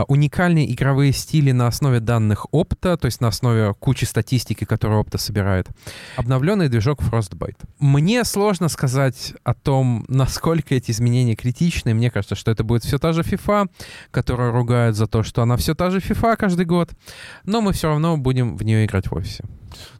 уникальные 0.08 0.72
игровые 0.72 1.12
стили 1.12 1.50
на 1.50 1.66
основе 1.66 1.98
данных 1.98 2.46
опта, 2.52 2.96
то 2.96 3.06
есть 3.06 3.20
на 3.20 3.28
основе 3.28 3.74
кучи 3.74 4.04
статистики, 4.04 4.64
которую 4.64 5.00
опта 5.00 5.18
собирает. 5.18 5.68
Обновленный 6.16 6.68
движок 6.68 7.02
Frostbite. 7.02 7.58
Мне 7.80 8.24
сложно 8.24 8.68
сказать 8.68 9.34
о 9.42 9.52
том, 9.52 10.04
насколько 10.06 10.74
эти 10.74 10.92
изменения 10.92 11.34
критичны. 11.34 11.92
Мне 11.92 12.10
кажется, 12.10 12.36
что 12.36 12.50
это 12.50 12.62
будет 12.62 12.84
все 12.84 12.98
та 12.98 13.12
же 13.12 13.22
FIFA, 13.22 13.68
которую 14.10 14.52
ругают 14.52 14.96
за 14.96 15.06
то, 15.06 15.22
что 15.24 15.42
она 15.42 15.56
все 15.56 15.74
та 15.74 15.90
же 15.90 15.98
FIFA 15.98 16.36
каждый 16.36 16.66
год. 16.66 16.90
Но 17.44 17.60
мы 17.60 17.72
все 17.72 17.88
равно 17.88 18.16
будем 18.16 18.56
в 18.56 18.62
нее 18.62 18.84
играть 18.84 19.08
в 19.08 19.14
офисе. 19.14 19.44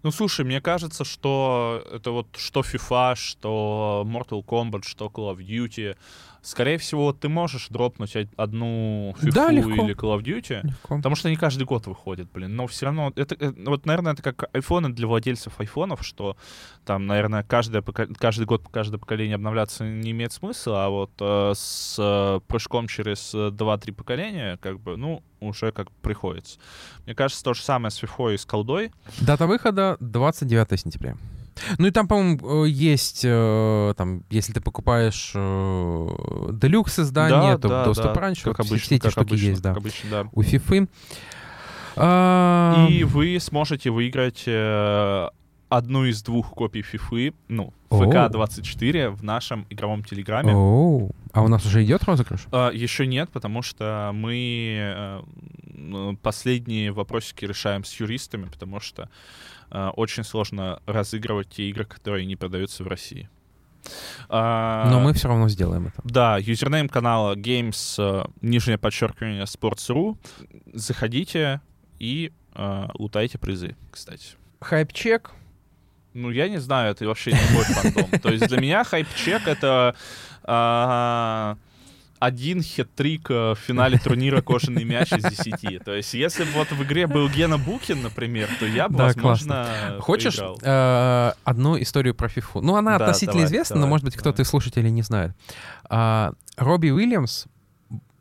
Ну, 0.02 0.12
слушай, 0.12 0.44
мне 0.44 0.60
кажется, 0.60 1.04
что 1.04 1.82
это 1.92 2.12
вот 2.12 2.28
что 2.36 2.60
FIFA, 2.60 3.16
что 3.16 4.04
Mortal 4.06 4.44
Kombat, 4.44 4.82
что 4.84 5.06
Call 5.06 5.34
of 5.34 5.38
Duty. 5.38 5.96
Скорее 6.44 6.76
всего, 6.76 7.12
ты 7.14 7.30
можешь 7.30 7.68
дропнуть 7.70 8.14
од- 8.16 8.28
одну 8.36 9.14
FIFA 9.18 9.32
Да, 9.32 9.50
легко. 9.50 9.70
или 9.86 9.96
Call 9.96 10.14
of 10.18 10.22
Duty. 10.22 10.60
Легко. 10.66 10.96
Потому 10.98 11.16
что 11.16 11.28
они 11.28 11.38
каждый 11.38 11.64
год 11.64 11.86
выходят, 11.86 12.30
блин. 12.30 12.54
Но 12.54 12.66
все 12.66 12.84
равно, 12.84 13.12
это, 13.16 13.34
э, 13.40 13.52
вот, 13.64 13.86
наверное, 13.86 14.12
это 14.12 14.22
как 14.22 14.50
айфоны 14.54 14.90
для 14.90 15.06
владельцев 15.06 15.58
айфонов, 15.58 16.04
что 16.04 16.36
там, 16.84 17.06
наверное, 17.06 17.42
каждое, 17.44 17.80
каждый 17.82 18.44
год 18.44 18.62
каждое 18.70 18.98
поколение 18.98 19.36
обновляться 19.36 19.84
не 19.84 20.10
имеет 20.10 20.32
смысла, 20.34 20.84
а 20.84 20.88
вот 20.90 21.12
э, 21.18 21.52
с 21.56 21.96
э, 21.98 22.40
прыжком 22.46 22.88
через 22.88 23.34
э, 23.34 23.48
2-3 23.48 23.92
поколения, 23.92 24.58
как 24.58 24.80
бы, 24.80 24.98
ну, 24.98 25.22
уже 25.40 25.72
как 25.72 25.90
приходится. 26.02 26.58
Мне 27.06 27.14
кажется, 27.14 27.42
то 27.42 27.54
же 27.54 27.62
самое 27.62 27.90
с 27.90 28.02
FIFA 28.02 28.34
и 28.34 28.36
с 28.36 28.44
колдой. 28.44 28.92
Дата 29.22 29.46
выхода 29.46 29.96
29 30.00 30.78
сентября. 30.78 31.16
Ну 31.78 31.86
и 31.86 31.90
там, 31.90 32.08
по-моему, 32.08 32.64
э, 32.64 32.68
есть, 32.68 33.22
э, 33.24 33.94
там, 33.96 34.24
если 34.30 34.52
ты 34.52 34.60
покупаешь 34.60 35.32
э, 35.34 36.08
делюкс 36.52 36.98
издание, 36.98 37.58
то 37.58 37.84
доступ 37.84 38.16
раньше. 38.16 38.44
как 38.44 38.60
обычно, 38.60 38.78
все 38.78 38.94
эти 38.96 39.02
как 39.02 39.12
штуки 39.12 39.28
обычно, 39.28 39.46
есть, 39.46 39.62
да. 39.62 39.68
как 39.70 39.78
обычно, 39.78 40.10
да. 40.10 40.28
У 40.32 40.42
фифы. 40.42 40.88
А, 41.96 42.88
И 42.90 43.04
вы 43.04 43.38
сможете 43.40 43.90
выиграть 43.90 44.48
одну 45.68 46.04
из 46.04 46.22
двух 46.22 46.50
копий 46.50 46.82
FIFA, 46.82 47.34
ну, 47.48 47.72
Оу. 47.88 48.04
ФК-24 48.04 49.10
в 49.10 49.22
нашем 49.22 49.66
игровом 49.70 50.04
телеграме. 50.04 50.54
оу. 50.54 51.10
А 51.32 51.42
у 51.42 51.48
нас 51.48 51.66
уже 51.66 51.84
идет 51.84 52.04
розыгрыш? 52.04 52.46
А, 52.52 52.70
еще 52.70 53.06
нет, 53.06 53.30
потому 53.30 53.62
что 53.62 54.10
мы 54.14 55.22
последние 56.22 56.92
вопросики 56.92 57.44
решаем 57.44 57.84
с 57.84 57.98
юристами, 57.98 58.46
потому 58.46 58.80
что 58.80 59.08
очень 59.96 60.24
сложно 60.24 60.80
разыгрывать 60.86 61.48
те 61.50 61.68
игры, 61.68 61.84
которые 61.84 62.26
не 62.26 62.36
продаются 62.36 62.84
в 62.84 62.88
России. 62.88 63.28
А, 64.28 64.88
Но 64.90 65.00
мы 65.00 65.12
все 65.12 65.28
равно 65.28 65.48
сделаем 65.48 65.88
это. 65.88 66.00
Да, 66.04 66.38
юзернейм 66.38 66.88
канала 66.88 67.34
Games, 67.36 67.96
э, 67.98 68.24
нижнее 68.40 68.78
подчеркивание, 68.78 69.44
Sports.ru. 69.44 70.16
Заходите 70.72 71.60
и 71.98 72.32
э, 72.54 72.86
лутайте 72.94 73.38
призы, 73.38 73.76
кстати. 73.90 74.36
Хайп-чек. 74.60 75.32
Ну, 76.14 76.30
я 76.30 76.48
не 76.48 76.58
знаю, 76.58 76.92
это 76.92 77.06
вообще 77.06 77.32
не 77.32 77.54
мой 77.54 77.64
фандом. 77.64 78.20
То 78.20 78.30
есть 78.30 78.46
для 78.46 78.60
меня 78.60 78.84
хайп-чек— 78.84 79.42
это 79.46 79.94
а, 80.44 81.56
один 82.24 82.62
хет-трик 82.62 83.26
э, 83.28 83.52
в 83.52 83.58
финале 83.58 83.98
турнира 83.98 84.40
«Кожаный 84.40 84.84
мяч» 84.84 85.12
из 85.12 85.22
10. 85.22 85.84
То 85.84 85.94
есть 85.94 86.14
если 86.14 86.44
бы 86.44 86.50
вот 86.52 86.70
в 86.72 86.82
игре 86.82 87.06
был 87.06 87.28
Гена 87.28 87.58
Букин, 87.58 88.02
например, 88.02 88.48
то 88.58 88.66
я 88.66 88.88
бы, 88.88 88.96
Да, 88.96 89.04
возможно, 89.04 89.98
Хочешь 90.00 90.38
э, 90.38 91.32
одну 91.44 91.80
историю 91.80 92.14
про 92.14 92.28
фифу? 92.28 92.60
Ну, 92.60 92.76
она 92.76 92.98
Да, 92.98 93.06
относительно 93.06 93.34
давай, 93.34 93.46
известна, 93.46 93.76
но, 93.76 93.80
давай, 93.82 93.90
может 93.90 94.04
быть, 94.04 94.16
кто-то 94.16 94.42
из 94.42 94.48
слушателей 94.48 94.90
не 94.90 95.02
знает. 95.02 95.32
А, 95.88 96.32
Робби 96.56 96.90
Уильямс 96.90 97.46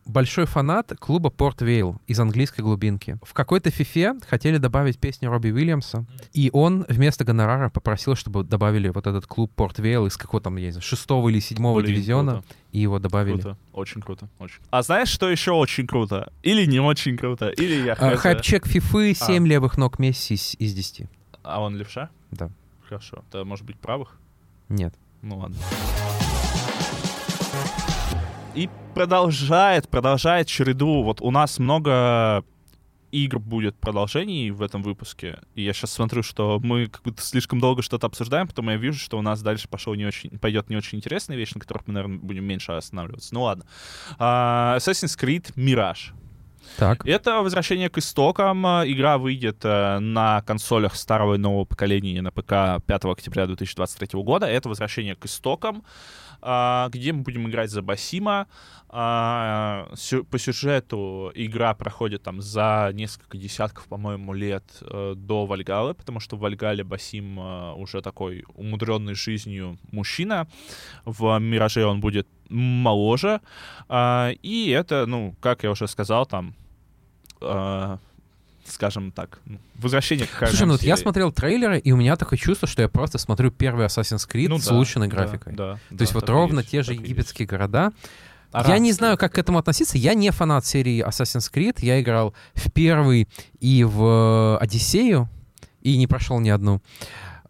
большой 0.06 0.46
фанат 0.46 0.94
клуба 1.00 1.30
Порт 1.30 1.62
Вейл 1.62 2.02
из 2.08 2.20
английской 2.20 2.62
глубинки. 2.62 3.18
В 3.24 3.34
какой-то 3.34 3.70
фифе 3.70 4.16
хотели 4.28 4.58
добавить 4.58 5.00
песню 5.00 5.30
Робби 5.30 5.50
Уильямса, 5.52 6.06
и 6.34 6.50
он 6.54 6.86
вместо 6.88 7.24
гонорара 7.24 7.70
попросил, 7.70 8.16
чтобы 8.16 8.44
добавили 8.44 8.90
вот 8.90 9.08
этот 9.08 9.26
клуб 9.28 9.52
Порт 9.56 9.80
Вейл 9.80 10.06
из 10.06 10.18
какого 10.18 10.42
там, 10.42 10.58
я 10.58 10.66
не 10.66 10.72
знаю, 10.72 10.84
шестого 10.84 11.30
или 11.30 11.40
седьмого 11.40 11.80
Блин, 11.82 11.96
дивизиона, 11.96 12.32
круто, 12.34 12.48
и 12.72 12.80
его 12.80 13.00
добавили. 13.00 13.42
Круто, 13.42 13.58
очень 13.72 14.02
круто, 14.02 14.30
очень. 14.40 14.60
А 14.70 14.82
знаешь, 14.82 15.10
что 15.10 15.30
еще 15.30 15.52
очень 15.52 15.88
круто? 15.88 16.32
Или 16.44 16.66
не 16.66 16.80
очень 16.80 17.18
круто, 17.18 17.50
или 17.50 17.86
я 17.86 17.94
А. 17.94 18.16
Хайп-чек 18.16 18.68
фифы, 18.68 19.12
А. 19.12 19.16
7 19.16 19.48
левых 19.48 19.78
ног 19.78 20.00
Месси 20.00 20.36
из, 20.36 20.56
из 20.60 20.74
10. 20.74 21.08
А 21.44 21.62
он 21.62 21.76
левша? 21.76 22.10
Да. 22.32 22.50
Хорошо. 22.88 23.24
Это 23.30 23.44
может 23.46 23.66
быть 23.66 23.80
правых? 23.80 24.18
Нет. 24.70 24.94
Ну 25.22 25.38
ладно. 25.38 25.56
И 28.56 28.70
продолжает, 28.94 29.90
продолжает 29.90 30.48
череду. 30.48 31.04
Вот 31.04 31.22
у 31.22 31.32
нас 31.32 31.58
много 31.58 32.44
игр 33.12 33.40
будет 33.40 33.76
продолжений 33.78 34.52
в 34.52 34.62
этом 34.62 34.84
выпуске. 34.84 35.40
И 35.56 35.62
я 35.62 35.74
сейчас 35.74 35.92
смотрю, 35.92 36.24
что 36.24 36.60
мы 36.62 36.88
как 36.88 37.04
будто 37.04 37.22
слишком 37.22 37.60
долго 37.60 37.82
что-то 37.82 38.08
обсуждаем, 38.08 38.48
потом 38.48 38.70
я 38.70 38.76
вижу, 38.76 39.00
что 39.00 39.18
у 39.18 39.22
нас 39.22 39.42
дальше 39.42 39.68
пошел 39.68 39.94
не 39.94 40.06
очень, 40.06 40.38
пойдет 40.40 40.70
не 40.70 40.76
очень 40.76 40.98
интересная 40.98 41.38
вещь, 41.38 41.54
на 41.54 41.62
которых 41.62 41.88
мы, 41.88 41.94
наверное, 41.94 42.18
будем 42.18 42.44
меньше 42.44 42.72
останавливаться. 42.72 43.34
Ну 43.34 43.44
ладно. 43.44 43.66
А, 44.18 44.78
Assassin's 44.78 45.18
Creed 45.20 45.54
Mirage. 45.56 46.12
Так. 46.78 47.06
Это 47.06 47.42
возвращение 47.42 47.90
к 47.90 47.98
истокам. 47.98 48.66
Игра 48.66 49.18
выйдет 49.18 49.60
э, 49.64 50.00
на 50.00 50.42
консолях 50.42 50.96
старого 50.96 51.36
и 51.36 51.38
нового 51.38 51.66
поколения 51.66 52.22
на 52.22 52.32
ПК 52.32 52.84
5 52.86 53.06
октября 53.06 53.46
2023 53.48 54.22
года. 54.22 54.48
Это 54.48 54.70
возвращение 54.70 55.16
к 55.16 55.26
истокам, 55.26 55.84
где 56.42 57.14
мы 57.14 57.22
будем 57.22 57.48
играть 57.48 57.70
за 57.70 57.82
Басима. 57.82 58.48
А, 58.96 59.88
По 60.30 60.38
сюжету 60.38 61.32
игра 61.34 61.74
проходит 61.74 62.22
там 62.22 62.42
за 62.42 62.92
несколько 62.94 63.40
десятков, 63.40 63.88
по-моему, 63.88 64.34
лет 64.34 64.64
э, 64.82 65.16
до 65.18 65.48
Вальгалы, 65.48 65.96
потому 65.96 66.20
что 66.20 66.36
в 66.36 66.42
Вальгале 66.42 66.84
Басим 66.84 67.40
э, 67.40 67.74
уже 67.74 68.02
такой 68.02 68.46
умудренный 68.54 69.16
жизнью 69.16 69.80
мужчина. 69.92 70.48
В 71.06 71.40
Мираже 71.40 71.88
он 71.88 72.02
будет 72.02 72.28
моложе. 72.50 73.42
А, 73.90 74.32
И 74.44 74.70
это, 74.70 75.08
ну, 75.08 75.36
как 75.42 75.64
я 75.64 75.72
уже 75.72 75.88
сказал, 75.88 76.28
там 76.28 76.54
э, 77.42 77.98
скажем 78.74 79.12
так, 79.12 79.40
ну, 79.46 79.60
возвращение 79.76 80.28
к 80.28 80.48
Слушай, 80.48 80.66
ну 80.66 80.74
вот 80.74 80.84
я 80.84 80.98
смотрел 80.98 81.32
трейлеры, 81.32 81.80
и 81.80 81.92
у 81.92 81.96
меня 81.98 82.16
такое 82.16 82.38
чувство, 82.38 82.68
что 82.68 82.82
я 82.82 82.90
просто 82.90 83.18
смотрю 83.18 83.52
первый 83.52 83.86
Assassin's 83.86 84.28
Creed 84.30 84.48
Ну 84.50 84.58
с 84.60 84.68
да, 84.68 84.76
улучшенной 84.76 85.08
да, 85.08 85.16
графикой. 85.16 85.54
Да, 85.54 85.80
То 85.90 86.02
есть 86.02 86.14
вот 86.14 86.28
ровно 86.30 86.64
те 86.64 86.84
же 86.84 86.94
египетские 86.94 87.48
города. 87.48 87.92
я 88.54 88.62
не 88.62 88.70
Арабские. 88.70 88.94
знаю, 88.94 89.18
как 89.18 89.34
к 89.34 89.38
этому 89.38 89.58
относиться. 89.60 89.98
Я 89.98 90.14
не 90.14 90.30
фанат 90.32 90.66
серии 90.66 91.06
Assassin's 91.08 91.52
Creed. 91.52 91.78
Я 91.80 92.02
играл 92.02 92.34
в 92.54 92.72
первый 92.72 93.28
и 93.60 93.84
в 93.84 94.58
э, 94.60 94.64
Одиссею, 94.64 95.30
и 95.82 95.98
не 95.98 96.08
прошел 96.08 96.40
ни 96.40 96.50
одну. 96.50 96.82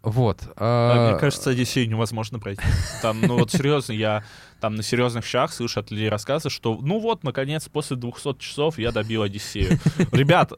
Вот. 0.02 0.42
А, 0.56 1.08
А, 1.08 1.10
Мне 1.12 1.18
кажется, 1.18 1.50
Одиссею 1.50 1.88
невозможно 1.88 2.38
пройти. 2.38 2.62
Там, 3.00 3.20
ну 3.22 3.38
вот 3.38 3.50
серьезно, 3.50 3.92
я 3.92 4.22
там 4.60 4.74
на 4.76 4.82
серьезных 4.82 5.24
щах 5.24 5.52
слышу 5.52 5.80
от 5.80 5.90
людей 5.90 6.08
рассказы, 6.10 6.50
что 6.50 6.78
ну 6.80 6.98
вот, 6.98 7.22
наконец, 7.24 7.68
после 7.68 7.96
200 7.96 8.38
часов 8.38 8.78
я 8.78 8.92
добил 8.92 9.22
Одиссею. 9.22 9.78
Ребят, 10.12 10.52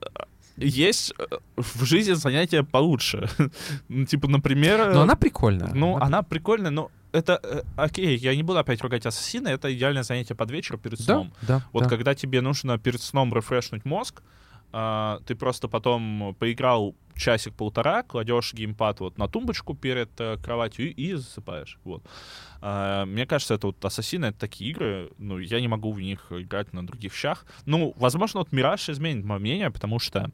есть 0.57 1.13
э, 1.19 1.25
в 1.57 1.85
жизни 1.85 2.15
занятия 2.15 2.63
получше. 2.63 3.29
Ну, 3.89 4.05
типа, 4.07 4.29
например... 4.29 4.93
Но 4.93 5.03
она 5.03 5.17
прикольная. 5.17 5.73
Ну, 5.75 5.97
она 5.97 6.23
прикольная, 6.23 6.71
но 6.71 6.91
это... 7.13 7.41
э, 7.43 7.63
Окей, 7.77 8.17
я 8.17 8.35
не 8.35 8.43
буду 8.43 8.59
опять 8.59 8.81
ругать 8.83 9.07
Ассасина, 9.07 9.49
это 9.49 9.73
идеальное 9.75 10.03
занятие 10.03 10.35
под 10.35 10.51
вечер 10.51 10.77
перед 10.79 10.99
Да, 10.99 11.05
сном. 11.05 11.33
да. 11.43 11.63
Вот 11.73 11.85
да. 11.85 11.89
когда 11.89 12.15
тебе 12.15 12.41
нужно 12.41 12.79
перед 12.79 13.01
сном 13.01 13.35
рефрешнуть 13.35 13.85
мозг, 13.85 14.23
а, 14.73 15.21
ты 15.27 15.35
просто 15.35 15.69
потом 15.69 16.37
поиграл 16.39 16.95
часик-полтора, 17.15 18.03
кладешь 18.03 18.53
геймпад 18.53 19.01
вот 19.01 19.17
на 19.17 19.27
тумбочку 19.29 19.75
перед 19.75 20.11
э, 20.21 20.37
кроватью 20.43 20.91
и, 20.91 20.91
и 20.91 21.15
засыпаешь. 21.15 21.79
Вот. 21.85 22.03
А, 22.61 23.07
мне 23.07 23.25
кажется, 23.27 23.55
это 23.55 23.69
вот 23.69 23.83
Ассасины, 23.85 24.27
это 24.27 24.39
такие 24.39 24.71
игры, 24.71 25.11
ну, 25.19 25.39
я 25.39 25.61
не 25.61 25.69
могу 25.69 25.93
в 25.93 26.01
них 26.01 26.27
играть 26.31 26.73
на 26.75 26.87
других 26.87 27.15
щах. 27.15 27.47
Ну, 27.65 27.95
возможно, 27.97 28.41
вот 28.41 28.53
Мираж 28.53 28.89
изменит 28.91 29.25
мое 29.25 29.39
мнение, 29.39 29.71
потому 29.71 29.99
что, 29.99 30.31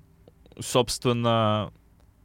собственно, 0.61 1.73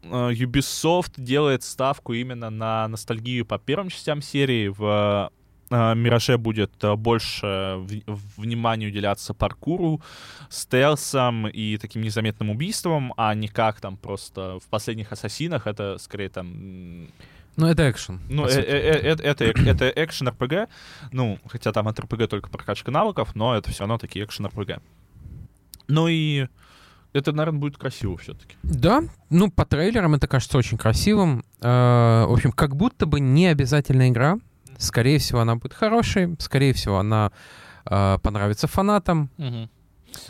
э, 0.04 0.08
Ubisoft 0.08 1.14
делает 1.18 1.64
ставку 1.64 2.14
именно 2.14 2.50
на 2.50 2.88
ностальгию 2.88 3.46
по 3.46 3.58
первым 3.58 3.90
частям 3.90 4.22
серии 4.22 4.68
в 4.68 5.32
э, 5.70 5.96
Мираже 5.96 6.38
будет 6.38 6.72
э, 6.84 6.96
больше 6.96 7.80
внимания 8.38 8.88
уделяться 8.88 9.34
паркуру, 9.34 10.02
стелсам 10.50 11.48
и 11.48 11.78
таким 11.78 12.02
незаметным 12.02 12.50
убийствам, 12.50 13.14
а 13.18 13.34
не 13.34 13.48
как 13.48 13.82
там 13.82 13.98
просто 13.98 14.60
в 14.60 14.68
последних 14.70 15.12
Ассасинах 15.12 15.68
это 15.68 15.98
скорее 16.00 16.30
там... 16.30 17.08
Ну, 17.56 17.66
это 17.66 17.90
экшен. 17.90 18.22
Ну, 18.30 18.44
по 18.44 18.48
э- 18.48 18.52
сути. 18.52 18.66
э- 18.66 19.16
э- 19.16 19.18
это, 19.24 19.46
это 19.46 19.90
экшен 19.90 20.30
РПГ, 20.30 20.70
ну, 21.12 21.40
хотя 21.48 21.72
там 21.72 21.88
от 21.88 22.00
РПГ 22.00 22.28
только 22.30 22.50
прокачка 22.50 22.92
навыков, 22.92 23.36
но 23.36 23.56
это 23.56 23.72
все 23.72 23.80
равно 23.82 23.98
такие 23.98 24.26
экшен 24.26 24.46
РПГ. 24.46 24.80
Ну 25.88 26.08
и 26.08 26.48
это, 27.14 27.32
наверное, 27.32 27.60
будет 27.60 27.78
красиво 27.78 28.18
все-таки. 28.18 28.56
Да, 28.64 29.04
ну, 29.30 29.50
по 29.52 29.66
трейлерам 29.66 30.14
это 30.16 30.28
кажется 30.28 30.58
очень 30.58 30.78
красивым. 30.78 31.44
Э, 31.62 32.26
В 32.28 32.34
общем, 32.34 32.52
как 32.52 32.76
будто 32.76 33.06
бы 33.06 33.20
не 33.20 33.48
обязательная 33.48 34.10
игра. 34.10 34.38
Скорее 34.78 35.18
всего, 35.18 35.40
она 35.40 35.56
будет 35.56 35.74
хорошей. 35.74 36.36
Скорее 36.40 36.74
всего, 36.74 37.00
она 37.00 37.32
э, 37.86 38.18
понравится 38.22 38.68
фанатам. 38.68 39.30
Ну, 39.38 39.68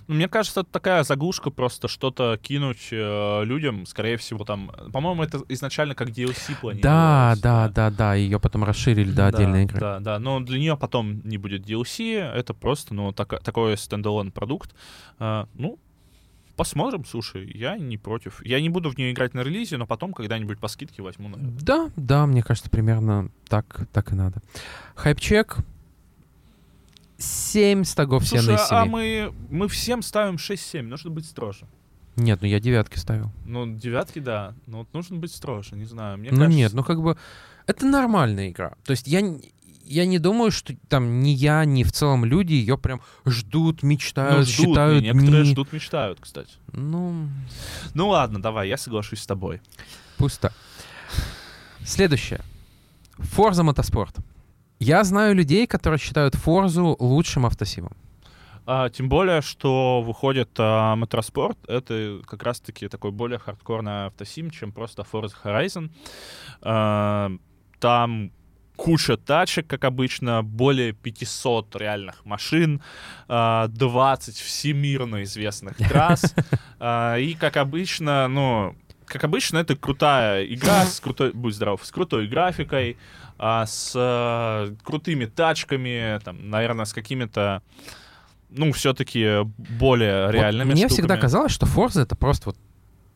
Мне 0.08 0.28
кажется, 0.28 0.62
это 0.62 0.70
такая 0.72 1.04
заглушка 1.04 1.50
просто 1.50 1.88
что-то 1.88 2.38
кинуть 2.42 2.88
э, 2.92 3.44
людям, 3.46 3.86
скорее 3.86 4.18
всего, 4.18 4.44
там, 4.44 4.72
по-моему, 4.92 5.24
это 5.24 5.42
изначально 5.50 5.96
как 5.96 6.10
DLC 6.10 6.50
Да, 6.50 6.56
планировалось. 6.62 7.40
да, 7.42 7.70
да, 7.70 7.90
да. 7.92 8.14
Ее 8.16 8.40
потом 8.40 8.64
расширили 8.64 9.12
до 9.12 9.28
отдельной 9.28 9.64
игры. 9.64 9.80
Да, 9.80 10.00
да, 10.00 10.20
но 10.20 10.40
для 10.40 10.60
нее 10.60 10.78
потом 10.78 11.22
не 11.24 11.38
будет 11.38 11.66
DLC, 11.66 12.18
это 12.20 12.54
просто, 12.54 12.94
ну, 12.94 13.12
така- 13.14 13.40
такой 13.40 13.78
стендалон 13.78 14.32
продукт. 14.32 14.74
А, 15.20 15.48
ну, 15.54 15.78
посмотрим, 16.58 17.06
слушай, 17.06 17.50
я 17.56 17.78
не 17.78 17.98
против. 17.98 18.46
Я 18.46 18.60
не 18.60 18.70
буду 18.70 18.90
в 18.90 18.98
нее 18.98 19.12
играть 19.12 19.34
на 19.34 19.42
релизе, 19.42 19.78
но 19.78 19.86
потом 19.86 20.14
когда-нибудь 20.14 20.60
по 20.60 20.68
скидке 20.68 21.02
возьму. 21.02 21.30
наверное. 21.30 21.60
Да, 21.62 21.90
да, 21.96 22.26
мне 22.26 22.44
кажется, 22.44 22.70
примерно 22.70 23.30
так, 23.48 23.88
так 23.94 24.12
и 24.12 24.16
надо. 24.16 24.42
Хайп-чек. 24.96 25.58
7 27.20 27.84
стогов 27.84 28.24
все 28.24 28.40
Слушай, 28.42 28.58
на 28.70 28.82
а 28.82 28.84
7. 28.84 28.92
мы, 28.92 29.34
мы 29.50 29.68
всем 29.68 30.02
ставим 30.04 30.36
6-7, 30.36 30.84
нужно 30.84 31.10
быть 31.10 31.26
строже. 31.26 31.66
Нет, 32.16 32.42
ну 32.42 32.48
я 32.48 32.60
девятки 32.60 32.98
ставил. 32.98 33.32
Ну, 33.46 33.76
девятки, 33.76 34.20
да, 34.20 34.54
но 34.66 34.80
вот 34.80 34.94
нужно 34.94 35.18
быть 35.18 35.32
строже, 35.32 35.76
не 35.76 35.86
знаю. 35.86 36.18
Мне 36.18 36.30
ну 36.32 36.38
кажется, 36.38 36.58
нет, 36.58 36.74
ну 36.74 36.84
как 36.84 37.02
бы 37.02 37.18
это 37.68 37.86
нормальная 37.86 38.50
игра. 38.50 38.74
То 38.86 38.92
есть 38.92 39.08
я, 39.08 39.22
я 39.88 40.06
не 40.06 40.20
думаю, 40.20 40.52
что 40.52 40.74
там 40.90 41.22
ни 41.22 41.30
я, 41.30 41.66
ни 41.66 41.84
в 41.84 41.92
целом 41.92 42.26
люди 42.26 42.54
ее 42.54 42.78
прям 42.78 43.02
ждут, 43.26 43.84
ну, 43.84 43.90
мечтают, 43.90 44.48
ждут, 44.48 44.68
считают 44.68 45.04
некоторые 45.04 45.42
дни. 45.44 45.52
ждут, 45.52 45.74
мечтают, 45.74 46.20
кстати. 46.22 46.52
Ну, 46.74 47.28
Ну 47.94 48.08
ладно, 48.10 48.42
давай, 48.42 48.68
я 48.70 48.78
соглашусь 48.78 49.22
с 49.22 49.26
тобой. 49.28 49.62
пусть 50.18 50.40
так. 50.40 50.54
Следующее. 51.86 52.42
Forza 53.18 53.64
Motorsport. 53.64 54.20
Я 54.80 55.04
знаю 55.04 55.34
людей, 55.36 55.66
которые 55.66 56.00
считают 56.00 56.36
Форзу 56.36 56.96
лучшим 57.00 57.46
автосимом. 57.46 57.94
А, 58.70 58.90
тем 58.90 59.08
более, 59.10 59.42
что 59.42 60.02
выходит 60.02 60.50
а, 60.58 60.96
Моторспорт, 60.98 61.58
это 61.68 62.20
как 62.28 62.44
раз-таки 62.44 62.90
такой 62.90 63.12
более 63.12 63.40
хардкорный 63.40 64.08
автосим, 64.08 64.52
чем 64.52 64.72
просто 64.74 65.04
Forza 65.10 65.34
Horizon. 65.44 65.90
А, 66.62 67.32
там 67.80 68.32
куча 68.78 69.18
тачек, 69.18 69.68
как 69.68 69.84
обычно, 69.84 70.44
более 70.44 70.94
500 70.94 71.76
реальных 71.76 72.24
машин, 72.26 72.82
а, 73.28 73.68
20 73.68 74.38
всемирно 74.38 75.24
известных 75.24 75.76
трасс. 75.90 76.34
А, 76.80 77.18
И, 77.18 77.34
как 77.34 77.58
обычно, 77.58 78.28
ну, 78.30 78.76
как 79.06 79.24
обычно, 79.24 79.58
это 79.58 79.76
крутая 79.76 80.46
игра 80.46 80.86
с 80.86 81.00
крутой, 81.00 81.32
будь 81.34 81.56
здоров, 81.56 81.86
с 81.86 81.92
крутой 81.92 82.28
графикой, 82.28 82.98
а, 83.40 83.66
с 83.66 83.92
крутыми 84.84 85.26
тачками, 85.26 86.20
там, 86.24 86.50
наверное, 86.50 86.86
с 86.86 86.94
какими-то, 86.94 87.62
ну, 88.50 88.72
все-таки 88.72 89.44
более 89.58 90.26
Вот 90.28 90.32
реальными 90.34 90.72
мне 90.72 90.82
штуками. 90.82 90.96
всегда 90.96 91.18
казалось, 91.18 91.52
что 91.52 91.66
Forza 91.66 92.02
это 92.02 92.16
просто 92.16 92.50
вот 92.50 92.58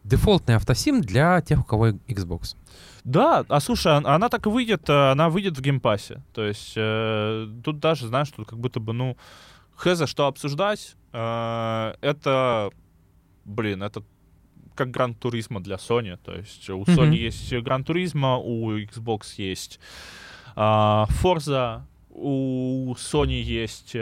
дефолтный 0.03 0.55
автосим 0.55 1.01
для 1.01 1.39
тех, 1.41 1.59
у 1.59 1.64
кого 1.64 1.89
Xbox. 1.89 2.55
Да, 3.04 3.45
а 3.49 3.60
слушай, 3.60 3.91
он- 3.97 4.06
она 4.08 4.30
так 4.30 4.45
и 4.45 4.49
выйдет, 4.49 4.89
э, 4.89 5.12
она 5.12 5.30
выйдет 5.30 5.58
в 5.58 5.62
Game 5.61 5.83
Pass'е. 5.83 6.22
То 6.34 6.43
есть 6.45 6.74
э, 6.76 7.47
тут 7.64 7.80
даже, 7.80 8.08
знаешь, 8.08 8.30
тут 8.30 8.47
как 8.47 8.60
будто 8.60 8.80
бы, 8.80 8.93
ну, 8.93 9.18
хз, 9.76 10.08
что 10.08 10.28
обсуждать. 10.28 10.95
Э, 11.14 11.93
это, 12.02 12.70
блин, 13.45 13.82
это 13.84 14.04
как 14.76 14.91
Gran 14.91 15.13
Turismo 15.15 15.61
для 15.62 15.76
Sony. 15.76 16.18
То 16.24 16.34
есть 16.36 16.70
у 16.70 16.80
Мгм. 16.82 16.89
Sony 16.89 17.16
есть 17.16 17.54
Gran 17.53 17.84
Turismo, 17.84 18.38
у 18.38 18.72
Xbox 18.78 19.34
есть 19.38 19.80
а, 20.56 21.08
Forza, 21.24 21.82
у 22.10 22.93
Sony 22.95 23.41
есть 23.41 23.91
э, 23.95 23.99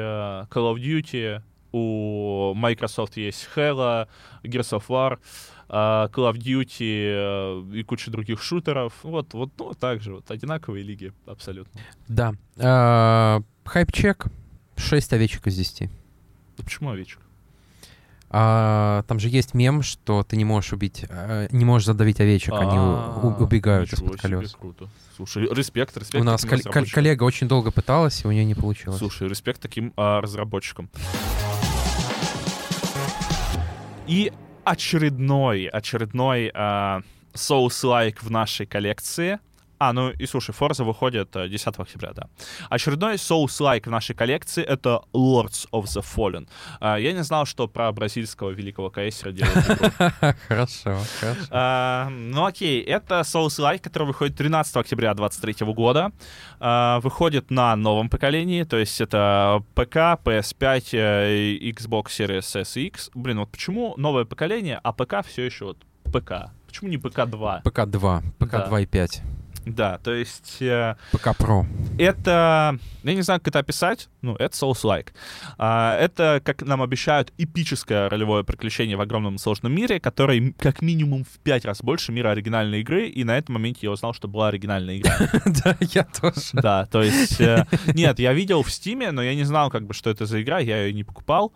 Call 0.50 0.74
of 0.74 0.78
Duty, 0.78 1.42
у 1.72 2.54
Microsoft 2.56 3.18
есть 3.18 3.48
Halo, 3.56 4.08
Gears 4.44 4.78
of 4.80 4.84
War, 4.88 5.20
а, 5.68 6.08
Call 6.10 6.32
of 6.32 6.38
Duty 6.38 7.72
э, 7.72 7.78
и 7.78 7.84
куча 7.84 8.10
других 8.12 8.42
шутеров. 8.42 8.94
Вот, 9.04 9.34
вот, 9.34 9.52
ну, 9.58 9.74
так 9.74 10.02
же, 10.02 10.16
вот, 10.16 10.32
одинаковые 10.32 10.84
лиги 10.84 11.14
абсолютно. 11.26 11.80
Да. 12.08 12.34
А, 12.58 13.42
Хайп-чек. 13.66 14.26
6 14.78 15.14
овечек 15.14 15.46
из 15.48 15.56
10. 15.58 15.90
Да 16.58 16.64
почему 16.64 16.90
овечка? 16.90 17.22
А, 18.32 19.04
там 19.08 19.20
же 19.20 19.28
есть 19.28 19.54
мем, 19.56 19.82
что 19.82 20.24
ты 20.24 20.38
не 20.38 20.46
можешь 20.46 20.72
убить, 20.72 21.04
э, 21.10 21.48
не 21.52 21.66
можешь 21.66 21.88
задавить 21.88 22.20
овечек, 22.22 22.54
они 22.54 22.78
у- 22.78 22.82
у- 22.82 23.32
А, 23.32 23.36
убегают 23.40 23.92
из-под 23.92 24.22
колес. 24.22 24.54
круто. 24.54 24.88
Слушай, 25.16 25.48
респект, 25.52 25.98
респект. 25.98 26.22
У 26.22 26.24
нас 26.24 26.46
кол- 26.46 26.60
коллега 26.92 27.24
очень 27.24 27.48
долго 27.48 27.72
пыталась, 27.72 28.24
и 28.24 28.28
у 28.28 28.32
нее 28.32 28.46
не 28.46 28.54
получилось. 28.56 29.00
Слушай, 29.00 29.28
респект 29.28 29.60
таким 29.62 29.94
а, 29.98 30.22
разработчикам. 30.22 30.90
И 34.10 34.34
очередной, 34.64 35.68
очередной 35.68 36.52
а, 36.56 37.04
souls-like 37.36 38.24
в 38.24 38.32
нашей 38.32 38.66
коллекции. 38.66 39.38
А, 39.80 39.94
ну 39.94 40.10
и 40.12 40.26
слушай, 40.28 40.52
Forza 40.52 40.84
выходит 40.84 41.36
э, 41.36 41.48
10 41.48 41.68
октября, 41.80 42.12
да. 42.14 42.24
Очередной 42.70 43.18
souls-like 43.18 43.88
в 43.88 43.90
нашей 43.90 44.14
коллекции — 44.14 44.68
это 44.68 45.02
Lords 45.14 45.68
of 45.72 45.84
the 45.86 46.04
Fallen. 46.04 46.48
А, 46.82 46.98
я 46.98 47.14
не 47.14 47.24
знал, 47.24 47.46
что 47.46 47.68
про 47.68 47.92
бразильского 47.94 48.50
великого 48.52 48.90
каэсера 48.90 49.32
делают. 49.32 49.66
Хорошо, 50.48 50.98
хорошо. 51.20 51.48
А, 51.52 52.10
ну 52.10 52.46
окей, 52.46 52.82
это 52.82 53.22
souls-like, 53.22 53.80
который 53.80 54.08
выходит 54.08 54.36
13 54.36 54.76
октября 54.76 55.14
2023 55.14 55.66
года. 55.74 56.12
А, 56.60 57.00
выходит 57.00 57.50
на 57.50 57.76
новом 57.76 58.10
поколении, 58.10 58.64
то 58.64 58.78
есть 58.78 59.00
это 59.00 59.64
ПК, 59.76 60.20
PS5, 60.26 60.90
э, 60.92 61.34
и 61.36 61.72
Xbox 61.72 62.08
Series 62.08 62.60
S 62.60 62.76
и 62.78 62.88
X. 62.88 63.12
Блин, 63.14 63.40
вот 63.40 63.50
почему 63.50 63.94
новое 63.98 64.26
поколение, 64.26 64.80
а 64.84 64.92
ПК 64.92 65.26
все 65.26 65.46
еще 65.46 65.66
вот 65.66 65.78
ПК? 66.12 66.52
Почему 66.68 66.90
не 66.90 66.98
ПК-2? 66.98 67.64
ПК-2, 67.64 68.24
Да. 68.40 68.46
ПК-2.5, 68.46 69.22
Да, 69.66 70.00
то 70.00 70.14
есть 70.14 70.62
э, 70.62 70.96
ПК 71.12 71.36
Pro. 71.38 71.66
это, 71.98 72.80
я 73.04 73.14
не 73.14 73.22
знаю, 73.22 73.40
как 73.40 73.50
это 73.50 73.60
описать, 73.60 74.10
ну, 74.22 74.36
это 74.36 74.56
Souls-like. 74.56 75.10
А, 75.58 75.96
это, 75.98 76.42
как 76.44 76.64
нам 76.64 76.82
обещают, 76.82 77.32
эпическое 77.38 78.10
ролевое 78.10 78.44
приключение 78.44 78.98
в 78.98 79.02
огромном 79.02 79.38
сложном 79.38 79.74
мире, 79.74 80.00
который 80.00 80.54
как 80.54 80.82
минимум 80.82 81.24
в 81.24 81.40
пять 81.44 81.66
раз 81.66 81.82
больше 81.82 82.12
мира 82.12 82.30
оригинальной 82.32 82.82
игры, 82.82 83.08
и 83.08 83.24
на 83.24 83.38
этом 83.38 83.54
моменте 83.54 83.82
я 83.84 83.92
узнал, 83.92 84.14
что 84.14 84.28
была 84.28 84.48
оригинальная 84.48 84.98
игра. 84.98 85.16
Да, 85.64 85.76
я 85.82 86.04
тоже. 86.04 86.50
Да, 86.54 86.86
то 86.86 87.02
есть... 87.02 87.40
э, 87.42 87.66
Нет, 87.94 88.20
я 88.20 88.34
видел 88.34 88.64
в 88.64 88.72
Стиме, 88.72 89.12
но 89.12 89.22
я 89.22 89.36
не 89.36 89.44
знал, 89.44 89.70
как 89.70 89.86
бы, 89.86 89.94
что 89.94 90.10
это 90.10 90.26
за 90.26 90.42
игра, 90.42 90.60
я 90.60 90.84
ее 90.84 90.94
не 90.94 91.04
покупал. 91.04 91.54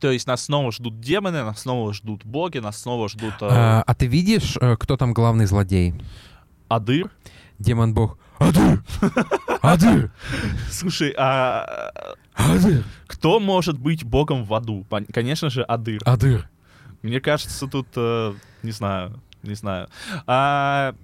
То 0.00 0.10
есть 0.10 0.26
нас 0.26 0.44
снова 0.44 0.70
ждут 0.72 1.00
демоны, 1.00 1.42
нас 1.44 1.62
снова 1.62 1.92
ждут 1.92 2.24
боги, 2.24 2.58
нас 2.58 2.80
снова 2.80 3.08
ждут 3.08 3.34
э, 3.40 3.48
А 3.50 3.82
а 3.86 3.94
ты 3.94 4.06
видишь, 4.06 4.56
кто 4.78 4.96
там 4.96 5.12
главный 5.12 5.46
злодей? 5.46 5.94
Адыр. 6.68 7.10
Демон-бог. 7.58 8.18
Адыр! 8.38 8.84
Адыр! 9.62 10.12
Слушай, 10.70 11.12
а 11.18 11.90
Адыр! 12.34 12.84
кто 13.06 13.40
может 13.40 13.78
быть 13.78 14.04
богом 14.04 14.44
в 14.44 14.54
аду? 14.54 14.86
Конечно 15.12 15.50
же, 15.50 15.62
Адыр. 15.62 16.00
Адыр! 16.04 16.48
Мне 17.02 17.20
кажется, 17.20 17.66
тут 17.66 17.88
э, 17.96 18.34
не 18.62 18.70
знаю, 18.70 19.20
не 19.42 19.54
знаю. 19.54 19.88
А, 20.26 20.94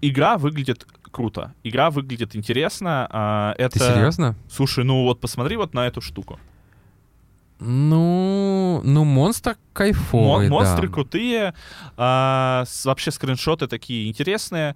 игра 0.00 0.38
выглядит 0.38 0.86
круто. 1.10 1.54
Игра 1.64 1.90
выглядит 1.90 2.36
интересно. 2.36 3.08
а, 3.10 3.54
это... 3.58 3.78
Ты 3.78 3.84
серьезно? 3.84 4.36
Слушай, 4.48 4.84
ну 4.84 5.02
вот 5.04 5.20
посмотри 5.20 5.56
вот 5.56 5.74
на 5.74 5.86
эту 5.86 6.00
штуку. 6.00 6.38
Ну, 7.64 8.80
ну, 8.84 9.04
монстр 9.04 9.50
Мо- 9.50 9.56
кайфовый, 9.72 10.48
монстры 10.48 10.88
да. 10.88 10.92
крутые, 10.94 11.54
а, 11.96 12.64
с- 12.66 12.84
вообще 12.84 13.10
скриншоты 13.10 13.66
такие 13.68 14.08
интересные. 14.08 14.74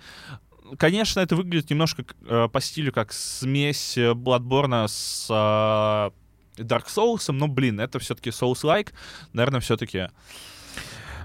Конечно, 0.78 1.20
это 1.20 1.37
выглядит 1.37 1.70
немножко 1.70 2.05
э, 2.28 2.49
по 2.53 2.61
стилю 2.61 2.93
как 2.93 3.12
смесь 3.12 3.97
э, 3.97 4.12
Bloodborne 4.12 4.87
с 4.89 5.28
а, 5.30 6.11
Dark 6.57 6.87
Souls, 6.87 7.30
но, 7.32 7.47
блин, 7.49 7.78
это 7.80 7.99
все-таки 7.99 8.30
Souls-like. 8.30 8.93
Наверное, 9.32 9.61
все-таки... 9.61 10.09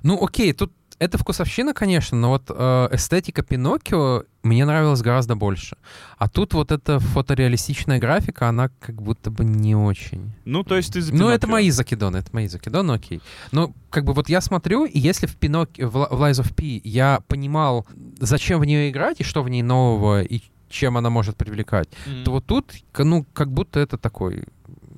Ну, 0.03 0.23
окей, 0.23 0.53
тут 0.53 0.73
это 1.01 1.17
вкусовщина, 1.17 1.73
конечно, 1.73 2.15
но 2.15 2.29
вот 2.29 2.43
э, 2.49 2.89
эстетика 2.91 3.41
Пиноккио 3.41 4.23
мне 4.43 4.65
нравилась 4.65 5.01
гораздо 5.01 5.35
больше. 5.35 5.75
А 6.19 6.29
тут 6.29 6.53
вот 6.53 6.71
эта 6.71 6.99
фотореалистичная 6.99 7.97
графика, 7.99 8.47
она 8.47 8.69
как 8.79 9.01
будто 9.01 9.31
бы 9.31 9.43
не 9.43 9.75
очень. 9.75 10.31
Ну, 10.45 10.63
то 10.63 10.77
есть 10.77 10.93
ты 10.93 11.01
за 11.01 11.13
Ну, 11.15 11.27
это 11.29 11.47
мои 11.47 11.71
закидоны, 11.71 12.17
это 12.17 12.29
мои 12.33 12.47
закидоны, 12.47 12.91
окей. 12.91 13.19
Но 13.51 13.73
как 13.89 14.03
бы 14.05 14.13
вот 14.13 14.29
я 14.29 14.41
смотрю, 14.41 14.85
и 14.85 14.99
если 14.99 15.25
в 15.25 15.35
Пиноккио, 15.37 15.89
в, 15.89 15.97
Li- 15.97 16.15
в 16.15 16.21
Lies 16.21 16.43
of 16.43 16.53
P 16.53 16.81
я 16.87 17.21
понимал, 17.27 17.87
зачем 18.19 18.59
в 18.59 18.65
нее 18.65 18.89
играть 18.91 19.21
и 19.21 19.23
что 19.23 19.41
в 19.41 19.49
ней 19.49 19.63
нового, 19.63 20.21
и 20.21 20.41
чем 20.69 20.97
она 20.97 21.09
может 21.09 21.35
привлекать, 21.35 21.89
Мгм. 22.05 22.23
то 22.23 22.31
вот 22.31 22.45
тут, 22.45 22.71
ну, 22.97 23.25
как 23.33 23.51
будто 23.51 23.79
это 23.79 23.97
такой 23.97 24.43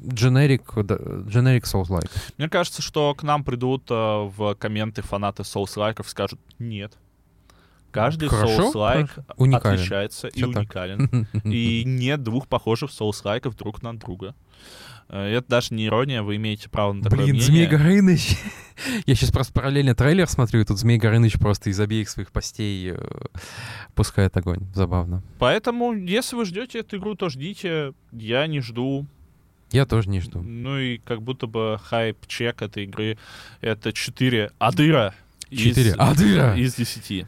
generic, 0.03 0.63
generic 0.65 1.63
Souls-like. 1.63 2.09
Мне 2.37 2.49
кажется, 2.49 2.81
что 2.81 3.13
к 3.15 3.23
нам 3.23 3.43
придут 3.43 3.83
э, 3.89 3.93
в 3.93 4.55
комменты 4.55 5.01
фанаты 5.01 5.43
соус-лайков 5.43 6.09
скажут 6.09 6.39
«нет». 6.59 6.93
Каждый 7.91 8.27
Хорошо. 8.27 8.71
Уникален. 9.37 9.75
отличается 9.75 10.27
и 10.27 10.41
так. 10.41 10.49
уникален. 10.49 11.27
И 11.43 11.83
нет 11.85 12.23
двух 12.23 12.47
похожих 12.47 12.89
соус-лайков 12.91 13.55
друг 13.55 13.83
на 13.83 13.95
друга. 13.95 14.33
Э, 15.09 15.25
Это 15.37 15.47
даже 15.47 15.75
не 15.75 15.85
ирония, 15.85 16.23
вы 16.23 16.37
имеете 16.37 16.69
право 16.69 16.93
на 16.93 17.03
такое 17.03 17.19
Блин, 17.19 17.35
мнение. 17.35 17.45
Змей 17.45 17.67
Горыныч. 17.67 18.35
Я 19.05 19.13
сейчас 19.13 19.31
просто 19.31 19.53
параллельно 19.53 19.93
трейлер 19.93 20.27
смотрю, 20.27 20.61
и 20.61 20.65
тут 20.65 20.79
Змей 20.79 20.97
Горыныч 20.97 21.33
просто 21.37 21.69
из 21.69 21.79
обеих 21.79 22.09
своих 22.09 22.31
постей 22.31 22.93
э, 22.93 22.97
пускает 23.93 24.35
огонь. 24.37 24.61
Забавно. 24.73 25.21
Поэтому, 25.37 25.93
если 25.93 26.35
вы 26.35 26.45
ждете 26.45 26.79
эту 26.79 26.97
игру, 26.97 27.13
то 27.13 27.29
ждите. 27.29 27.93
Я 28.11 28.47
не 28.47 28.59
жду. 28.59 29.05
Я 29.73 29.85
тоже 29.85 30.07
не 30.09 30.21
жду. 30.21 30.41
Ну 30.41 30.77
и 30.79 30.97
как 30.99 31.21
будто 31.21 31.47
бы 31.47 31.77
хайп-чек 31.83 32.61
этой 32.61 32.83
игры— 32.85 33.17
это 33.61 33.91
4 33.91 34.51
адыра. 34.59 35.13
из- 35.49 35.59
Четыре 35.75 35.93
адыра. 35.93 36.55
Из 36.55 36.75
10. 36.75 37.25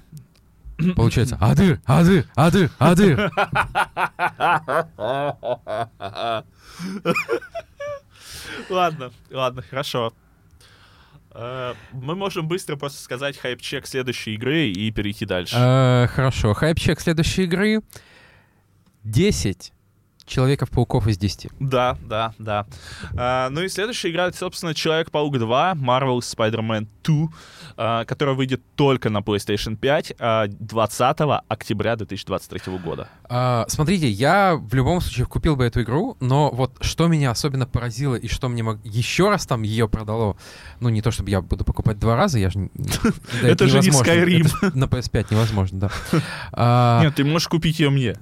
Получается, 0.95 1.37
адыр, 1.39 1.79
адыр, 1.85 2.25
адыр, 2.35 2.69
адыр. 2.79 3.31
Ладно, 8.69 9.11
ладно, 9.31 9.61
хорошо. 9.61 10.13
Э, 11.31 11.73
Мы 11.91 12.15
можем 12.15 12.47
быстро 12.47 12.75
просто 12.77 13.01
сказать 13.01 13.37
хайп-чек 13.37 13.85
следующей 13.87 14.35
игры 14.35 14.67
и 14.69 14.91
перейти 14.91 15.25
дальше. 15.25 15.55
Э, 15.57 16.07
Хорошо, 16.07 16.53
хайп-чек 16.53 16.99
следующей 16.99 17.43
игры. 17.43 17.81
10 19.03 19.71
Человеков-пауков 20.25 21.07
из 21.07 21.17
10. 21.17 21.51
Да, 21.59 21.97
да, 22.01 22.33
да. 22.39 22.65
А, 23.15 23.49
ну 23.49 23.61
и 23.61 23.69
следующая 23.69 24.09
игра, 24.09 24.31
собственно, 24.31 24.73
Человек-паук 24.73 25.37
2, 25.37 25.73
Marvel 25.75 26.19
Spider-Man 26.19 26.87
2, 27.03 27.27
а, 27.77 28.05
которая 28.05 28.35
выйдет 28.35 28.61
только 28.75 29.09
на 29.09 29.19
PlayStation 29.19 29.75
5 29.75 30.13
а, 30.19 30.47
20 30.47 31.17
октября 31.47 31.95
2023 31.95 32.77
года. 32.79 33.07
А, 33.29 33.65
смотрите, 33.67 34.09
я 34.09 34.55
в 34.55 34.73
любом 34.73 34.99
случае 35.01 35.25
купил 35.27 35.55
бы 35.55 35.65
эту 35.65 35.81
игру, 35.83 36.17
но 36.19 36.49
вот 36.51 36.77
что 36.81 37.07
меня 37.07 37.31
особенно 37.31 37.67
поразило 37.67 38.15
и 38.15 38.27
что 38.27 38.49
мне 38.49 38.63
мог- 38.63 38.83
еще 38.83 39.29
раз 39.29 39.45
там 39.45 39.61
ее 39.61 39.87
продало, 39.87 40.37
ну 40.79 40.89
не 40.89 41.01
то 41.01 41.11
чтобы 41.11 41.29
я 41.29 41.41
буду 41.41 41.63
покупать 41.63 41.99
два 41.99 42.15
раза, 42.15 42.39
я 42.39 42.49
же... 42.49 42.69
Это 43.43 43.67
же 43.67 43.79
не. 43.79 43.89
Skyrim. 43.89 44.71
На 44.75 44.85
PS5 44.85 45.27
невозможно, 45.31 45.79
да. 45.79 45.91
А, 46.51 47.01
Нет, 47.03 47.15
ты 47.15 47.23
можешь 47.23 47.47
купить 47.47 47.79
ее 47.79 47.89
мне. 47.89 48.15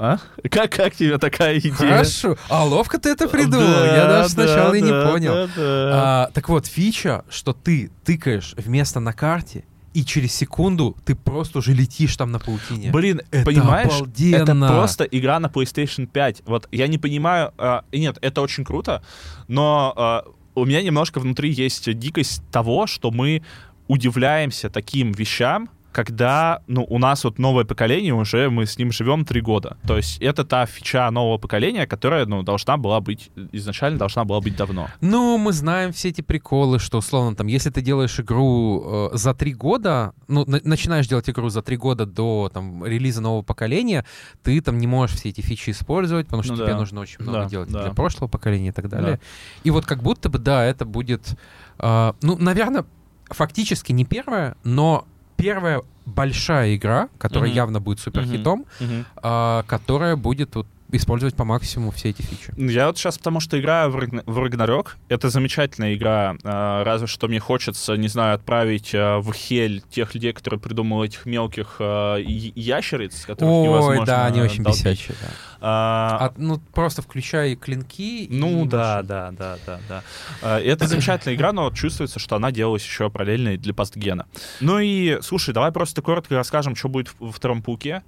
А? 0.00 0.18
Как, 0.48 0.70
как 0.70 0.94
тебе 0.94 1.18
такая 1.18 1.58
идея? 1.58 1.72
Хорошо. 1.72 2.36
А 2.48 2.64
ловко 2.64 3.00
ты 3.00 3.08
это 3.08 3.28
придумал. 3.28 3.66
Да, 3.66 3.96
я 3.96 4.06
даже 4.06 4.34
да, 4.36 4.44
сначала 4.44 4.74
и 4.74 4.80
не 4.80 4.92
да, 4.92 5.10
понял. 5.10 5.32
да, 5.32 5.46
да. 5.56 5.90
А, 5.92 6.30
так 6.32 6.48
вот, 6.48 6.66
фича, 6.66 7.24
что 7.28 7.52
ты 7.52 7.90
тыкаешь 8.04 8.54
вместо 8.56 9.00
на 9.00 9.12
карте, 9.12 9.64
и 9.94 10.04
через 10.04 10.32
секунду 10.32 10.96
ты 11.04 11.16
просто 11.16 11.58
уже 11.58 11.72
летишь 11.72 12.16
там 12.16 12.30
на 12.30 12.38
паутине. 12.38 12.92
Блин, 12.92 13.22
это 13.32 13.44
понимаешь, 13.44 13.92
это 13.92 14.52
обалденно. 14.52 14.68
просто 14.68 15.02
игра 15.02 15.40
на 15.40 15.46
PlayStation 15.46 16.06
5. 16.06 16.42
Вот 16.46 16.68
я 16.70 16.86
не 16.86 16.98
понимаю, 16.98 17.52
и 17.90 17.98
нет, 17.98 18.18
это 18.20 18.40
очень 18.40 18.64
круто, 18.64 19.02
но 19.48 19.92
а, 19.96 20.24
у 20.54 20.64
меня 20.64 20.80
немножко 20.82 21.18
внутри 21.18 21.50
есть 21.50 21.92
дикость 21.98 22.42
того, 22.52 22.86
что 22.86 23.10
мы 23.10 23.42
удивляемся 23.88 24.70
таким 24.70 25.10
вещам, 25.10 25.68
когда, 25.98 26.62
ну, 26.68 26.86
у 26.88 26.98
нас 26.98 27.24
вот 27.24 27.38
новое 27.40 27.64
поколение 27.64 28.14
уже, 28.14 28.50
мы 28.50 28.66
с 28.66 28.78
ним 28.78 28.92
живем 28.92 29.24
три 29.24 29.40
года. 29.40 29.76
То 29.84 29.96
есть 29.96 30.22
это 30.22 30.44
та 30.44 30.64
фича 30.66 31.10
нового 31.10 31.38
поколения, 31.38 31.88
которая, 31.88 32.24
ну, 32.24 32.44
должна 32.44 32.76
была 32.76 33.00
быть, 33.00 33.30
изначально 33.50 33.98
должна 33.98 34.24
была 34.24 34.40
быть 34.40 34.54
давно. 34.56 34.86
Ну, 35.00 35.38
мы 35.38 35.52
знаем 35.52 35.90
все 35.92 36.10
эти 36.10 36.20
приколы, 36.20 36.78
что, 36.78 36.98
условно, 36.98 37.34
там, 37.34 37.48
если 37.48 37.70
ты 37.70 37.82
делаешь 37.82 38.20
игру 38.20 39.10
э, 39.12 39.16
за 39.16 39.34
три 39.34 39.54
года, 39.54 40.12
ну, 40.28 40.44
на- 40.46 40.60
начинаешь 40.62 41.08
делать 41.08 41.28
игру 41.28 41.48
за 41.48 41.62
три 41.62 41.76
года 41.76 42.06
до, 42.06 42.48
там, 42.54 42.84
релиза 42.86 43.20
нового 43.20 43.42
поколения, 43.42 44.04
ты, 44.44 44.60
там, 44.60 44.78
не 44.78 44.86
можешь 44.86 45.16
все 45.16 45.30
эти 45.30 45.40
фичи 45.40 45.70
использовать, 45.70 46.26
потому 46.26 46.44
что 46.44 46.52
Ну 46.52 46.58
тебе 46.58 46.72
да. 46.74 46.78
нужно 46.78 47.00
очень 47.00 47.22
много 47.24 47.40
Да, 47.40 47.48
делать 47.48 47.70
да. 47.72 47.82
для 47.82 47.90
прошлого 47.92 48.28
поколения 48.28 48.68
и 48.68 48.72
так 48.72 48.88
далее. 48.88 49.18
И 49.64 49.72
вот 49.72 49.84
как 49.84 50.00
будто 50.04 50.28
бы, 50.28 50.38
да, 50.38 50.64
это 50.64 50.84
будет, 50.84 51.36
э, 51.80 52.12
ну, 52.22 52.36
наверное, 52.38 52.84
фактически 53.30 53.90
не 53.90 54.04
первая, 54.04 54.54
но 54.62 55.04
первая 55.38 55.82
большая 56.04 56.74
игра, 56.74 57.08
которая 57.18 57.48
Мгм. 57.48 57.56
явно 57.56 57.80
будет 57.80 58.00
суперхитом, 58.00 58.66
Мгм. 58.80 59.04
э, 59.22 59.62
которая 59.66 60.16
будет 60.16 60.54
вот 60.56 60.66
использовать 60.90 61.34
по 61.36 61.44
максимуму 61.44 61.90
все 61.90 62.10
эти 62.10 62.22
фичи. 62.22 62.52
Я 62.56 62.86
вот 62.86 62.96
сейчас, 62.98 63.18
потому 63.18 63.40
что 63.40 63.58
играю 63.60 63.90
в, 63.90 63.96
Рагна- 63.96 64.22
в 64.26 64.38
Рагнарёк. 64.38 64.96
Это 65.08 65.28
замечательная 65.30 65.94
игра. 65.94 66.36
а, 66.44 66.82
разве 66.84 67.06
что 67.06 67.28
мне 67.28 67.40
хочется, 67.40 67.96
не 67.96 68.08
знаю, 68.08 68.34
отправить 68.36 68.92
а, 68.94 69.18
в 69.18 69.32
Хель 69.32 69.82
тех 69.90 70.14
людей, 70.14 70.32
которые 70.32 70.58
придумали 70.60 71.08
этих 71.08 71.26
мелких 71.26 71.76
а, 71.80 72.16
ящериц, 72.16 73.26
которых 73.26 73.52
Ой, 73.54 73.64
невозможно 73.64 74.06
да, 74.06 74.26
они 74.26 74.40
очень 74.40 74.62
долбить. 74.64 74.80
бесячие, 74.84 75.16
да. 75.20 75.28
А, 75.60 76.18
А, 76.28 76.34
ну, 76.36 76.58
просто 76.72 77.02
включай 77.02 77.56
клинки. 77.56 78.24
и 78.24 78.28
ну 78.30 78.64
да, 78.64 78.96
маши. 78.96 79.08
да, 79.08 79.30
да, 79.32 79.56
да, 79.66 79.80
да. 79.88 80.02
А, 80.42 80.60
Это 80.60 80.86
замечательная 80.86 81.36
игра, 81.36 81.52
но 81.52 81.70
чувствуется, 81.70 82.18
что 82.18 82.36
она 82.36 82.50
делалась 82.52 82.82
еще 82.84 83.10
параллельно 83.10 83.50
и 83.50 83.56
для 83.56 83.74
постгена. 83.74 84.26
Ну 84.60 84.78
и, 84.78 85.18
слушай, 85.20 85.52
давай 85.52 85.72
просто 85.72 86.00
коротко 86.00 86.34
расскажем, 86.36 86.76
что 86.76 86.88
будет 86.88 87.12
во 87.18 87.32
втором 87.32 87.62
пауке. 87.62 88.02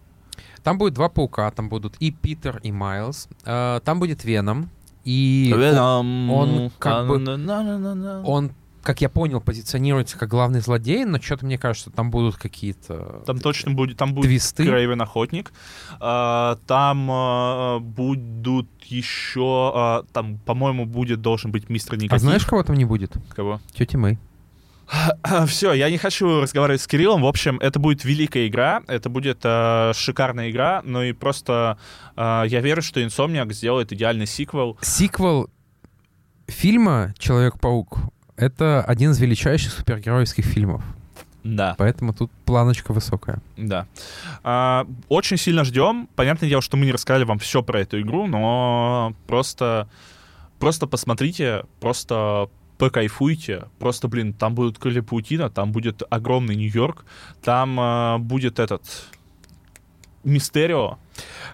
Там 0.63 0.79
будет 0.79 0.95
два 0.95 1.09
паука, 1.09 1.51
там 1.51 1.69
будут 1.69 1.97
и 2.01 2.11
Питер, 2.11 2.61
и 2.63 2.73
Майлз. 2.73 3.29
А, 3.45 3.81
там 3.81 3.99
будет 3.99 4.25
Веном. 4.25 4.69
И 5.05 5.51
он 5.55 6.71
как 6.79 7.07
бы- 7.09 7.25
он, 8.25 8.53
как 8.83 9.01
я 9.01 9.09
понял, 9.09 9.41
позиционируется 9.41 10.19
как 10.19 10.29
главный 10.29 10.61
злодей, 10.61 11.05
но 11.07 11.21
что-то 11.21 11.47
мне 11.47 11.57
кажется, 11.57 11.91
там 11.91 12.11
будут 12.11 12.37
какие-то 12.37 13.23
Там 13.27 13.39
точно 13.39 13.73
будет, 13.73 13.97
там 13.97 14.13
будет 14.13 14.27
твисты. 14.27 14.65
Крейвен 14.67 15.01
Охотник. 15.01 15.53
А, 16.01 16.59
Там 16.67 17.09
а, 17.11 17.79
будут 17.79 18.69
еще, 18.85 19.73
а, 19.75 20.05
там, 20.13 20.39
по-моему, 20.39 20.85
будет 20.85 21.23
должен 21.23 21.51
быть 21.51 21.71
мистер 21.71 21.97
Негатив. 21.97 22.13
А 22.13 22.19
знаешь, 22.19 22.45
кого 22.45 22.63
там 22.63 22.77
не 22.77 22.85
будет? 22.85 23.15
кого? 23.35 23.61
Тети 23.73 23.97
Мэй. 23.97 24.19
Все, 25.47 25.73
я 25.73 25.91
не 25.91 25.99
хочу 25.99 26.41
разговаривать 26.41 26.81
с 26.81 26.87
Кириллом. 26.87 27.23
В 27.23 27.27
общем, 27.27 27.59
это 27.59 27.79
будет 27.79 28.05
великая 28.05 28.49
игра, 28.49 28.83
это 28.89 29.09
будет 29.09 29.41
а, 29.45 29.93
шикарная 29.95 30.51
игра, 30.51 30.83
ну 30.85 31.03
и 31.03 31.13
просто 31.13 31.79
а, 32.17 32.45
я 32.45 32.61
верю, 32.61 32.83
что 32.83 33.01
Insomniac 33.01 33.53
сделает 33.53 33.93
идеальный 33.93 34.27
сиквел. 34.27 34.77
Сиквел 34.83 35.49
фильма 36.49 37.15
«Человек-паук»— 37.19 37.99
это 38.37 38.83
один 38.83 39.13
из 39.13 39.21
величайших 39.21 39.73
супергеройских 39.73 40.45
фильмов. 40.45 40.83
Да. 41.45 41.75
Поэтому 41.79 42.13
тут 42.13 42.31
планочка 42.45 42.93
высокая. 42.93 43.41
Да. 43.57 43.87
А, 44.43 44.87
очень 45.09 45.37
сильно 45.37 45.65
ждем. 45.65 46.09
Понятное 46.17 46.49
дело, 46.49 46.63
что 46.63 46.77
мы 46.77 46.85
не 46.85 46.93
рассказали 46.93 47.25
вам 47.25 47.39
все 47.39 47.63
про 47.63 47.81
эту 47.81 48.01
игру, 48.01 48.27
но 48.27 49.15
просто, 49.27 49.89
просто 50.59 50.87
посмотрите, 50.87 51.65
просто 51.81 52.51
покайфуйте. 52.81 53.65
Просто, 53.79 54.09
блин, 54.09 54.33
там 54.33 54.55
будут 54.55 54.79
крылья 54.79 55.03
паутина, 55.03 55.51
там 55.51 55.73
будет 55.73 56.03
огромный 56.11 56.57
Нью-Йорк, 56.57 57.05
там 57.43 57.77
а, 57.79 58.19
будет 58.19 58.59
этот 58.59 58.83
Мистерио. 60.25 60.99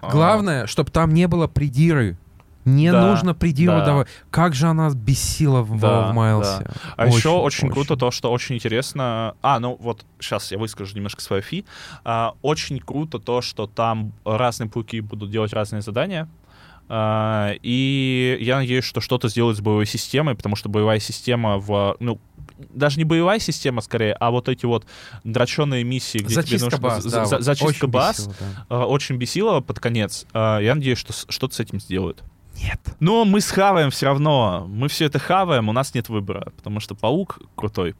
А, 0.01 0.09
Главное, 0.09 0.67
чтобы 0.67 0.91
там 0.91 1.13
не 1.13 1.27
было 1.27 1.47
придиры. 1.47 2.17
Не 2.65 2.91
Да, 2.91 3.07
нужно 3.07 3.33
придиру 3.33 3.77
да. 3.77 3.85
давать. 3.85 4.07
Как 4.29 4.53
же 4.53 4.67
она 4.67 4.89
бесила 4.89 5.61
в, 5.61 5.79
Да, 5.79 6.11
в 6.11 6.13
Майлсе. 6.13 6.69
А 6.97 7.07
еще 7.07 7.29
очень 7.29 7.69
круто 7.69 7.95
то, 7.95 8.11
что 8.11 8.29
очень 8.29 8.55
интересно... 8.55 9.35
А, 9.41 9.59
ну 9.59 9.77
вот 9.79 10.05
сейчас 10.19 10.51
я 10.51 10.57
выскажу 10.57 10.93
немножко 10.93 11.21
свою 11.21 11.41
фи. 11.41 11.63
А, 12.03 12.33
очень 12.41 12.79
круто 12.79 13.19
то, 13.19 13.41
что 13.41 13.67
там 13.67 14.11
разные 14.25 14.69
пауки 14.69 14.99
будут 14.99 15.31
делать 15.31 15.53
разные 15.53 15.81
задания. 15.81 16.27
А, 16.89 17.53
и 17.61 18.37
я 18.41 18.57
надеюсь, 18.57 18.85
что 18.85 19.01
что-то 19.01 19.29
сделают 19.29 19.57
с 19.57 19.61
боевой 19.61 19.85
системой, 19.85 20.35
потому 20.35 20.55
что 20.55 20.69
боевая 20.69 20.99
система 20.99 21.57
в... 21.57 21.95
Ну, 21.99 22.19
даже 22.57 22.97
не 22.97 23.03
боевая 23.03 23.39
система, 23.39 23.81
скорее, 23.81 24.13
а 24.13 24.31
вот 24.31 24.49
эти 24.49 24.65
вот 24.65 24.85
дроченые 25.23 25.83
миссии, 25.83 26.19
где 26.19 26.33
Зачистка 26.35 26.57
тебе 26.57 26.65
нужно... 26.65 26.79
баз, 26.79 27.03
за- 27.03 27.09
да, 27.11 27.25
за- 27.25 27.39
зачистка 27.41 27.67
Очень 27.85 27.87
баз 27.89 28.17
бесило, 28.19 28.35
да. 28.39 28.65
а, 28.69 28.85
очень 28.87 29.15
бесило 29.17 29.59
под 29.59 29.79
конец. 29.79 30.25
А, 30.33 30.59
я 30.59 30.73
надеюсь, 30.75 30.97
что 30.97 31.13
что-то 31.13 31.53
с 31.55 31.59
этим 31.59 31.79
сделают. 31.79 32.23
Нет. 32.59 32.79
Но 32.99 33.23
мы 33.25 33.41
схаваем 33.41 33.91
все 33.91 34.07
равно. 34.07 34.65
Мы 34.67 34.87
все 34.87 35.05
это 35.05 35.19
хаваем, 35.19 35.69
у 35.69 35.73
нас 35.73 35.93
нет 35.93 36.09
выбора, 36.09 36.51
потому 36.57 36.79
что 36.79 36.95
паук 36.95 37.39
крутой. 37.55 37.95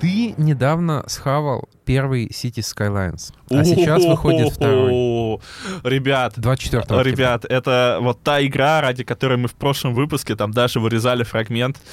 Ты 0.00 0.34
недавно 0.36 1.04
схавал 1.08 1.68
первый 1.84 2.28
City 2.28 2.60
Skylines, 2.60 3.32
а 3.50 3.64
сейчас 3.64 4.04
выходит 4.04 4.52
второй. 4.52 5.40
Ребят, 5.82 6.34
24 6.36 6.82
октября. 6.82 7.02
Ребят, 7.02 7.44
это 7.44 7.98
вот 8.00 8.22
та 8.22 8.44
игра, 8.44 8.80
ради 8.80 9.02
которой 9.02 9.38
мы 9.38 9.48
в 9.48 9.54
прошлом 9.54 9.94
выпуске 9.94 10.36
там 10.36 10.52
даже 10.52 10.80
вырезали 10.80 11.24
фрагмент. 11.24 11.80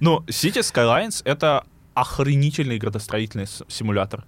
Ну, 0.00 0.20
City 0.28 0.60
Skylines— 0.60 1.22
это 1.24 1.64
охренительный 1.94 2.78
градостроительный 2.78 3.46
симулятор. 3.68 4.24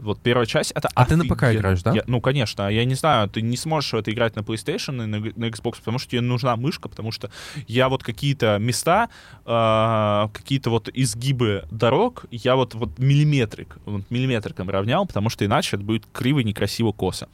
Вот 0.00 0.20
первая 0.20 0.46
часть— 0.46 0.72
это 0.74 0.88
А 0.94 1.04
ты 1.06 1.16
на 1.16 1.24
ПК 1.24 1.44
офигенно. 1.44 1.58
играешь, 1.60 1.82
да? 1.82 1.92
Я- 1.92 2.04
ну, 2.06 2.20
конечно. 2.20 2.68
Я 2.68 2.84
не 2.84 2.94
знаю, 2.94 3.28
ты 3.28 3.42
не 3.42 3.56
сможешь 3.56 3.94
это 3.94 4.10
играть 4.10 4.36
на 4.36 4.40
PlayStation 4.40 5.02
и 5.02 5.06
на, 5.06 5.18
на 5.18 5.44
Xbox, 5.50 5.76
потому 5.78 5.98
что 5.98 6.10
тебе 6.10 6.20
нужна 6.20 6.56
мышка, 6.56 6.88
потому 6.88 7.12
что 7.12 7.30
я 7.66 7.88
вот 7.88 8.02
какие-то 8.02 8.58
места, 8.58 9.08
э, 9.44 10.28
какие-то 10.32 10.70
вот 10.70 10.88
изгибы 10.92 11.64
дорог, 11.70 12.24
я 12.30 12.56
вот, 12.56 12.74
вот 12.74 12.98
миллиметрик, 12.98 13.78
вот 13.84 14.02
миллиметриком 14.10 14.70
равнял, 14.70 15.06
потому 15.06 15.28
что 15.30 15.44
иначе 15.44 15.76
это 15.76 15.84
будет 15.84 16.04
криво, 16.12 16.40
некрасиво, 16.40 16.92
косо. 16.92 17.28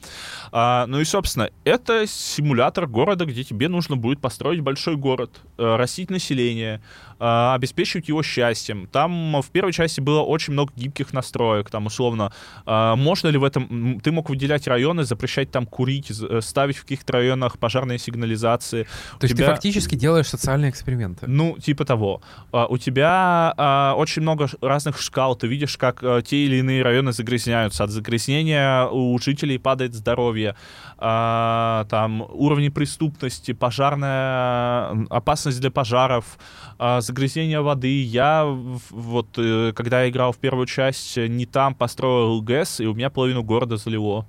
А, 0.53 0.87
ну 0.87 1.01
и, 1.01 1.05
собственно, 1.05 1.51
это 1.65 2.07
симулятор 2.07 2.87
города, 2.87 3.25
где 3.25 3.45
тебе 3.45 3.69
нужно 3.69 3.97
будет 3.97 4.21
построить 4.21 4.61
большой 4.61 4.97
город, 4.97 5.41
э, 5.59 5.77
растить 5.77 6.11
население, 6.11 6.81
э, 7.19 7.53
обеспечивать 7.55 8.09
его 8.09 8.23
счастьем. 8.23 8.87
Там 8.91 9.41
в 9.43 9.51
первой 9.51 9.73
части 9.73 10.01
было 10.01 10.21
очень 10.21 10.53
много 10.53 10.73
гибких 10.77 11.13
настроек, 11.13 11.71
там 11.71 11.87
условно, 11.87 12.33
можно 12.65 13.29
ли 13.29 13.39
в 13.39 13.45
этом... 13.45 14.01
Ты 14.01 14.13
мог 14.13 14.29
выделять 14.31 14.67
районы, 14.69 15.05
запрещать 15.05 15.51
там 15.51 15.67
курить, 15.67 16.11
э, 16.11 16.41
ставить 16.41 16.77
в 16.77 16.83
каких-то 16.83 17.13
районах 17.15 17.59
пожарные 17.59 17.99
сигнализации. 17.99 18.85
То 19.19 19.25
есть 19.25 19.35
тебя- 19.35 19.47
ты 19.47 19.53
фактически 19.53 19.95
делаешь 19.97 20.27
социальные 20.29 20.71
эксперименты. 20.71 21.27
ну, 21.29 21.57
типа 21.59 21.85
того. 21.85 22.21
А, 22.53 22.67
У 22.67 22.79
тебя 22.79 23.53
а, 23.57 23.95
очень 23.97 24.23
много 24.23 24.49
разных 24.61 25.01
шкал. 25.01 25.37
Ты 25.37 25.47
видишь, 25.47 25.77
как 25.77 26.03
а, 26.03 26.23
те 26.23 26.37
или 26.47 26.57
иные 26.57 26.83
районы 26.83 27.13
загрязняются. 27.13 27.85
От 27.85 27.91
загрязнения 27.91 28.87
у 28.87 29.19
жителей 29.19 29.59
падает 29.59 29.95
здоровье. 29.95 30.55
А, 30.99 31.85
Там 31.91 32.23
уровни 32.23 32.69
преступности, 32.71 33.53
пожарная 33.53 35.07
опасность 35.11 35.61
для 35.61 35.71
пожаров, 35.71 36.39
а, 36.79 37.01
загрязнение 37.01 37.61
воды. 37.61 38.03
Я 38.03 38.45
вот, 38.91 39.29
э, 39.39 39.73
когда 39.75 40.03
я 40.03 40.11
играл 40.11 40.33
в 40.33 40.39
первую 40.39 40.67
часть, 40.67 41.19
э, 41.19 41.27
не 41.27 41.47
там 41.47 41.75
построил 41.75 42.43
ГЭС, 42.47 42.81
и 42.81 42.87
у 42.87 42.95
меня 42.95 43.11
половину 43.11 43.43
города 43.43 43.77
залило. 43.77 44.27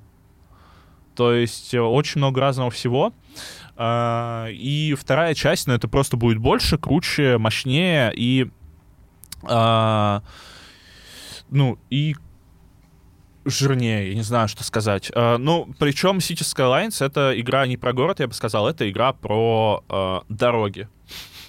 То 1.15 1.33
есть 1.33 1.73
э, 1.73 1.79
очень 1.79 2.19
много 2.19 2.41
разного 2.41 2.69
всего. 2.69 3.13
А, 3.75 4.47
И 4.49 4.93
вторая 4.93 5.33
часть, 5.33 5.67
ну, 5.67 5.73
это 5.73 5.87
просто 5.87 6.17
будет 6.17 6.37
больше, 6.37 6.77
круче, 6.77 7.37
мощнее 7.37 8.11
и... 8.15 8.49
а, 9.43 10.21
ну, 11.49 11.79
и 11.89 12.15
жирнее, 13.45 14.09
я 14.09 14.15
не 14.15 14.23
знаю, 14.23 14.47
что 14.47 14.63
сказать. 14.63 15.11
А, 15.15 15.37
ну, 15.37 15.73
причем 15.79 16.17
City 16.17 16.43
Skylines— 16.43 17.03
это 17.05 17.39
игра 17.39 17.65
не 17.65 17.77
про 17.77 17.93
город, 17.93 18.19
я 18.19 18.27
бы 18.27 18.33
сказал, 18.33 18.67
это 18.67 18.89
игра 18.89 19.13
про 19.13 19.83
дороги. 20.29 20.87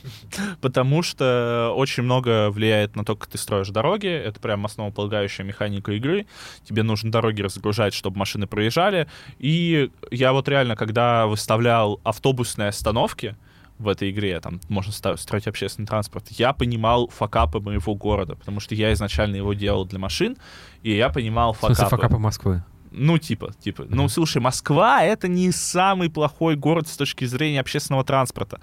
Потому 0.60 1.02
что 1.02 1.72
очень 1.76 2.02
много 2.02 2.50
влияет 2.50 2.96
на 2.96 3.04
то, 3.04 3.16
как 3.16 3.28
ты 3.28 3.38
строишь 3.38 3.68
дороги. 3.68 4.08
Это 4.08 4.40
прям 4.40 4.64
основополагающая 4.64 5.44
механика 5.44 5.92
игры. 5.92 6.26
Тебе 6.64 6.82
нужно 6.82 7.10
дороги 7.10 7.42
разгружать, 7.42 7.94
чтобы 7.94 8.18
машины 8.18 8.46
проезжали. 8.46 9.08
И 9.38 9.90
я 10.10 10.32
вот 10.32 10.48
реально, 10.48 10.76
когда 10.76 11.26
выставлял 11.26 12.00
автобусные 12.04 12.68
остановки 12.68 13.36
в 13.78 13.88
этой 13.88 14.10
игре, 14.10 14.40
там 14.40 14.60
можно 14.68 14.92
строить 14.92 15.46
общественный 15.46 15.86
транспорт, 15.86 16.26
я 16.30 16.52
понимал 16.52 17.08
факапы 17.08 17.60
моего 17.60 17.94
города, 17.94 18.34
потому 18.34 18.58
что 18.60 18.74
я 18.74 18.92
изначально 18.92 19.36
его 19.36 19.54
делал 19.54 19.84
для 19.84 20.00
машин, 20.00 20.36
и 20.82 20.96
я 20.96 21.10
понимал 21.10 21.52
В 21.52 21.58
смысле, 21.58 21.74
факапы. 21.84 21.96
факапы 22.02 22.18
Москвы. 22.18 22.64
Ну, 22.90 23.18
типа, 23.18 23.52
типа. 23.60 23.84
Ну, 23.88 24.08
слушай, 24.08 24.40
Москва— 24.40 25.02
это 25.04 25.28
не 25.28 25.52
самый 25.52 26.10
плохой 26.10 26.56
город 26.56 26.88
с 26.88 26.96
точки 26.96 27.24
зрения 27.26 27.60
общественного 27.60 28.04
транспорта. 28.04 28.60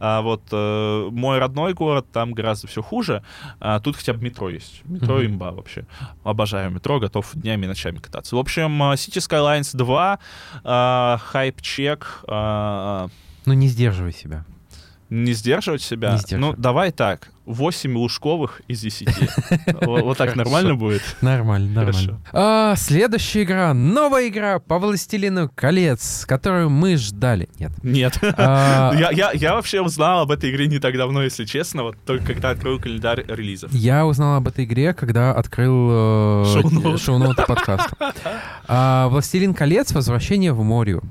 А 0.00 0.20
вот 0.22 0.42
э, 0.52 1.08
мой 1.10 1.38
родной 1.38 1.74
город, 1.74 2.06
там 2.12 2.32
гораздо 2.32 2.66
все 2.66 2.82
хуже. 2.82 3.22
А 3.60 3.80
тут 3.80 3.96
хотя 3.96 4.12
бы 4.12 4.22
метро 4.22 4.48
есть. 4.48 4.82
Метро 4.84 5.16
Мгм. 5.16 5.26
имба 5.26 5.50
вообще. 5.52 5.86
Обожаю 6.24 6.70
метро, 6.70 6.98
готов 6.98 7.30
днями 7.34 7.64
и 7.64 7.68
ночами 7.68 7.98
кататься. 7.98 8.36
В 8.36 8.38
общем, 8.38 8.82
э, 8.82 8.94
City 8.94 9.18
Skylines 9.18 9.76
2, 9.76 10.18
э, 10.64 11.16
хайп-чек, 11.32 12.24
э, 12.28 13.08
Ну, 13.46 13.54
не 13.54 13.68
сдерживай 13.68 14.12
себя. 14.12 14.44
Не 15.10 15.32
сдерживать 15.32 15.82
себя. 15.82 16.18
Не. 16.30 16.36
Ну, 16.36 16.54
давай 16.56 16.92
так, 16.92 17.30
8 17.46 17.96
лужковых 17.96 18.60
из 18.68 18.80
10. 18.80 19.08
Вот 19.82 20.18
так 20.18 20.36
нормально 20.36 20.74
будет? 20.74 21.02
Нормально, 21.22 21.70
нормально. 21.82 22.20
А, 22.32 22.74
следующая 22.76 23.44
игра, 23.44 23.72
новая 23.72 24.28
игра 24.28 24.58
по 24.58 24.78
Властелину 24.78 25.50
колец, 25.54 26.26
которую 26.26 26.68
мы 26.68 26.96
ждали. 26.96 27.48
Нет. 27.58 27.72
Нет. 27.82 28.18
А, 28.36 28.92
Я, 29.34 29.54
вообще 29.54 29.80
узнал 29.80 30.20
об 30.20 30.30
этой 30.30 30.50
игре 30.50 30.66
не 30.66 30.78
так 30.78 30.96
давно, 30.96 31.22
если 31.22 31.46
честно, 31.46 31.84
вот 31.84 31.96
только 32.04 32.34
когда 32.34 32.50
открыл 32.50 32.78
календарь 32.78 33.24
релизов. 33.26 33.72
Я 33.72 34.04
узнал 34.04 34.36
об 34.36 34.48
этой 34.48 34.64
игре, 34.66 34.92
когда 34.92 35.32
открыл 35.32 35.88
э, 35.90 36.98
Шоу-ноуты. 36.98 37.44
подкаста. 37.46 37.96
А, 38.70 39.08
«Властелин 39.08 39.54
колец. 39.54 39.92
Возвращение 39.92 40.52
в 40.52 40.62
Морию». 40.62 41.02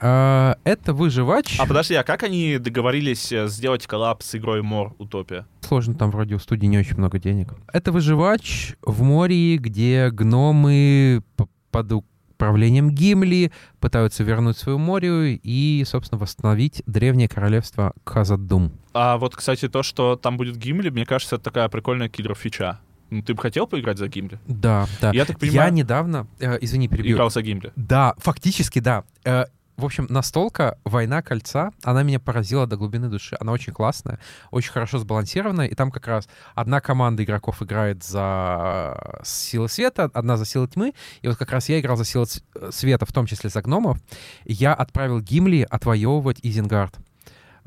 А, 0.00 0.56
это 0.64 0.92
выживач. 0.92 1.58
А 1.58 1.66
подожди, 1.66 1.94
а 1.94 2.02
как 2.02 2.22
они 2.22 2.58
договорились 2.58 3.32
э, 3.32 3.48
сделать 3.48 3.86
коллапс 3.86 4.26
с 4.26 4.34
игрой 4.34 4.62
Мор 4.62 4.94
Утопия? 4.98 5.46
Сложно, 5.60 5.94
там 5.94 6.10
вроде 6.10 6.34
у 6.34 6.38
студии 6.38 6.66
не 6.66 6.78
очень 6.78 6.96
много 6.96 7.18
денег. 7.18 7.54
Это 7.72 7.92
выживач 7.92 8.74
в 8.82 9.02
море, 9.02 9.56
где 9.56 10.10
гномы 10.10 11.22
под 11.70 11.92
управлением 11.92 12.90
Гимли 12.90 13.50
пытаются 13.80 14.22
вернуть 14.22 14.58
свою 14.58 14.78
морю 14.78 15.38
и, 15.42 15.82
собственно, 15.86 16.18
восстановить 16.18 16.82
древнее 16.86 17.28
королевство 17.28 17.94
Казадум. 18.04 18.72
А 18.92 19.16
вот, 19.16 19.34
кстати, 19.34 19.68
то, 19.68 19.82
что 19.82 20.16
там 20.16 20.36
будет 20.36 20.56
Гимли, 20.56 20.90
мне 20.90 21.06
кажется, 21.06 21.36
это 21.36 21.44
такая 21.44 21.68
прикольная 21.70 22.08
киллер-фича. 22.10 22.78
Ну, 23.08 23.22
ты 23.22 23.34
бы 23.34 23.40
хотел 23.40 23.66
поиграть 23.66 23.98
за 23.98 24.08
Гимли? 24.08 24.38
Да, 24.46 24.86
да. 25.00 25.12
Я 25.12 25.24
так 25.24 25.36
Я 25.42 25.48
понимаю, 25.48 25.72
недавно, 25.72 26.26
э, 26.40 26.58
извини, 26.60 26.88
перебью. 26.88 27.14
играл 27.14 27.30
за 27.30 27.40
Гимли. 27.40 27.72
Да, 27.76 28.14
фактически, 28.18 28.80
да. 28.80 29.04
Э, 29.24 29.44
в 29.76 29.84
общем, 29.84 30.06
настолка 30.08 30.78
«Война 30.84 31.22
кольца», 31.22 31.70
она 31.82 32.02
меня 32.02 32.18
поразила 32.18 32.66
до 32.66 32.76
глубины 32.76 33.08
души. 33.08 33.36
Она 33.38 33.52
очень 33.52 33.72
классная, 33.72 34.18
очень 34.50 34.72
хорошо 34.72 34.98
сбалансированная, 34.98 35.66
и 35.66 35.74
там 35.74 35.90
как 35.90 36.06
раз 36.06 36.28
одна 36.54 36.80
команда 36.80 37.24
игроков 37.24 37.62
играет 37.62 38.02
за 38.02 38.96
э, 38.96 39.24
силы 39.24 39.68
света, 39.68 40.10
одна 40.14 40.36
за 40.36 40.46
силы 40.46 40.68
тьмы, 40.68 40.94
и 41.20 41.28
вот 41.28 41.36
как 41.36 41.52
раз 41.52 41.68
я 41.68 41.78
играл 41.78 41.96
за 41.96 42.04
силы 42.04 42.26
э, 42.54 42.70
света, 42.72 43.04
в 43.06 43.12
том 43.12 43.26
числе 43.26 43.50
за 43.50 43.60
гномов. 43.62 43.98
Я 44.44 44.72
отправил 44.74 45.20
Гимли 45.20 45.66
отвоевывать 45.68 46.38
Изенгард. 46.42 46.96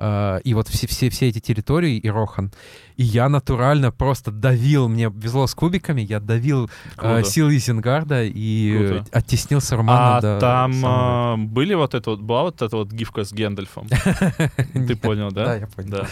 Э, 0.02 0.40
И 0.46 0.54
вот 0.54 0.68
все, 0.70 0.88
все, 0.88 1.10
все 1.10 1.28
эти 1.28 1.40
территории 1.40 1.98
и 1.98 2.10
Рохан. 2.10 2.52
И 2.96 3.04
я 3.04 3.28
натурально 3.30 3.92
просто 3.92 4.32
давил, 4.32 4.88
мне 4.88 5.12
везло 5.14 5.46
с 5.46 5.54
кубиками, 5.54 6.02
я 6.02 6.20
давил 6.22 6.70
э, 6.98 7.24
силы 7.24 7.58
Изенгарда 7.58 8.24
и 8.24 8.74
э, 8.74 8.88
Круто. 8.88 9.06
оттеснил 9.12 9.60
Сарумана 9.62 10.18
А 10.18 10.22
до 10.22 10.40
там 10.40 10.72
самого- 10.74 11.34
а, 11.34 11.38
были 11.38 11.74
вот 11.76 11.94
это 11.96 12.12
вот, 12.12 12.22
была 12.22 12.44
вот 12.44 12.62
эта 12.62 12.78
вот 12.78 12.92
гифка 12.94 13.24
с 13.26 13.34
Гэндальфом? 13.34 13.88
Ты 14.88 14.96
понял, 14.96 15.32
да? 15.32 15.46
Да, 15.46 15.56
я 15.56 15.68
понял. 15.68 16.06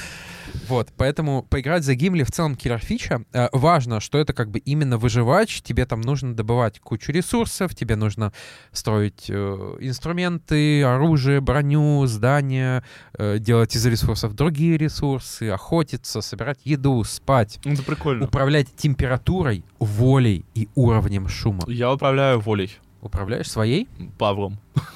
Вот, 0.68 0.90
поэтому 0.98 1.44
поиграть 1.44 1.84
за 1.84 1.96
Гимли 1.96 2.24
в 2.24 2.32
целом 2.32 2.56
киллер-фича. 2.56 3.24
Э, 3.34 3.48
важно, 3.52 4.00
что 4.00 4.18
это 4.18 4.34
как 4.34 4.50
бы 4.52 4.60
именно 4.60 4.98
выживач, 4.98 5.62
тебе 5.62 5.86
там 5.86 6.02
нужно 6.02 6.36
добывать 6.36 6.80
кучу 6.80 7.12
ресурсов, 7.12 7.74
тебе 7.76 7.96
нужно 7.96 8.34
строить 8.72 9.26
э, 9.30 9.34
инструменты, 9.80 10.84
оружие, 10.84 11.40
броню, 11.42 12.06
здания, 12.08 12.84
э, 13.18 13.38
делать 13.40 13.76
из 13.76 13.86
ресурсов 13.86 14.34
другие 14.34 14.78
ресурсы, 14.78 15.50
охотиться, 15.50 16.22
собирать 16.22 16.60
еду, 16.64 17.04
спать, 17.04 17.60
Ну, 17.64 17.74
это 17.74 17.84
прикольно. 17.84 18.26
управлять 18.26 18.68
температурой, 18.76 19.64
волей 19.80 20.46
и 20.54 20.68
уровнем 20.76 21.28
шума. 21.28 21.64
Я 21.68 21.92
управляю 21.94 22.40
волей. 22.40 22.78
Управляешь 23.02 23.50
своей? 23.50 23.88
Павлом. 24.18 24.58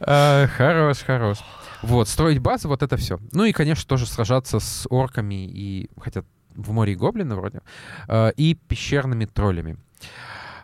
Хорош, 0.00 0.98
хорош. 1.04 1.38
Вот, 1.84 2.08
строить 2.08 2.38
базы, 2.38 2.68
вот 2.68 2.82
это 2.82 2.96
все. 2.96 3.18
Ну 3.32 3.44
и, 3.44 3.52
конечно, 3.52 3.86
тоже 3.86 4.06
сражаться 4.06 4.58
с 4.58 4.86
орками 4.90 5.46
и, 5.46 5.90
хотя 6.00 6.24
в 6.54 6.72
море 6.72 6.92
и 6.92 6.96
гоблины 6.96 7.34
вроде, 7.34 7.60
э, 8.08 8.32
и 8.36 8.54
пещерными 8.54 9.26
троллями. 9.26 9.76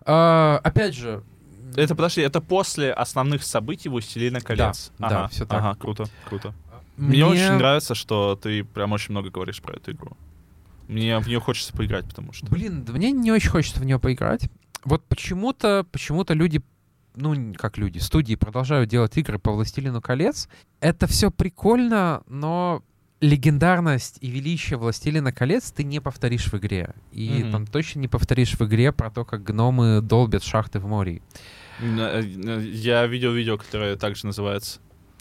Э, 0.06 0.58
Опять 0.62 0.94
же, 0.94 1.22
Это, 1.76 1.94
подожди, 1.94 2.20
это 2.22 2.40
после 2.40 2.92
основных 2.92 3.42
событий 3.42 3.88
«Властелина 3.88 4.40
колец». 4.40 4.90
да, 4.98 5.06
ага, 5.06 5.28
всё 5.28 5.46
так. 5.46 5.60
Ага, 5.60 5.74
круто, 5.78 6.04
круто. 6.28 6.54
Мне, 6.96 7.24
очень 7.24 7.52
нравится, 7.52 7.94
что 7.94 8.36
ты 8.36 8.64
прям 8.64 8.92
очень 8.92 9.12
много 9.12 9.30
говоришь 9.30 9.62
про 9.62 9.74
эту 9.76 9.92
игру. 9.92 10.16
Мне 10.88 11.18
в 11.18 11.28
нее 11.28 11.38
хочется 11.40 11.72
поиграть, 11.72 12.04
потому 12.06 12.32
что... 12.32 12.46
Блин, 12.46 12.84
да 12.84 12.92
мне 12.92 13.12
не 13.12 13.30
очень 13.30 13.50
хочется 13.50 13.80
в 13.80 13.84
нее 13.84 13.98
поиграть. 13.98 14.50
Вот 14.84 15.04
почему-то, 15.06 15.86
почему-то 15.92 16.34
люди, 16.34 16.62
ну, 17.20 17.54
как 17.56 17.78
люди, 17.78 17.98
студии 17.98 18.34
продолжают 18.34 18.88
делать 18.90 19.16
игры 19.16 19.38
по 19.38 19.52
«Властелину 19.52 20.00
колец». 20.00 20.48
Это 20.80 21.06
все 21.06 21.30
прикольно, 21.30 22.22
но 22.26 22.82
легендарность 23.20 24.16
и 24.22 24.30
величие 24.30 24.78
«Властелина 24.78 25.32
колец» 25.32 25.70
ты 25.72 25.84
не 25.84 26.00
повторишь 26.00 26.46
в 26.50 26.54
игре. 26.56 26.94
И 27.12 27.28
Мгм. 27.42 27.52
там 27.52 27.66
точно 27.66 28.00
не 28.00 28.08
повторишь 28.08 28.54
в 28.58 28.62
игре 28.64 28.92
про 28.92 29.10
то, 29.10 29.24
как 29.24 29.42
гномы 29.42 30.00
долбят 30.00 30.42
шахты 30.42 30.78
в 30.78 30.86
море. 30.86 31.20
Э, 31.80 32.22
Я 32.72 33.06
видел 33.06 33.32
видео, 33.32 33.56
которое 33.58 33.96
также 33.96 34.26
называется. 34.26 34.80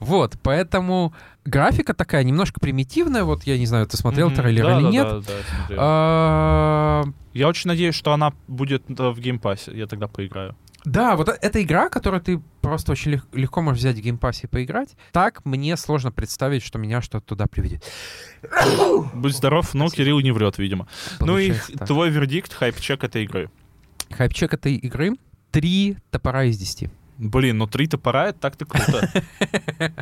Вот, 0.00 0.36
поэтому 0.42 1.12
графика 1.44 1.94
такая 1.94 2.24
немножко 2.24 2.58
примитивная. 2.58 3.24
Вот 3.24 3.44
я 3.44 3.58
не 3.58 3.66
знаю, 3.66 3.86
ты 3.86 3.96
смотрел 3.96 4.28
Мгм. 4.28 4.36
трейлер 4.36 4.64
Да, 4.64 4.76
или 4.78 4.84
да, 4.84 4.90
нет. 4.90 5.06
да, 5.08 5.14
да, 5.20 5.56
смотрел. 5.56 5.78
А, 5.82 7.04
Я 7.32 7.48
очень 7.48 7.68
надеюсь, 7.68 7.94
что 7.94 8.12
она 8.12 8.32
будет 8.48 8.82
э, 8.90 9.10
в 9.10 9.20
Game 9.20 9.41
Pass 9.41 9.62
е. 9.62 9.72
Я 9.76 9.86
тогда 9.86 10.08
поиграю. 10.08 10.56
Да, 10.86 11.14
вот 11.16 11.28
э- 11.28 11.38
это 11.42 11.62
игра, 11.62 11.90
которую 11.90 12.22
ты 12.22 12.40
просто 12.62 12.92
очень 12.92 13.12
лег- 13.12 13.26
легко 13.34 13.60
можешь 13.60 13.80
взять 13.80 13.96
в 13.98 14.00
геймпассе 14.00 14.46
и 14.46 14.46
поиграть. 14.46 14.96
Так 15.12 15.44
мне 15.44 15.76
сложно 15.76 16.10
представить, 16.10 16.62
что 16.64 16.78
меня 16.78 17.02
что-то 17.02 17.26
туда 17.26 17.46
приведет. 17.46 17.84
Будь 19.14 19.36
здоров, 19.36 19.74
но 19.74 19.88
Кирилл 19.90 20.20
не 20.20 20.32
врет, 20.32 20.56
видимо. 20.58 20.88
Ну 21.20 21.36
и 21.38 21.48
Получается 21.48 21.78
так. 21.78 21.86
твой 21.86 22.08
вердикт, 22.10 22.52
hype-check 22.54 23.04
этой 23.04 23.24
игры. 23.24 23.50
Hype-check 24.10 24.54
этой 24.54 24.74
игры— 24.76 25.12
три 25.50 25.98
топора 26.10 26.44
из 26.44 26.58
десяти. 26.58 26.88
Блин, 27.20 27.58
ну 27.58 27.66
три 27.66 27.86
топора, 27.86 28.28
это 28.28 28.40
так-то 28.40 28.64
круто. 28.64 29.06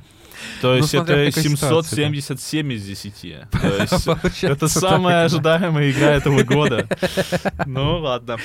То 0.61 0.77
есть 0.77 0.95
это 0.95 1.27
какой 1.27 1.33
ситуации, 1.33 1.97
777 1.97 2.73
из 2.75 2.85
10. 2.85 3.51
То 3.51 3.83
есть 3.83 4.05
Получается 4.05 4.47
это 4.47 4.69
самая 4.69 5.15
да. 5.15 5.25
ожидаемая 5.25 5.91
игра 5.91 6.13
этого 6.13 6.45
года. 6.45 6.87
Ну 7.67 7.99
ладно. 7.99 8.39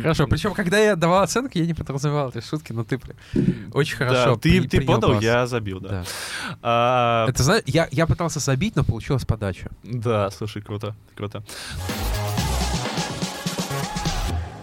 Хорошо, 0.00 0.26
причем, 0.28 0.54
когда 0.54 0.78
я 0.78 0.94
давал 0.94 1.22
оценки, 1.22 1.58
я 1.58 1.66
не 1.66 1.74
подразумевал 1.74 2.28
этой 2.28 2.42
шутки, 2.42 2.72
но 2.72 2.84
ты 2.84 3.00
очень 3.72 3.96
хорошо 3.96 4.36
ты, 4.36 4.62
подал, 4.86 5.20
я 5.20 5.46
забил, 5.46 5.80
да. 5.80 6.04
А, 6.62 7.26
Это, 7.28 7.42
знаешь, 7.42 7.64
я 7.66 8.06
пытался 8.06 8.38
забить, 8.38 8.76
но 8.76 8.84
получилась 8.84 9.24
подача. 9.24 9.70
Да, 9.82 10.30
слушай, 10.30 10.62
круто, 10.62 10.94
круто. 11.16 11.42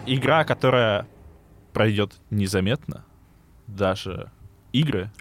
Игра, 0.05 0.43
которая 0.45 1.05
пройдет 1.74 2.14
незаметно, 2.30 3.03
даже 3.76 4.30
игры, 4.74 5.11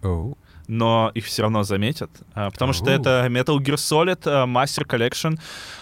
но 0.66 1.10
их 1.14 1.24
все 1.24 1.42
равно 1.42 1.62
заметят, 1.62 2.10
а, 2.34 2.50
потому 2.50 2.72
что 2.74 2.90
это 2.90 3.26
Metal 3.30 3.56
Gear 3.58 3.76
Solid 3.76 4.20
а, 4.26 4.44
Master 4.46 4.86
Collection, 4.86 5.38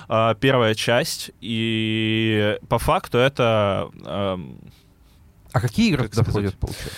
а, 0.08 0.34
первая 0.34 0.74
часть, 0.74 1.30
и 1.40 2.58
по 2.68 2.78
факту 2.78 3.18
это 3.18 3.90
А 5.52 5.60
какие 5.60 5.88
игры 5.88 6.08
туда 6.08 6.22
входят, 6.22 6.54
получается? 6.56 6.90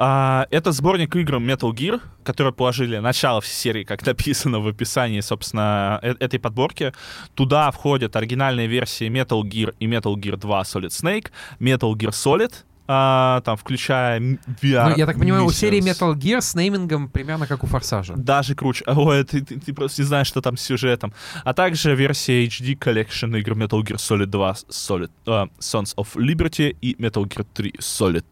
А, 0.00 0.46
это 0.52 0.70
сборник 0.70 1.16
игр 1.16 1.36
Metal 1.38 1.72
Gear, 1.72 2.00
которые 2.22 2.52
положили 2.52 2.98
начало 2.98 3.40
всей 3.40 3.54
серии, 3.54 3.84
как 3.84 4.06
написано 4.06 4.60
в 4.60 4.68
описании, 4.68 5.20
собственно, 5.20 5.98
э- 6.02 6.14
этой 6.20 6.38
подборки. 6.38 6.92
Туда 7.34 7.68
входят 7.72 8.14
оригинальные 8.14 8.68
версии 8.68 9.08
Metal 9.08 9.42
Gear 9.42 9.74
и 9.80 9.86
Metal 9.88 10.14
Gear 10.14 10.36
2 10.36 10.62
Solid 10.62 10.90
Snake, 10.90 11.30
Metal 11.58 11.92
Gear 11.94 12.10
Solid, 12.10 12.52
а, 12.90 13.42
там, 13.42 13.56
включая 13.58 14.18
VR. 14.18 14.88
ну, 14.90 14.96
я 14.96 15.04
так 15.06 15.18
понимаю, 15.18 15.44
у 15.44 15.52
серии 15.52 15.78
Missions. 15.80 16.00
Metal 16.00 16.14
Gear 16.14 16.40
с 16.40 16.54
неймингом 16.54 17.08
примерно 17.08 17.46
как 17.46 17.62
у 17.62 17.66
Форсажа. 17.66 18.14
Даже 18.16 18.54
круче. 18.54 18.82
Ой, 18.86 19.22
ты, 19.24 19.42
ты- 19.42 19.60
ты 19.60 19.74
просто 19.74 20.02
не 20.02 20.06
знаешь, 20.06 20.26
что 20.26 20.40
там 20.40 20.56
с 20.56 20.62
сюжетом. 20.62 21.12
А 21.44 21.52
также 21.52 21.94
версия 21.94 22.46
HD 22.46 22.78
Collection 22.78 23.38
игр 23.38 23.52
Metal 23.52 23.80
Gear 23.82 23.96
Solid 23.96 24.26
2 24.26 24.52
Solid, 24.70 25.10
а, 25.26 25.48
Sons 25.60 25.94
of 25.96 26.16
Liberty 26.16 26.74
и 26.80 26.94
Metal 26.94 27.24
Gear 27.24 27.46
3 27.54 27.72
Solid 27.78 28.24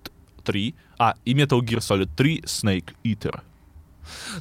3. 0.44 0.74
А, 0.98 1.14
и 1.26 1.34
Metal 1.34 1.60
Gear 1.60 1.78
Solid 1.80 2.08
3 2.16 2.40
Snake 2.46 2.94
Eater. 3.04 3.40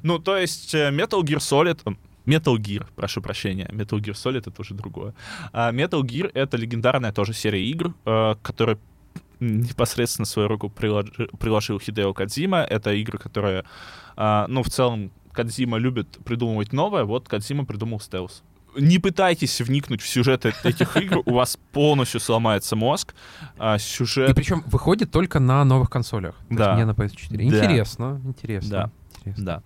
Ну, 0.03 0.20
то 0.20 0.38
есть 0.38 0.74
э, 0.76 0.91
Metal 0.91 1.22
Gear 1.22 1.39
Solid... 1.39 1.80
Metal 2.26 2.55
Gear, 2.57 2.86
прошу 2.95 3.22
прощения. 3.22 3.68
Metal 3.72 3.99
Gear 3.99 4.13
Solid— 4.13 4.38
это 4.47 4.61
уже 4.61 4.74
другое. 4.74 5.13
А 5.53 5.72
Metal 5.72 6.01
Gear— 6.01 6.32
это 6.34 6.57
легендарная 6.57 7.11
тоже 7.11 7.34
серия 7.34 7.63
игр, 7.63 7.93
э, 8.05 8.36
которая 8.41 8.78
непосредственно 9.45 10.25
свою 10.25 10.47
руку 10.49 10.67
приложи- 10.75 11.29
приложил 11.37 11.79
Хидео 11.79 12.13
Кадзима. 12.13 12.59
Это 12.59 12.91
игры, 12.93 13.17
которые, 13.17 13.63
а, 14.15 14.45
ну, 14.47 14.63
в 14.63 14.69
целом, 14.69 15.11
Кадзима 15.31 15.77
любит 15.77 16.17
придумывать 16.25 16.73
новое. 16.73 17.03
Вот 17.03 17.27
Кадзима 17.27 17.65
придумал 17.65 17.99
стелс. 17.99 18.43
Не 18.77 18.99
пытайтесь 18.99 19.61
вникнуть 19.61 20.01
в 20.01 20.07
сюжет 20.07 20.45
этих 20.45 20.97
игр, 21.01 21.21
у 21.25 21.33
вас 21.33 21.57
полностью 21.71 22.19
сломается 22.19 22.75
мозг. 22.75 23.13
А, 23.57 23.75
И 23.75 23.79
сюжет... 23.79 24.35
причем 24.35 24.63
выходит 24.67 25.11
только 25.11 25.39
на 25.39 25.63
новых 25.63 25.89
консолях. 25.89 26.35
Да. 26.49 26.75
Не 26.75 26.85
на 26.85 26.91
PS4. 26.91 27.37
Да. 27.37 27.43
Интересно, 27.43 28.21
интересно. 28.25 28.69
Да. 28.69 28.91
интересно. 29.19 29.45
Да. 29.45 29.61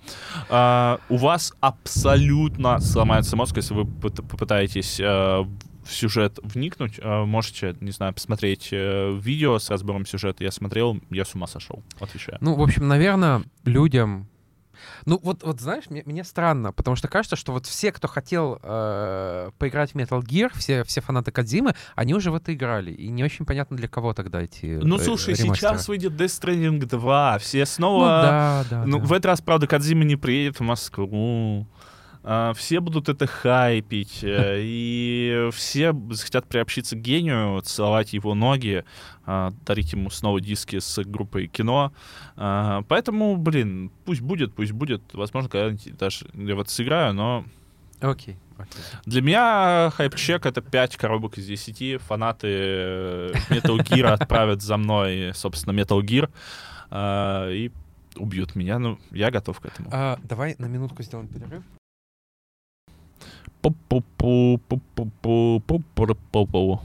А, 0.49 0.99
у 1.09 1.17
вас 1.17 1.53
абсолютно 1.59 2.80
сломается 2.80 3.36
мозг, 3.36 3.57
если 3.57 3.73
вы 3.73 3.82
пыт- 3.84 4.21
попытаетесь 4.27 4.99
э, 4.99 5.45
в 5.90 5.94
сюжет 5.94 6.40
вникнуть. 6.44 7.00
Э, 7.00 7.26
можете, 7.26 7.76
не 7.82 7.92
знаю, 7.92 8.14
посмотреть 8.14 8.70
э, 8.72 9.18
видео 9.20 9.58
с 9.60 9.70
разбором 9.70 10.06
сюжета. 10.06 10.44
Я 10.44 10.52
смотрел, 10.52 11.00
я 11.10 11.26
с 11.26 11.36
ума 11.36 11.48
сошел, 11.48 11.84
отвечаю. 12.00 12.38
Ну, 12.42 12.56
в 12.56 12.62
общем, 12.62 12.88
наверное, 12.88 13.44
людям... 13.66 14.28
Ну, 15.06 15.20
вот, 15.22 15.44
вот 15.44 15.60
знаешь, 15.60 15.90
мне, 15.90 16.04
мне 16.06 16.24
странно, 16.24 16.72
потому 16.72 16.96
что 16.96 17.10
кажется, 17.10 17.36
что 17.36 17.52
вот 17.52 17.66
все, 17.66 17.92
кто 17.92 18.08
хотел 18.08 18.60
э, 18.64 19.50
поиграть 19.58 19.92
в 19.92 19.96
Metal 19.96 20.22
Gear, 20.22 20.52
все, 20.56 20.84
все 20.86 21.02
фанаты 21.02 21.32
Кадзимы, 21.32 21.74
они 21.96 22.14
уже 22.14 22.32
в 22.32 22.36
это 22.36 22.54
играли. 22.54 22.92
И 22.92 23.10
не 23.10 23.24
очень 23.24 23.46
понятно, 23.46 23.76
для 23.76 23.90
кого 23.90 24.14
тогда 24.14 24.42
эти 24.42 24.80
Ну, 24.82 24.98
э, 24.98 25.00
слушай, 25.04 25.34
ремастеры. 25.34 25.56
сейчас 25.74 25.88
выйдет 25.90 26.14
Death 26.14 26.28
Stranding 26.28 26.86
2, 26.86 27.38
все 27.40 27.60
Ну, 27.60 27.66
снова... 27.66 28.08
да, 28.08 28.66
да, 28.70 28.86
Ну, 28.86 29.00
да. 29.00 29.06
в 29.06 29.12
этот 29.12 29.26
раз, 29.26 29.42
правда, 29.42 29.68
Кадзима 29.68 30.06
не 30.06 30.16
приедет 30.16 30.60
в 30.60 30.64
Москву. 30.64 31.68
А, 32.24 32.53
все 32.53 32.80
будут 32.80 33.09
это 33.09 33.28
хайпить, 33.28 34.24
э, 34.24 34.59
и 34.61 35.49
все 35.53 35.93
захотят 36.11 36.47
приобщиться 36.47 36.95
к 36.95 37.01
гению, 37.01 37.61
целовать 37.61 38.13
его 38.13 38.36
ноги, 38.36 38.84
а, 39.26 39.51
дарить 39.65 39.93
ему 39.93 40.09
снова 40.09 40.41
диски 40.41 40.80
с 40.80 41.01
группой 41.03 41.47
кино. 41.47 41.93
А, 42.36 42.84
Поэтому, 42.88 43.38
блин, 43.38 43.91
пусть 44.05 44.22
будет, 44.22 44.53
пусть 44.53 44.72
будет. 44.72 45.01
Возможно, 45.13 45.49
когда-нибудь 45.49 45.97
даже 45.97 46.28
я 46.34 46.55
вот 46.55 46.70
сыграю, 46.70 47.13
но 47.13 47.45
Окей, 48.01 48.38
для 49.05 49.22
меня 49.22 49.89
хайп-чек— 49.91 50.45
это 50.45 50.61
5 50.61 50.97
коробок 50.97 51.38
из 51.38 51.47
10. 51.47 52.01
Фанаты 52.01 52.47
э, 52.47 53.32
Metal 53.49 53.78
Gear 53.78 54.05
отправят 54.13 54.61
за 54.61 54.78
мной, 54.78 55.32
собственно, 55.34 55.78
Metal 55.78 55.99
Gear 56.01 56.30
а, 56.89 57.49
и 57.49 57.72
убьют 58.15 58.55
меня. 58.55 58.80
Ну, 58.80 58.99
я 59.11 59.32
готов 59.32 59.59
к 59.59 59.65
этому. 59.65 59.89
А, 59.91 60.20
давай 60.24 60.55
на 60.59 60.65
минутку 60.65 61.03
сделаем 61.03 61.28
перерыв. 61.28 61.63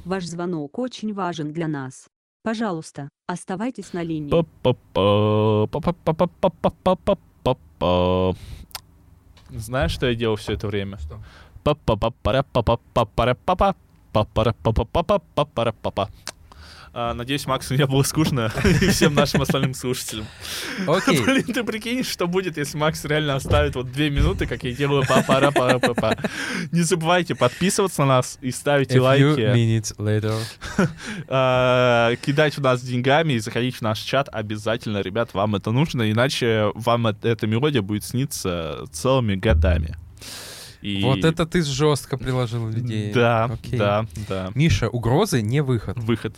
Ваш 0.04 0.24
звонок 0.24 0.78
очень 0.78 1.12
важен 1.14 1.52
для 1.52 1.68
нас. 1.68 2.06
Пожалуйста, 2.42 3.08
оставайтесь 3.26 3.92
на 3.92 4.02
линии. 4.02 4.30
Знаешь, 9.50 9.92
что 9.92 10.06
я 10.06 10.14
делал 10.14 10.36
все 10.36 10.52
это 10.54 10.66
время? 10.66 10.98
Что? 10.98 11.20
А, 16.96 17.12
Надеюсь, 17.12 17.44
Максу 17.46 17.74
не 17.74 17.86
было 17.86 18.04
скучно 18.04 18.52
и 18.64 18.88
всем 18.88 19.14
нашим 19.14 19.42
остальным 19.42 19.74
слушателям. 19.74 20.26
Окей. 20.86 21.20
Блин, 21.24 21.42
ты 21.44 21.64
прикинь, 21.64 22.04
что 22.04 22.28
будет, 22.28 22.56
если 22.56 22.78
Макс 22.78 23.04
реально 23.04 23.34
оставит 23.34 23.74
вот 23.74 23.90
две 23.90 24.10
минуты, 24.10 24.46
как 24.46 24.62
я 24.62 24.72
делаю 24.72 25.02
па 25.08 25.22
пара 25.22 25.50
па 25.50 25.80
па 25.80 25.94
па 25.94 26.16
Не 26.70 26.82
забывайте 26.82 27.34
подписываться 27.34 28.02
на 28.02 28.06
нас 28.06 28.38
и 28.40 28.52
ставить 28.52 28.94
лайки, 28.94 29.24
minutes 29.24 29.96
later. 29.98 30.38
а, 31.28 32.14
кидать 32.24 32.56
в 32.56 32.60
нас 32.60 32.80
деньгами 32.82 33.34
и 33.34 33.38
заходить 33.40 33.76
в 33.76 33.82
наш 33.82 33.98
чат 33.98 34.28
обязательно, 34.32 34.98
ребят, 34.98 35.34
вам 35.34 35.56
это 35.56 35.72
нужно, 35.72 36.10
иначе 36.10 36.70
вам 36.74 37.08
эт- 37.08 37.26
эта 37.26 37.46
мелодия 37.46 37.82
будет 37.82 38.04
сниться 38.04 38.84
целыми 38.92 39.34
годами. 39.34 39.96
И- 40.80 41.02
Вот 41.02 41.24
это 41.24 41.46
ты 41.46 41.62
жестко 41.62 42.18
приложил 42.18 42.68
людей. 42.68 43.10
Да, 43.12 43.46
Окей. 43.46 43.78
да, 43.78 44.06
да. 44.28 44.50
Миша, 44.54 44.88
угрозы 44.88 45.40
не 45.42 45.62
выход. 45.62 45.96
Выход. 45.96 46.36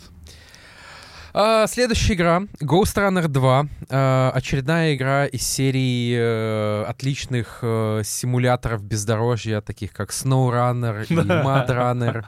А, 1.39 1.67
следующая 1.67 2.15
игра 2.15 2.41
Ghost 2.59 2.95
Runner 2.97 3.27
2. 3.27 3.67
А, 3.91 4.31
очередная 4.33 4.95
игра 4.95 5.27
из 5.27 5.43
серии 5.43 6.15
э, 6.17 6.83
отличных 6.87 7.59
э, 7.61 8.01
симуляторов 8.03 8.81
бездорожья, 8.83 9.61
таких 9.61 9.93
как 9.93 10.09
SnowRunner 10.09 11.05
и 11.07 11.13
Mud 11.13 11.67
Runner. 11.67 12.23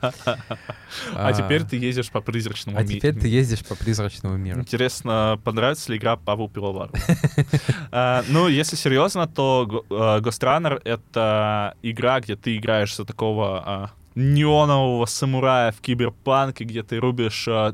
А 1.16 1.34
теперь 1.34 1.64
ты 1.64 1.78
ездишь 1.78 2.12
по 2.12 2.22
призрачному 2.22 2.78
А 2.78 2.84
ми- 2.84 2.88
теперь 2.98 3.16
ты 3.16 3.28
ездишь 3.28 3.66
по 3.66 3.74
призрачному 3.74 4.38
миру. 4.38 4.60
Интересно, 4.60 5.40
понравится 5.44 5.92
ли 5.92 5.98
игра 5.98 6.16
Павел 6.16 6.48
Пивоваров? 6.48 6.92
А, 7.92 8.24
Ну, 8.30 8.48
если 8.48 8.76
серьезно, 8.76 9.28
то 9.28 9.86
э, 9.90 9.94
Ghost 10.22 10.42
Runner— 10.44 10.80
это 10.86 11.74
игра, 11.82 12.20
где 12.20 12.36
ты 12.36 12.58
играешь 12.58 12.96
за 12.96 13.06
такого 13.06 13.64
а, 13.66 13.90
неонового 14.14 15.08
самурая 15.08 15.72
в 15.72 15.82
киберпанке, 15.82 16.64
где 16.64 16.84
ты 16.84 17.00
рубишь 17.00 17.48
а, 17.48 17.74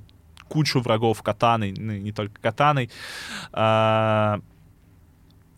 кучу 0.56 0.80
врагов 0.80 1.22
катаной, 1.22 1.74
ну, 1.78 1.92
не 1.98 2.14
только 2.14 2.40
катаной, 2.40 2.90
а, 3.52 4.40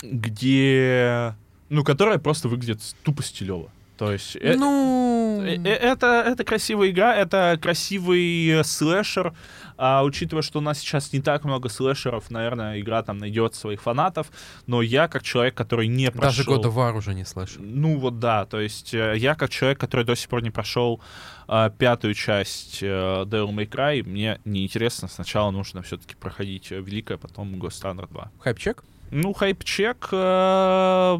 где 0.01 1.35
ну, 1.69 1.83
которая 1.83 2.17
просто 2.17 2.49
выглядит 2.49 2.81
тупо 3.03 3.21
стилево. 3.21 3.69
То 3.97 4.11
есть 4.11 4.35
э- 4.35 4.55
Ну... 4.55 5.41
э- 5.43 5.57
э- 5.57 5.73
это, 5.73 6.23
это 6.25 6.43
красивая 6.43 6.89
игра, 6.89 7.15
это 7.15 7.57
красивый 7.61 8.47
э, 8.47 8.63
слэшер. 8.63 9.33
А 9.79 10.03
учитывая, 10.03 10.41
что 10.41 10.59
у 10.59 10.61
нас 10.61 10.79
сейчас 10.79 11.13
не 11.13 11.21
так 11.21 11.43
много 11.43 11.69
слэшеров, 11.69 12.31
наверное, 12.31 12.79
игра 12.79 13.03
там 13.03 13.17
найдет 13.19 13.53
своих 13.53 13.81
фанатов. 13.81 14.27
Но 14.65 14.81
я, 14.81 15.07
как 15.07 15.23
человек, 15.23 15.55
который 15.55 15.87
не 15.87 16.09
Даже 16.09 16.43
прошел... 16.43 16.61
God 16.61 16.65
of 16.65 16.75
War 16.75 16.97
уже 16.97 17.13
не 17.13 17.25
слышу. 17.25 17.59
Ну 17.61 17.97
вот 17.97 18.19
да, 18.19 18.45
то 18.45 18.59
есть 18.59 18.93
я 18.93 19.35
как 19.35 19.49
человек, 19.49 19.79
который 19.79 20.05
до 20.05 20.15
сих 20.15 20.29
пор 20.29 20.41
не 20.41 20.49
прошел 20.49 20.99
э, 21.47 21.69
пятую 21.77 22.13
часть 22.15 22.79
э, 22.81 22.87
Devil 23.25 23.49
May 23.53 23.69
Cry, 23.69 24.03
мне 24.03 24.39
неинтересно. 24.45 25.07
Сначала 25.07 25.51
нужно 25.51 25.81
все-таки 25.81 26.15
проходить 26.15 26.71
Великое, 26.71 27.17
потом 27.17 27.55
Ghost 27.55 27.83
Runner 27.83 28.07
2. 28.07 28.31
Хайп-чек? 28.39 28.83
Ну, 29.11 29.33
хайп-чек... 29.33 30.09
э, 30.11 31.19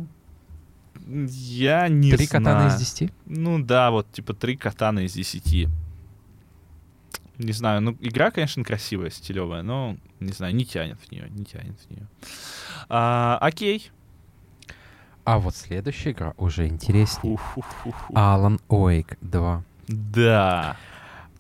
я 1.08 1.88
не 1.88 2.12
Три 2.12 2.26
знаю. 2.26 2.44
катана 2.44 2.68
из 2.68 2.80
десяти? 2.80 3.12
Ну 3.26 3.60
да, 3.64 3.92
вот 3.92 4.12
типа 4.12 4.34
три 4.34 4.58
катана 4.58 5.00
из 5.00 5.14
десяти. 5.14 5.70
Не 7.38 7.52
знаю, 7.52 7.82
ну 7.82 7.96
игра, 8.02 8.32
конечно, 8.32 8.64
красивая, 8.64 9.10
стилевая, 9.12 9.62
но 9.62 9.96
не 10.20 10.32
знаю, 10.34 10.56
не 10.56 10.66
тянет 10.66 10.98
в 11.00 11.12
нее, 11.12 11.28
не 11.30 11.46
тянет 11.46 11.80
в 11.80 11.92
нее. 11.92 12.08
А, 12.90 13.38
окей. 13.40 13.92
А 15.24 15.40
вот 15.40 15.56
следующая 15.56 16.12
игра 16.12 16.34
уже 16.38 16.68
интереснее. 16.68 17.38
Alan 18.14 18.60
Wake 18.70 19.18
2. 19.22 19.64
Да. 19.88 20.78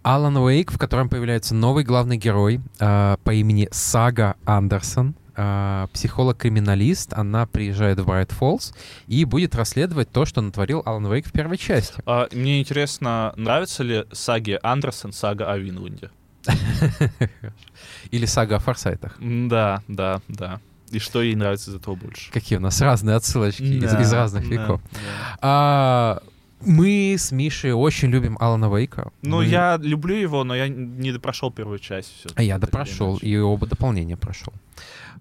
Alan 0.03 0.35
Wake, 0.35 0.71
в 0.71 0.77
котором 0.77 1.09
появляется 1.09 1.55
новый 1.55 1.83
главный 1.83 2.17
герой 2.17 2.61
э, 2.79 3.17
по 3.23 3.33
имени 3.33 3.67
Сага 3.71 4.35
Андерсон. 4.45 5.15
Э, 5.39 5.85
психолог-криминалист. 5.93 7.13
Она 7.13 7.45
приезжает 7.45 7.99
в 7.99 8.05
Брайт 8.07 8.31
Фоллс 8.31 8.73
и 9.05 9.23
будет 9.23 9.53
расследовать 9.53 10.11
то, 10.11 10.25
что 10.25 10.41
натворил 10.41 10.81
Алан 10.85 11.05
Вейк 11.11 11.27
в 11.27 11.31
первой 11.31 11.57
части. 11.57 12.01
А, 12.07 12.27
мне 12.33 12.59
интересно, 12.59 13.33
нравится 13.37 13.83
ли 13.83 14.05
саге 14.11 14.59
Андерсон 14.63 15.13
сага 15.13 15.51
о 15.51 15.57
Винланде? 15.57 16.09
Или 18.11 18.25
сага 18.25 18.55
о 18.55 18.59
Форсайтах. 18.59 19.15
Да, 19.19 19.83
да, 19.87 20.21
да. 20.27 20.59
И 20.89 20.99
что 20.99 21.21
ей 21.21 21.35
нравится 21.35 21.69
из 21.71 21.75
этого 21.75 21.95
больше? 21.95 22.31
Какие 22.31 22.57
у 22.57 22.61
нас 22.61 22.79
разные 22.81 23.15
отсылочки 23.17 23.61
из, 23.61 23.91
Да, 23.91 24.01
из 24.01 24.13
разных 24.13 24.43
да, 24.47 24.49
веков. 24.49 24.81
да. 24.91 25.37
А, 25.41 26.21
мы 26.61 27.15
с 27.17 27.31
Мишей 27.31 27.73
очень 27.73 28.09
любим 28.09 28.37
Алана 28.39 28.73
Вейка. 28.75 29.11
Ну, 29.21 29.37
Мы- 29.37 29.45
я 29.45 29.77
люблю 29.77 30.15
его, 30.15 30.43
но 30.43 30.55
я 30.55 30.67
не 30.69 31.11
допрошел 31.11 31.51
первую 31.51 31.79
часть. 31.79 32.25
А 32.35 32.41
я 32.41 32.57
допрошел, 32.57 33.17
и 33.17 33.37
оба 33.37 33.67
дополнения 33.67 34.15
прошел. 34.17 34.53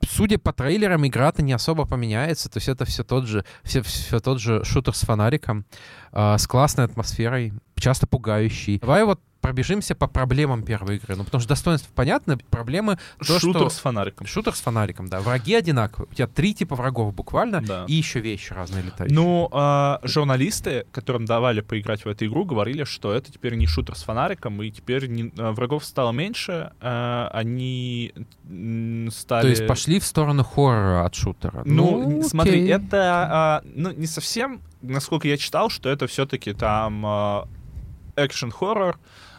Судя 0.08 0.38
по 0.38 0.52
трейлерам, 0.52 1.06
игра-то 1.06 1.42
не 1.42 1.52
особо 1.52 1.86
поменяется. 1.86 2.48
То 2.48 2.58
есть 2.58 2.68
это 2.68 2.84
все 2.84 3.04
тот 3.04 3.26
же, 3.26 3.44
все, 3.62 3.82
все 3.82 4.20
тот 4.20 4.40
же 4.40 4.64
шутер 4.64 4.94
с 4.94 5.00
фонариком, 5.00 5.64
а, 6.12 6.38
с 6.38 6.46
классной 6.46 6.84
атмосферой, 6.84 7.52
часто 7.76 8.06
пугающий. 8.06 8.78
Давай 8.78 9.04
вот 9.04 9.20
пробежимся 9.46 9.94
по 9.94 10.08
проблемам 10.08 10.64
первой 10.64 10.96
игры. 10.96 11.14
Ну, 11.14 11.22
потому 11.22 11.40
что 11.40 11.50
достоинства 11.50 11.88
понятны, 11.94 12.36
проблемы 12.36 12.98
то, 13.18 13.38
Шутер 13.38 13.60
что... 13.60 13.70
с 13.70 13.78
фонариком. 13.78 14.26
Шутер 14.26 14.56
с 14.56 14.60
фонариком, 14.60 15.06
да. 15.06 15.20
Враги 15.20 15.54
одинаковые. 15.54 16.08
У 16.10 16.14
тебя 16.14 16.26
три 16.26 16.52
типа 16.52 16.74
врагов 16.74 17.14
буквально, 17.14 17.60
Да. 17.60 17.84
и 17.86 17.94
еще 17.94 18.18
вещи 18.18 18.52
разные 18.52 18.82
летающие. 18.82 19.14
Ну, 19.14 19.48
а, 19.52 20.00
журналисты, 20.02 20.84
которым 20.90 21.26
давали 21.26 21.60
поиграть 21.60 22.04
в 22.04 22.08
эту 22.08 22.26
игру, 22.26 22.44
говорили, 22.44 22.82
что 22.82 23.12
это 23.12 23.32
теперь 23.32 23.54
не 23.54 23.68
шутер 23.68 23.94
с 23.94 24.02
фонариком, 24.02 24.60
и 24.62 24.70
теперь 24.72 25.06
не- 25.06 25.32
а, 25.38 25.52
врагов 25.52 25.84
стало 25.84 26.10
меньше, 26.10 26.72
а, 26.80 27.30
они 27.32 28.12
стали... 29.12 29.42
То 29.42 29.48
есть 29.48 29.66
пошли 29.68 30.00
в 30.00 30.04
сторону 30.04 30.42
хоррора 30.42 31.06
от 31.06 31.14
шутера. 31.14 31.62
Ну, 31.64 32.20
смотри, 32.24 32.64
окей. 32.64 32.72
это 32.72 33.28
а, 33.30 33.62
ну, 33.64 33.92
не 33.92 34.08
совсем, 34.08 34.60
насколько 34.82 35.28
я 35.28 35.36
читал, 35.36 35.70
что 35.70 35.88
это 35.88 36.08
все-таки 36.08 36.52
там 36.52 37.06
а, 37.06 37.48
экшен-хоррор, 38.16 38.96
а, 38.96 38.98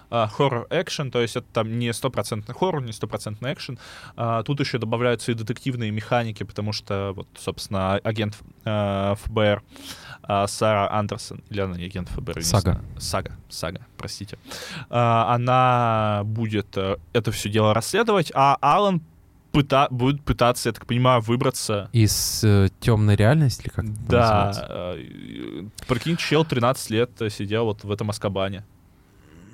хоррор-экшен, 0.10 1.12
то 1.12 1.22
есть 1.22 1.36
это 1.36 1.46
там 1.54 1.78
не 1.80 1.92
стопроцентный 1.94 2.56
хоррор, 2.56 2.82
не 2.84 2.94
стопроцентный 2.94 3.54
экшен. 3.54 3.78
А, 4.16 4.44
Тут 4.44 4.60
еще 4.60 4.78
добавляются 4.78 5.32
и 5.32 5.36
детективные 5.36 5.92
механики, 5.92 6.44
потому 6.44 6.72
что, 6.74 7.14
вот, 7.16 7.28
собственно, 7.38 7.96
агент 7.96 8.38
а, 8.66 9.16
ФБР 9.16 9.64
а, 10.24 10.48
Сара 10.48 10.92
Андерсон, 10.92 11.44
или 11.50 11.60
она 11.62 11.78
не 11.78 11.86
агент 11.86 12.10
ФБР? 12.10 12.44
Сага. 12.44 12.82
Сага, 12.98 13.36
Сага, 13.50 13.82
простите. 13.98 14.38
А, 14.90 15.34
Она 15.36 16.22
будет 16.26 16.78
э, 16.78 16.98
это 17.14 17.32
все 17.32 17.50
дело 17.50 17.74
расследовать, 17.74 18.32
а 18.34 18.58
Алан 18.62 19.02
пыта- 19.52 19.88
будет 19.90 20.22
пытаться, 20.24 20.70
я 20.70 20.74
так 20.74 20.86
понимаю, 20.86 21.22
выбраться 21.22 21.90
Из 21.94 22.44
темной 22.80 23.16
реальности, 23.16 23.64
или 23.64 23.70
как 23.70 23.86
это 23.86 23.94
да, 24.10 24.46
называется? 24.48 24.66
э, 24.70 25.64
прикинь, 25.88 26.18
чел 26.18 26.46
13 26.46 26.90
лет 26.92 27.12
э, 27.22 27.30
сидел 27.30 27.66
вот 27.66 27.84
в 27.84 27.92
этом 27.92 28.10
Аскабане. 28.10 28.64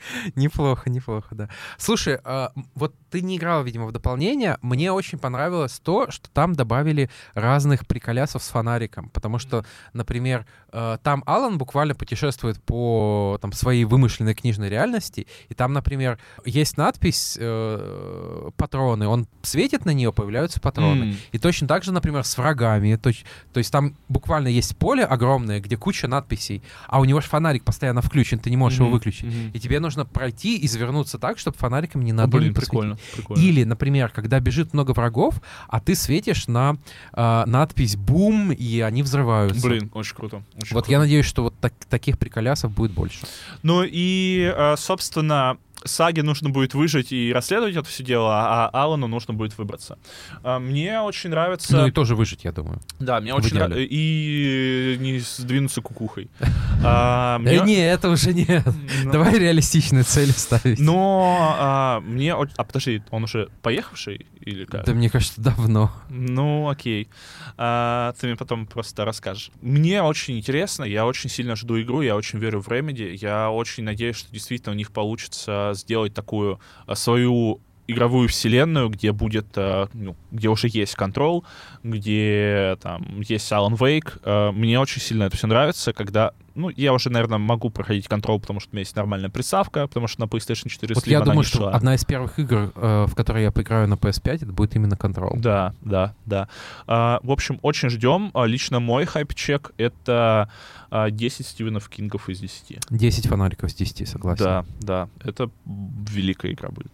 Неплохо, 0.36 0.90
неплохо, 0.90 1.34
да. 1.34 1.48
Слушай, 1.78 2.18
а, 2.24 2.52
вот 2.74 2.94
ты 3.10 3.22
не 3.22 3.36
играл, 3.36 3.64
видимо, 3.64 3.86
в 3.86 3.92
дополнение. 3.92 4.56
Мне 4.62 4.92
очень 4.92 5.18
понравилось 5.18 5.80
то, 5.82 6.10
что 6.10 6.30
там 6.30 6.54
добавили 6.54 7.10
разных 7.34 7.86
приколясов 7.86 8.42
с 8.42 8.48
фонариком. 8.50 9.08
Потому 9.08 9.38
что, 9.40 9.64
например, 9.92 10.46
э, 10.72 10.98
там 11.02 11.24
Алан 11.26 11.58
буквально 11.58 11.96
путешествует 11.96 12.62
по 12.62 13.36
там, 13.42 13.52
своей 13.52 13.84
вымышленной 13.84 14.34
книжной 14.34 14.68
реальности. 14.68 15.26
И 15.48 15.54
там, 15.54 15.72
например, 15.72 16.18
есть 16.44 16.76
надпись 16.76 17.36
э, 17.40 18.50
«патроны». 18.56 19.08
Он 19.08 19.26
светит 19.42 19.84
на 19.84 19.90
нее, 19.90 20.12
появляются 20.12 20.60
патроны. 20.60 21.02
М. 21.06 21.16
И 21.32 21.38
точно 21.38 21.66
так 21.66 21.82
же, 21.82 21.90
например, 21.92 22.22
с 22.24 22.38
врагами. 22.38 22.94
То, 22.94 23.08
есть- 23.08 23.24
то 23.52 23.58
есть 23.58 23.72
там 23.72 23.96
буквально 24.08 24.46
есть 24.48 24.76
поле 24.76 25.04
огромное, 25.04 25.58
где 25.60 25.76
куча 25.76 26.06
надписей, 26.06 26.62
а 26.86 27.00
у 27.00 27.04
него 27.04 27.20
же 27.20 27.26
фонарик 27.26 27.64
постоянно 27.64 28.02
включен, 28.02 28.38
ты 28.38 28.50
не 28.50 28.56
можешь 28.56 28.78
его 28.78 28.86
Мгм, 28.88 28.94
выключить. 28.98 29.24
мгм. 29.24 29.50
И 29.52 29.58
тебе 29.58 29.80
нужно 29.80 29.89
пройти 30.12 30.56
и 30.56 30.68
завернуться 30.68 31.18
так, 31.18 31.38
чтобы 31.38 31.56
фонариком 31.56 32.02
не 32.02 32.12
надо 32.12 32.38
Блин, 32.38 32.54
прикольно, 32.54 32.98
прикольно. 33.14 33.40
Или, 33.40 33.64
например, 33.64 34.10
когда 34.10 34.40
бежит 34.40 34.72
много 34.72 34.92
врагов, 34.92 35.40
а 35.68 35.80
ты 35.80 35.94
светишь 35.94 36.46
на 36.48 36.76
а, 37.12 37.44
надпись 37.46 37.96
«Бум», 37.96 38.52
и 38.52 38.80
они 38.80 39.02
взрываются. 39.02 39.66
Блин, 39.66 39.90
очень 39.94 40.14
круто. 40.16 40.42
очень 40.56 40.74
Вот 40.74 40.84
круто. 40.84 40.92
я 40.92 40.98
надеюсь, 40.98 41.26
что 41.26 41.42
вот 41.44 41.54
так- 41.60 41.74
таких 41.88 42.18
приколясов 42.18 42.72
будет 42.72 42.92
больше. 42.92 43.18
Ну 43.62 43.82
и, 43.84 44.52
э, 44.54 44.76
собственно, 44.76 45.58
Саге 45.84 46.22
нужно 46.22 46.50
будет 46.50 46.74
выжить 46.74 47.12
и 47.12 47.32
расследовать 47.32 47.76
это 47.76 47.88
все 47.88 48.02
дело, 48.04 48.30
а 48.32 48.68
Алану 48.72 49.06
нужно 49.06 49.34
будет 49.34 49.56
выбраться. 49.58 49.98
А, 50.42 50.58
Мне 50.58 51.00
очень 51.00 51.30
нравится... 51.30 51.76
Ну 51.76 51.86
и 51.86 51.90
тоже 51.90 52.14
выжить, 52.14 52.44
я 52.44 52.52
думаю. 52.52 52.80
Да, 52.98 53.20
мне 53.20 53.32
в 53.32 53.36
очень 53.36 53.54
нравится... 53.54 53.80
И 53.80 54.96
не 55.00 55.18
сдвинуться 55.20 55.80
кукухой. 55.80 56.28
А, 56.82 57.38
мне- 57.38 57.56
Э, 57.56 57.64
не, 57.64 57.76
это 57.86 58.08
уже 58.08 58.32
нет. 58.32 58.64
Ну, 59.04 59.12
Давай 59.12 59.38
реалистичные 59.38 60.02
цели 60.02 60.30
ставить. 60.30 60.78
Но 60.78 61.54
а, 61.58 62.00
мне... 62.00 62.32
А 62.34 62.64
подожди, 62.64 63.02
он 63.10 63.24
уже 63.24 63.48
поехавший 63.60 64.26
или 64.40 64.64
как? 64.64 64.84
Да 64.84 64.92
мне 64.92 65.10
кажется, 65.10 65.40
давно. 65.40 65.92
Ну, 66.08 66.68
окей. 66.68 67.08
А, 67.56 68.14
ты 68.18 68.26
мне 68.26 68.36
потом 68.36 68.66
просто 68.66 69.04
расскажешь. 69.04 69.50
Мне 69.60 70.02
очень 70.02 70.38
интересно, 70.38 70.84
я 70.84 71.06
очень 71.06 71.30
сильно 71.30 71.56
жду 71.56 71.80
игру, 71.80 72.02
я 72.02 72.16
очень 72.16 72.38
верю 72.38 72.60
в 72.60 72.68
Remedy, 72.68 73.14
я 73.14 73.50
очень 73.50 73.84
надеюсь, 73.84 74.16
что 74.16 74.32
действительно 74.32 74.72
у 74.72 74.76
них 74.76 74.92
получится 74.92 75.72
сделать 75.74 76.14
такую 76.14 76.60
а, 76.86 76.94
свою 76.94 77.60
игровую 77.90 78.28
вселенную, 78.28 78.88
где 78.88 79.12
будет, 79.12 79.46
а, 79.56 79.88
ну, 79.92 80.16
где 80.30 80.48
уже 80.48 80.68
есть 80.68 80.94
контрол, 80.94 81.44
где 81.82 82.76
там 82.82 83.20
есть 83.20 83.50
Alan 83.52 83.76
Wake. 83.76 84.20
А, 84.24 84.52
Мне 84.52 84.78
очень 84.78 85.00
сильно 85.00 85.24
это 85.24 85.36
все 85.36 85.46
нравится, 85.46 85.92
когда, 85.92 86.32
ну, 86.54 86.68
я 86.70 86.92
уже, 86.92 87.10
наверное, 87.10 87.38
могу 87.38 87.70
проходить 87.70 88.08
контрол, 88.08 88.40
потому 88.40 88.60
что 88.60 88.70
у 88.70 88.74
меня 88.74 88.80
есть 88.80 88.96
нормальная 88.96 89.30
приставка, 89.30 89.86
потому 89.86 90.06
что 90.06 90.20
на 90.20 90.24
PlayStation 90.24 90.68
4 90.68 90.94
Вот 90.94 91.04
Slim 91.04 91.10
я 91.10 91.18
она 91.18 91.24
думаю, 91.26 91.38
не 91.40 91.44
что 91.44 91.58
шла. 91.58 91.70
одна 91.72 91.94
из 91.94 92.04
первых 92.04 92.38
игр, 92.38 92.72
э, 92.74 93.06
в 93.08 93.14
которые 93.14 93.44
я 93.44 93.50
поиграю 93.52 93.88
на 93.88 93.94
PS5, 93.94 94.34
это 94.34 94.46
будет 94.46 94.76
именно 94.76 94.94
Control. 94.94 95.38
Да, 95.38 95.74
да, 95.80 96.14
да. 96.26 96.48
В 96.86 97.30
общем, 97.30 97.58
очень 97.62 97.88
ждем. 97.90 98.30
Лично 98.34 98.80
мой 98.80 99.04
хайп-чек— 99.04 99.72
это 99.76 100.50
а, 100.90 101.10
10 101.10 101.46
Стивенов 101.46 101.88
Кингов 101.88 102.28
из 102.28 102.40
10. 102.40 102.80
10 102.90 103.26
фонариков 103.28 103.70
с 103.70 103.74
10, 103.74 104.08
согласен. 104.08 104.44
Да, 104.44 104.64
да. 104.80 105.08
Это 105.24 105.50
великая 105.64 106.52
игра 106.52 106.70
будет. 106.70 106.90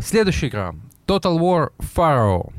Следующая 0.00 0.48
игра. 0.48 0.74
Total 1.06 1.38
War 1.38 1.70
Pharaoh. 1.78 2.52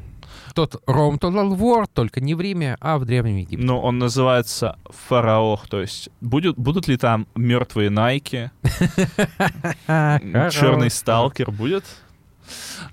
Тот 0.53 0.81
Ром 0.87 1.15
Total 1.15 1.49
War, 1.57 1.85
только 1.91 2.19
не 2.19 2.35
в 2.35 2.41
Риме, 2.41 2.75
а 2.81 2.97
в 2.97 3.05
Древнем 3.05 3.37
Египте. 3.37 3.65
Но 3.65 3.79
он 3.81 3.97
называется 3.97 4.77
Фараох, 5.07 5.67
то 5.67 5.79
есть 5.79 6.09
будет, 6.21 6.57
будут 6.57 6.87
ли 6.87 6.97
там 6.97 7.27
мертвые 7.35 7.89
Найки, 7.89 8.51
черный 9.87 10.89
сталкер 10.89 11.51
будет? 11.51 11.85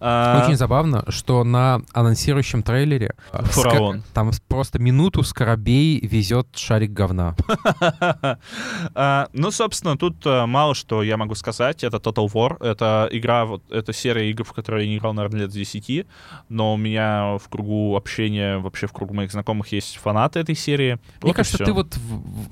А, 0.00 0.42
Очень 0.44 0.56
забавно, 0.56 1.04
что 1.08 1.44
на 1.44 1.82
анонсирующем 1.92 2.62
трейлере 2.62 3.14
э, 3.32 3.42
Фараон. 3.44 3.96
ска- 3.98 4.02
там 4.14 4.30
просто 4.48 4.78
минуту 4.78 5.22
скоробей 5.22 6.00
везет 6.06 6.48
шарик 6.56 6.92
говна. 6.92 7.34
А, 8.94 9.28
Ну, 9.32 9.50
собственно, 9.50 9.96
тут 9.96 10.24
э, 10.26 10.46
мало 10.46 10.74
что 10.74 11.02
я 11.02 11.16
могу 11.16 11.34
сказать. 11.34 11.84
Это 11.84 11.96
Total 11.98 12.26
War. 12.32 12.62
Это 12.64 13.08
игра, 13.12 13.44
вот, 13.44 13.62
это 13.70 13.92
серия 13.92 14.30
игр, 14.30 14.44
в 14.44 14.52
которые 14.52 14.84
я 14.84 14.90
не 14.90 14.98
играл, 14.98 15.14
наверное, 15.14 15.40
лет 15.42 15.50
с 15.52 15.54
10. 15.54 16.06
Но 16.48 16.74
у 16.74 16.76
меня 16.76 17.36
в 17.38 17.48
кругу 17.48 17.96
общения, 17.96 18.58
вообще 18.58 18.86
в 18.86 18.92
кругу 18.92 19.14
моих 19.14 19.32
знакомых 19.32 19.72
есть 19.72 19.96
фанаты 19.96 20.40
этой 20.40 20.54
серии. 20.54 20.98
Мне 21.22 21.34
кажется, 21.34 21.58
ты 21.64 21.72
вот, 21.72 21.96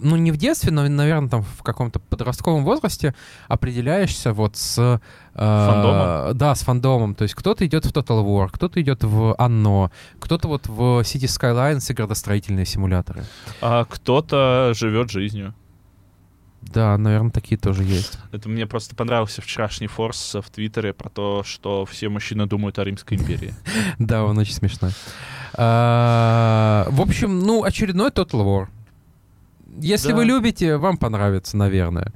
ну 0.00 0.16
не 0.16 0.32
в 0.32 0.36
детстве, 0.36 0.70
но, 0.72 0.86
наверное, 0.88 1.28
там 1.28 1.42
в 1.42 1.62
каком-то 1.62 1.98
подростковом 2.00 2.64
возрасте 2.64 3.14
определяешься 3.48 4.32
вот 4.32 4.56
с... 4.56 5.00
э, 5.34 5.38
Фандомом? 5.38 6.36
Да, 6.38 6.54
с 6.54 6.62
фандомом. 6.62 7.14
То 7.14 7.22
есть 7.22 7.34
кто-то 7.34 7.66
идет 7.66 7.84
в 7.86 7.92
Total 7.92 8.24
War, 8.24 8.48
кто-то 8.52 8.80
идет 8.80 9.04
в 9.04 9.34
Anno, 9.38 9.90
кто-то 10.20 10.48
вот 10.48 10.66
в 10.66 11.00
City 11.00 11.26
Skylines 11.26 11.90
и 11.90 11.94
градостроительные 11.94 12.66
симуляторы. 12.66 13.24
А 13.60 13.84
кто-то 13.84 14.72
живет 14.74 15.10
жизнью. 15.10 15.54
Да, 16.72 16.96
наверное, 16.96 17.30
такие 17.30 17.58
тоже 17.58 17.84
есть. 17.84 18.18
Это 18.32 18.48
мне 18.48 18.66
просто 18.66 18.96
понравился 18.96 19.42
вчерашний 19.42 19.86
форс 19.86 20.34
в 20.34 20.50
Твиттере 20.50 20.92
про 20.92 21.08
то, 21.10 21.42
что 21.44 21.84
все 21.84 22.08
мужчины 22.08 22.46
думают 22.46 22.78
о 22.78 22.84
Римской 22.84 23.16
империи. 23.18 23.54
Да, 23.98 24.24
он 24.24 24.38
очень 24.38 24.54
смешной. 24.54 24.92
А, 25.54 26.86
В 26.90 27.00
общем, 27.00 27.40
ну, 27.40 27.64
очередной 27.64 28.10
Total 28.10 28.44
War. 28.44 28.66
Если 29.76 30.12
вы 30.12 30.24
любите, 30.24 30.76
вам 30.76 30.96
понравится, 30.96 31.56
наверное. 31.56 32.12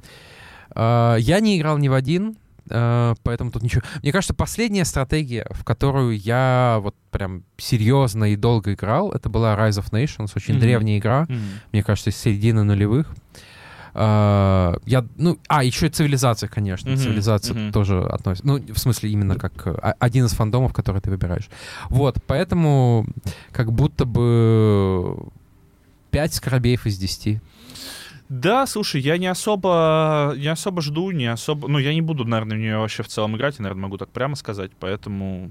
А, 0.71 1.15
Я 1.15 1.39
не 1.39 1.57
играл 1.57 1.77
ни 1.77 1.87
в 1.87 1.93
один, 1.93 2.31
а, 2.31 2.48
поэтому 2.69 3.51
тут 3.51 3.63
ничего. 3.63 3.81
Мне 4.01 4.11
кажется, 4.11 4.33
последняя 4.33 4.85
стратегия, 4.85 5.47
в 5.51 5.63
которую 5.63 6.17
я 6.17 6.79
вот 6.81 6.95
прям 7.11 7.43
серьезно 7.57 8.25
и 8.31 8.35
долго 8.35 8.73
играл, 8.73 9.11
это 9.11 9.29
была 9.29 9.55
Rise 9.55 9.81
of 9.83 9.91
Nations, 9.91 10.31
очень 10.35 10.53
Мгм. 10.55 10.61
древняя 10.61 10.97
игра, 10.99 11.27
мне 11.71 11.83
кажется, 11.83 12.09
из 12.11 12.17
середины 12.17 12.63
нулевых. 12.63 13.07
А, 13.95 14.75
Я, 14.85 15.03
ну, 15.17 15.39
а, 15.47 15.63
еще 15.63 15.87
и 15.87 15.89
цивилизация, 15.89 16.47
конечно. 16.47 16.91
Мгм, 16.91 16.99
Цивилизация 16.99 17.55
мгм. 17.55 17.71
тоже 17.71 18.01
относится. 18.03 18.47
Ну, 18.47 18.59
в 18.73 18.77
смысле, 18.77 19.09
именно 19.09 19.35
как 19.35 19.65
э, 19.65 19.71
о- 19.71 19.95
один 19.99 20.25
из 20.25 20.31
фандомов, 20.33 20.73
который 20.73 21.01
ты 21.01 21.09
выбираешь. 21.09 21.49
Вот, 21.89 22.17
поэтому 22.27 23.07
как 23.51 23.71
будто 23.73 24.05
бы 24.05 25.17
5 26.11 26.33
скоробеев 26.35 26.85
из 26.85 26.97
10. 26.99 27.41
Да, 28.29 28.67
слушай, 28.67 29.01
я 29.01 29.17
не 29.17 29.25
особо, 29.25 30.35
не 30.37 30.47
особо 30.47 30.81
жду, 30.83 31.09
не 31.09 31.25
особо, 31.25 31.67
ну, 31.67 31.79
я 31.79 31.93
не 31.93 32.01
буду, 32.01 32.25
наверное, 32.25 32.57
в 32.57 32.59
нее 32.59 32.77
вообще 32.77 33.01
в 33.01 33.07
целом 33.07 33.35
играть, 33.35 33.55
я, 33.57 33.63
наверное, 33.63 33.81
могу 33.81 33.97
так 33.97 34.09
прямо 34.09 34.35
сказать, 34.35 34.71
поэтому 34.79 35.49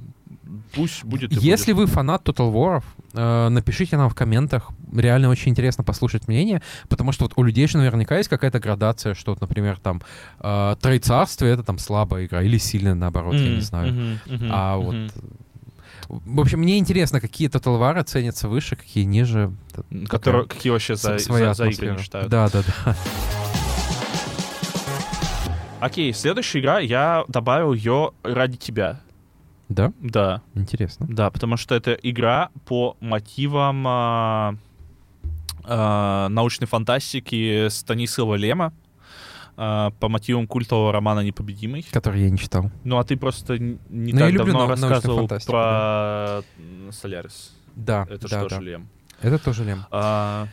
пусть 0.74 1.04
будет 1.04 1.32
Если 1.32 1.72
будет. 1.72 1.88
вы 1.88 1.94
фанат 1.94 2.28
Total 2.28 2.52
War, 2.52 2.84
э, 3.14 3.48
напишите 3.48 3.96
нам 3.96 4.08
в 4.08 4.14
комментах. 4.14 4.70
Реально 4.94 5.28
очень 5.28 5.50
интересно 5.50 5.82
послушать 5.82 6.28
мнение, 6.28 6.62
потому 6.88 7.10
что 7.12 7.24
вот 7.24 7.32
у 7.36 7.42
людей 7.42 7.66
же 7.66 7.78
наверняка 7.78 8.16
есть 8.16 8.28
какая-то 8.28 8.60
градация, 8.60 9.14
что, 9.14 9.32
вот, 9.32 9.40
например, 9.40 9.78
там 9.80 10.00
э, 10.38 10.76
Троецарствие— 10.80 11.52
это 11.54 11.64
там 11.64 11.78
слабая 11.78 12.26
игра, 12.26 12.42
или 12.42 12.58
сильная, 12.58 12.94
наоборот, 12.94 13.34
я 13.34 13.56
не 13.56 13.60
знаю. 13.60 14.18
мгм, 14.26 14.48
А 14.50 14.76
вот... 14.76 14.94
В 16.08 16.40
общем, 16.40 16.60
мне 16.60 16.78
интересно, 16.78 17.20
какие 17.20 17.50
Total 17.50 17.78
War 17.78 18.02
ценятся 18.02 18.48
выше, 18.48 18.76
какие 18.76 19.04
ниже. 19.04 19.52
Которые, 20.08 20.44
такая 20.44 20.56
какие 20.56 20.70
вообще 20.72 20.96
за, 20.96 21.18
своя 21.18 21.52
за- 21.52 21.64
за 21.64 21.70
игры 21.70 21.92
не 21.92 21.98
считают. 21.98 22.30
Да, 22.30 22.48
да, 22.48 22.62
да. 22.84 22.96
Окей, 25.80 26.12
следующая 26.12 26.60
игра, 26.60 26.78
я 26.80 27.24
добавил 27.28 27.72
ее 27.72 28.12
ради 28.22 28.56
тебя. 28.56 29.00
Да? 29.68 29.92
Да, 30.00 30.42
Интересно. 30.54 31.06
да, 31.08 31.30
потому 31.30 31.56
что 31.58 31.74
это 31.74 31.92
игра 31.92 32.48
по 32.64 32.96
мотивам 33.00 33.84
а, 33.86 34.54
а, 35.64 36.28
научной 36.30 36.66
фантастики 36.66 37.68
Станислава 37.68 38.34
Лема, 38.34 38.72
а, 39.60 39.90
по 39.98 40.08
мотивам 40.08 40.46
культового 40.46 40.92
романа 40.92 41.20
«Непобедимый». 41.20 41.84
Который 41.90 42.22
я 42.22 42.30
не 42.30 42.38
читал. 42.38 42.70
Ну, 42.84 42.98
а 42.98 43.04
ты 43.04 43.16
просто 43.16 43.58
не 43.58 43.76
Ну, 43.90 44.06
я 44.20 44.26
так 44.26 44.30
люблю 44.32 44.52
давно 44.52 44.68
рассказывал 44.68 45.28
про 45.46 46.42
м, 46.58 46.92
Солярис. 46.92 47.56
Да, 47.74 48.06
Это 48.08 48.28
да, 48.28 48.40
что 48.40 48.48
да. 48.48 48.56
же 48.56 48.62
Лем? 48.62 48.88
Это 49.20 49.38
тоже 49.38 49.64
Лем. 49.64 49.84
А, 49.90 50.46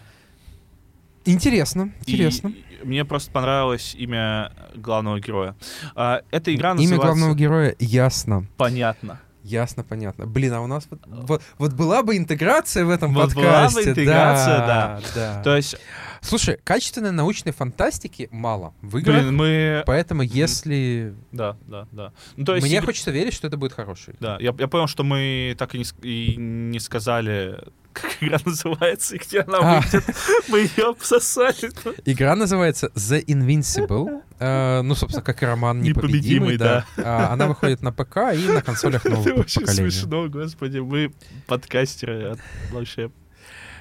Интересно, 1.28 1.91
и 2.06 2.14
интересно. 2.14 2.53
мне 2.84 3.03
просто 3.06 3.32
понравилось 3.32 3.95
имя 3.95 4.51
главного 4.76 5.20
героя. 5.20 5.56
А, 5.95 6.22
эта 6.32 6.53
игра 6.53 6.72
Имя 6.72 6.82
называется... 6.82 7.06
главного 7.08 7.36
героя 7.36 7.76
ясно. 7.80 8.47
Понятно. 8.58 9.20
Ясно, 9.46 9.84
понятно. 9.84 10.26
Блин, 10.26 10.54
а 10.54 10.62
у 10.62 10.68
нас 10.68 10.88
вот, 10.89 11.00
вот, 11.06 11.43
вот 11.60 11.74
была 11.74 12.02
бы 12.02 12.18
интеграция 12.18 12.84
в 12.84 12.89
этом 12.89 13.14
Вот 13.14 13.36
была 13.36 13.43
бы 13.46 13.52
подкасте. 13.52 13.91
интеграция, 13.91 14.58
да, 14.58 15.02
да. 15.14 15.41
То 15.43 15.56
есть, 15.56 15.78
Слушай, 16.22 16.58
качественной 16.64 17.12
научной 17.12 17.52
фантастики 17.52 18.28
мало 18.32 18.74
в 18.82 18.98
играх, 18.98 19.22
блин, 19.22 19.36
мы... 19.36 19.84
поэтому 19.86 20.24
если... 20.24 21.14
Да, 21.32 21.56
да, 21.68 21.88
да. 21.91 22.12
Ну, 22.36 22.46
то 22.46 22.56
есть, 22.56 22.66
Мне 22.66 22.82
хочется 22.82 23.12
верить, 23.12 23.34
что 23.36 23.46
это 23.46 23.58
будет 23.58 23.74
хороший. 23.74 24.16
Да, 24.20 24.38
я, 24.39 24.56
я 24.58 24.68
понял, 24.68 24.88
что 24.88 25.04
мы 25.04 25.56
так 25.60 25.76
и 25.76 25.78
не, 25.78 25.86
и 26.02 26.36
не 26.38 26.80
сказали, 26.80 27.60
как 27.93 28.18
игра 28.22 28.39
называется 28.43 29.16
и 29.16 29.20
где 29.20 29.41
она 29.41 29.60
А. 29.62 29.82
выйдет. 29.82 30.04
Мы 30.48 30.60
ее 30.62 30.89
обсосали. 30.89 31.70
Игра 32.06 32.36
называется 32.36 32.88
The 32.96 33.24
Invincible. 33.26 34.24
Э, 34.40 34.82
ну, 34.82 34.96
собственно, 34.96 35.24
как 35.24 35.42
и 35.42 35.46
роман 35.46 35.82
Непобедимый, 35.82 36.54
«Непобедимый», 36.54 36.58
да. 36.58 36.86
А, 36.98 37.34
Она 37.34 37.48
выходит 37.48 37.82
на 37.82 37.92
ПК 37.92 38.18
и 38.36 38.48
на 38.48 38.62
консолях 38.62 39.06
Это 39.06 39.16
нового 39.16 39.40
очень 39.42 39.62
поколения. 39.62 39.92
смешно, 39.92 40.28
господи. 40.30 40.80
Мы 40.80 41.14
подкастеры, 41.48 42.32
от- 42.32 42.40
вообще 42.72 43.12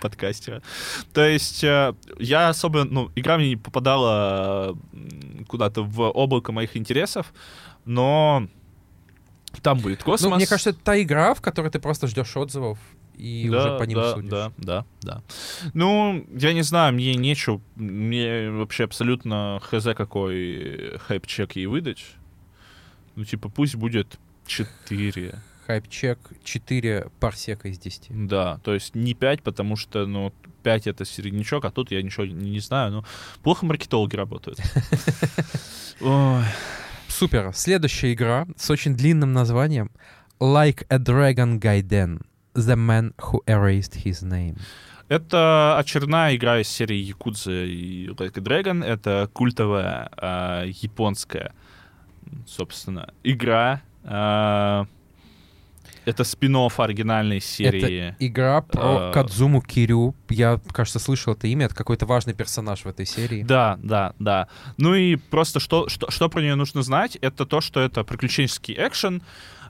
подкастера. 0.01 0.63
То 1.13 1.25
есть 1.27 1.65
э, 1.65 1.95
я 2.19 2.51
особо, 2.51 2.85
ну, 2.85 3.11
игра 3.17 3.37
мне 3.39 3.51
не 3.51 3.57
попадала 3.57 4.77
куда-то 5.49 5.83
в 5.83 6.01
облако 6.11 6.53
моих 6.53 6.77
интересов, 6.77 7.33
но 7.85 8.47
там 9.63 9.79
будет 9.79 10.03
космос. 10.03 10.31
Ну, 10.31 10.37
мне 10.37 10.47
кажется, 10.47 10.71
это 10.71 10.79
та 10.81 11.01
игра, 11.01 11.35
в 11.35 11.41
которой 11.41 11.71
ты 11.71 11.79
просто 11.79 12.07
ждешь 12.07 12.37
отзывов 12.37 12.79
и 13.17 13.49
да, 13.51 13.59
уже 13.59 13.79
по 13.79 13.83
ним 13.85 13.99
да, 13.99 14.15
судишь. 14.15 14.31
Да, 14.31 14.53
да, 14.59 14.85
да. 15.03 15.23
Ну, 15.73 16.27
я 16.37 16.53
не 16.53 16.63
знаю, 16.63 16.95
мне 16.95 17.15
нечего, 17.15 17.61
мне 17.77 18.51
вообще 18.51 18.85
абсолютно 18.85 19.61
хз 19.63 19.85
какой 19.97 20.99
хайп-чек 21.07 21.53
ей 21.53 21.67
выдать. 21.67 22.05
Ну, 23.17 23.25
типа, 23.25 23.49
пусть 23.49 23.77
будет 23.77 24.19
4. 24.47 25.35
Хайп-чек 25.67 26.19
4 26.43 27.11
парсека 27.21 27.69
из 27.69 27.79
10. 27.79 28.29
Да, 28.29 28.59
то 28.65 28.75
есть 28.75 28.95
не 28.95 29.15
5, 29.15 29.43
потому 29.43 29.77
что, 29.77 30.07
ну, 30.07 30.33
5 30.63 30.87
это 30.89 31.05
середнячок, 31.05 31.65
а 31.65 31.71
тут 31.71 31.91
я 31.91 32.03
ничего 32.03 32.27
не, 32.27 32.51
не 32.51 32.61
знаю. 32.61 32.93
Ну, 32.93 33.05
плохо 33.43 33.65
маркетологи 33.65 34.17
работают. 34.17 34.61
Супер. 37.09 37.53
Следующая 37.55 38.13
игра 38.13 38.47
с 38.57 38.71
очень 38.71 38.97
длинным 38.97 39.33
названием 39.33 39.91
Like 40.41 40.85
a 40.89 40.99
Dragon 40.99 41.61
Gaiden. 41.61 42.23
The 42.55 42.77
Man 42.77 43.15
Who 43.19 43.45
Erased 43.47 44.05
His 44.05 44.23
Name. 44.23 44.59
Это 45.09 45.77
очередная 45.79 46.35
игра 46.35 46.61
из 46.61 46.69
серии 46.69 46.97
Якудза 46.97 47.65
и 47.65 48.09
Like 48.09 48.39
a 48.39 48.41
Dragon. 48.41 48.85
Это 48.85 49.29
культовая 49.33 50.11
а, 50.17 50.65
японская, 50.65 51.53
собственно, 52.47 53.13
игра. 53.23 53.83
А, 54.03 54.87
это 56.05 56.25
спин 56.25 56.57
оригинальной 56.57 57.41
серии. 57.41 58.09
Это 58.09 58.17
игра 58.19 58.61
про 58.61 59.11
э, 59.11 59.13
Кадзуму 59.13 59.63
Кирю. 59.63 60.15
Я, 60.29 60.61
кажется, 60.73 60.99
слышал 60.99 61.33
это 61.33 61.47
имя. 61.47 61.67
Это 61.67 61.75
какой-то 61.75 62.07
важный 62.07 62.35
персонаж 62.35 62.85
в 62.85 62.87
этой 62.87 63.07
серии. 63.07 63.43
Да, 63.43 63.79
да, 63.83 64.15
да. 64.19 64.49
Ну 64.77 64.95
и 64.95 65.17
просто 65.17 65.61
что, 65.61 65.89
что, 65.89 66.11
что 66.11 66.29
про 66.29 66.41
нее 66.41 66.55
нужно 66.57 66.83
знать, 66.83 67.17
это 67.17 67.47
то, 67.47 67.61
что 67.61 67.81
это 67.81 68.05
приключенческий 68.05 68.75
экшен 68.75 69.23
а, 69.23 69.25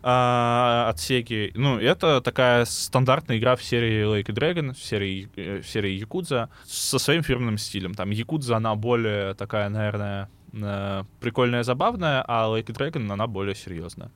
от 0.07 0.96
Sega. 0.98 1.50
Ну, 1.55 1.78
это 1.78 2.20
такая 2.20 2.66
стандартная 2.66 3.38
игра 3.38 3.57
в 3.57 3.62
серии 3.62 4.05
Like 4.05 4.30
a 4.30 4.34
Dragon, 4.34 4.74
в 4.74 4.78
серии, 4.78 5.30
э, 5.36 5.62
в 5.62 5.66
серии 5.66 5.92
Якудза, 5.92 6.50
со 6.66 6.98
своим 6.98 7.22
фирменным 7.22 7.57
стилем. 7.57 7.94
Там 7.94 8.11
Якудза, 8.11 8.57
она 8.57 8.74
более 8.74 9.32
такая, 9.34 9.70
наверное, 9.70 10.28
э, 10.52 11.05
прикольная, 11.20 11.62
забавная, 11.62 12.22
а 12.28 12.48
Like 12.48 12.70
a 12.70 12.74
Dragon, 12.74 13.11
она 13.11 13.26
более 13.26 13.55
серьезная. 13.55 14.11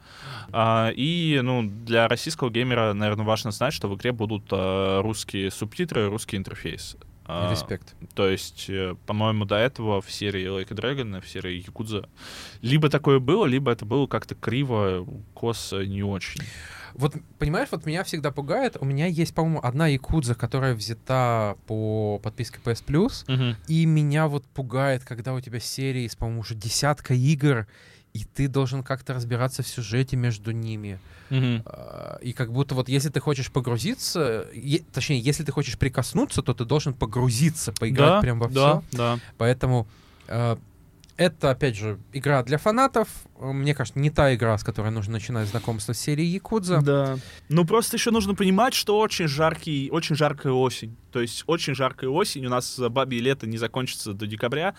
А, 0.53 0.91
и, 0.95 1.41
ну, 1.43 1.62
для 1.62 2.07
российского 2.07 2.51
геймера, 2.51 2.93
наверное, 2.93 3.24
важно 3.24 3.51
знать, 3.51 3.72
что 3.72 3.89
в 3.89 3.97
игре 3.97 4.12
будут 4.12 4.45
э, 4.53 5.01
русские 5.01 5.51
субтитры, 5.51 6.11
русский 6.11 6.36
интерфейс. 6.36 6.97
А, 7.29 7.51
Респект. 7.51 7.95
то 8.14 8.26
есть, 8.29 8.70
э, 8.70 8.95
по-моему, 9.07 9.45
до 9.45 9.57
этого 9.57 10.01
в 10.01 10.11
серии 10.11 10.47
Like 10.47 10.70
Dragon, 10.70 11.20
в 11.20 11.29
серии 11.29 11.62
Якудза 11.64 12.09
либо 12.62 12.89
такое 12.89 13.18
было, 13.18 13.45
либо 13.45 13.70
это 13.70 13.85
было 13.85 14.07
как-то 14.07 14.35
криво, 14.35 15.07
косо, 15.35 15.85
не 15.85 16.03
очень. 16.03 16.41
Вот, 16.95 17.14
понимаешь, 17.39 17.68
вот 17.70 17.87
меня 17.87 18.03
всегда 18.03 18.31
пугает. 18.31 18.76
У 18.81 18.85
меня 18.85 19.07
есть, 19.07 19.35
по-моему, 19.35 19.61
одна 19.62 19.87
якудза, 19.87 20.35
которая 20.35 20.74
взята 20.74 21.57
по 21.66 22.18
подписке 22.22 22.59
PS 22.64 22.85
Plus. 22.85 23.57
И 23.68 23.87
меня 23.87 24.26
вот 24.26 24.45
пугает, 24.47 25.05
когда 25.05 25.35
у 25.35 25.41
тебя 25.41 25.61
серии 25.61 26.11
по-моему, 26.18 26.41
уже 26.41 26.55
десятка 26.55 27.14
игр, 27.14 27.66
и 28.21 28.25
ты 28.35 28.49
должен 28.49 28.83
как-то 28.83 29.14
разбираться 29.14 29.62
в 29.62 29.69
сюжете 29.69 30.16
между 30.16 30.51
ними. 30.53 30.99
А, 31.31 32.19
И 32.23 32.33
как 32.33 32.53
будто 32.53 32.75
вот 32.75 32.89
если 32.89 33.11
ты 33.11 33.21
хочешь 33.21 33.51
погрузиться, 33.51 34.47
е- 34.55 34.83
точнее, 34.93 35.21
если 35.21 35.45
ты 35.45 35.53
хочешь 35.53 35.77
прикоснуться, 35.79 36.43
то 36.43 36.55
ты 36.55 36.64
должен 36.64 36.95
погрузиться, 36.95 37.73
поиграть 37.73 38.14
Да, 38.14 38.21
прям 38.21 38.39
во 38.41 38.49
да, 38.49 38.81
все. 38.81 38.97
да. 38.97 39.19
Поэтому 39.37 39.87
э, 40.29 40.57
это, 41.19 41.51
опять 41.51 41.77
же, 41.77 41.99
игра 42.12 42.43
для 42.45 42.59
фанатов. 42.59 43.09
Э, 43.41 43.51
Мне 43.53 43.75
кажется, 43.75 43.99
не 43.99 44.09
та 44.09 44.33
игра, 44.35 44.57
с 44.57 44.62
которой 44.62 44.91
нужно 44.93 45.14
начинать 45.14 45.49
знакомство 45.49 45.93
с 45.93 45.99
серией 45.99 46.29
Якудза. 46.31 46.81
Да. 46.81 47.19
Ну, 47.49 47.64
просто 47.64 47.97
еще 47.97 48.12
нужно 48.12 48.35
понимать, 48.37 48.73
что 48.73 48.99
очень 48.99 49.27
жаркий, 49.27 49.91
очень 49.91 50.14
жаркая 50.14 50.53
осень. 50.53 50.97
То 51.11 51.21
есть 51.21 51.43
очень 51.47 51.75
жаркая 51.75 52.09
осень. 52.09 52.47
У 52.47 52.49
нас 52.49 52.79
бабье 52.79 53.21
лето 53.21 53.49
не 53.49 53.59
закончится 53.59 54.12
до 54.12 54.29
декабря. 54.29 54.75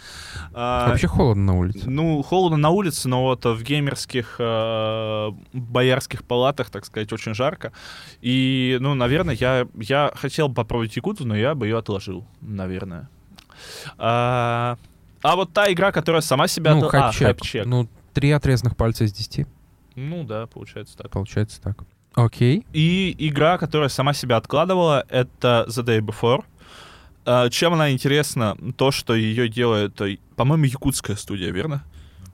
А, 0.53 0.87
Вообще 0.89 1.07
холодно 1.07 1.43
на 1.53 1.59
улице. 1.59 1.89
Ну, 1.89 2.23
холодно 2.23 2.57
на 2.57 2.69
улице, 2.69 3.09
но 3.09 3.23
вот 3.23 3.43
в 3.43 3.61
геймерских 3.61 4.37
э, 4.39 5.31
боярских 5.51 6.23
палатах, 6.23 6.69
так 6.69 6.85
сказать, 6.85 7.11
очень 7.11 7.33
жарко. 7.33 7.73
И, 8.21 8.77
ну, 8.79 8.93
наверное, 8.93 9.35
я, 9.35 9.67
я 9.75 10.11
хотел 10.15 10.53
попробовать 10.53 10.95
Якудзу, 10.95 11.25
но 11.27 11.35
я 11.35 11.53
бы 11.53 11.67
ее 11.67 11.77
отложил, 11.77 12.25
наверное. 12.39 13.09
А, 13.97 14.77
а 15.21 15.35
вот 15.35 15.53
та 15.53 15.71
игра, 15.71 15.91
которая 15.91 16.21
сама 16.21 16.47
себя... 16.47 16.75
Ну, 16.75 16.81
отла- 16.81 16.89
а, 16.93 17.11
хайп-чек. 17.11 17.27
хайп-чек. 17.27 17.65
Ну, 17.65 17.87
три 18.13 18.31
отрезанных 18.31 18.75
пальца 18.75 19.03
из 19.03 19.11
десяти. 19.13 19.45
Ну 19.95 20.23
да, 20.23 20.47
получается 20.47 20.97
так. 20.97 21.11
Получается 21.11 21.61
так. 21.61 21.83
Окей. 22.15 22.65
И 22.73 23.15
игра, 23.19 23.57
которая 23.57 23.89
сама 23.89 24.13
себя 24.13 24.37
откладывала, 24.37 25.05
это 25.09 25.65
The 25.69 25.83
Day 25.85 25.99
Before. 25.99 26.43
А, 27.25 27.49
Чем 27.49 27.73
она 27.73 27.91
интересна? 27.91 28.57
То, 28.77 28.91
что 28.91 29.13
ее 29.13 29.49
делает, 29.49 29.99
э, 30.01 30.17
по-моему, 30.35 30.65
якутская 30.65 31.15
студия, 31.15 31.51
верно? 31.51 31.83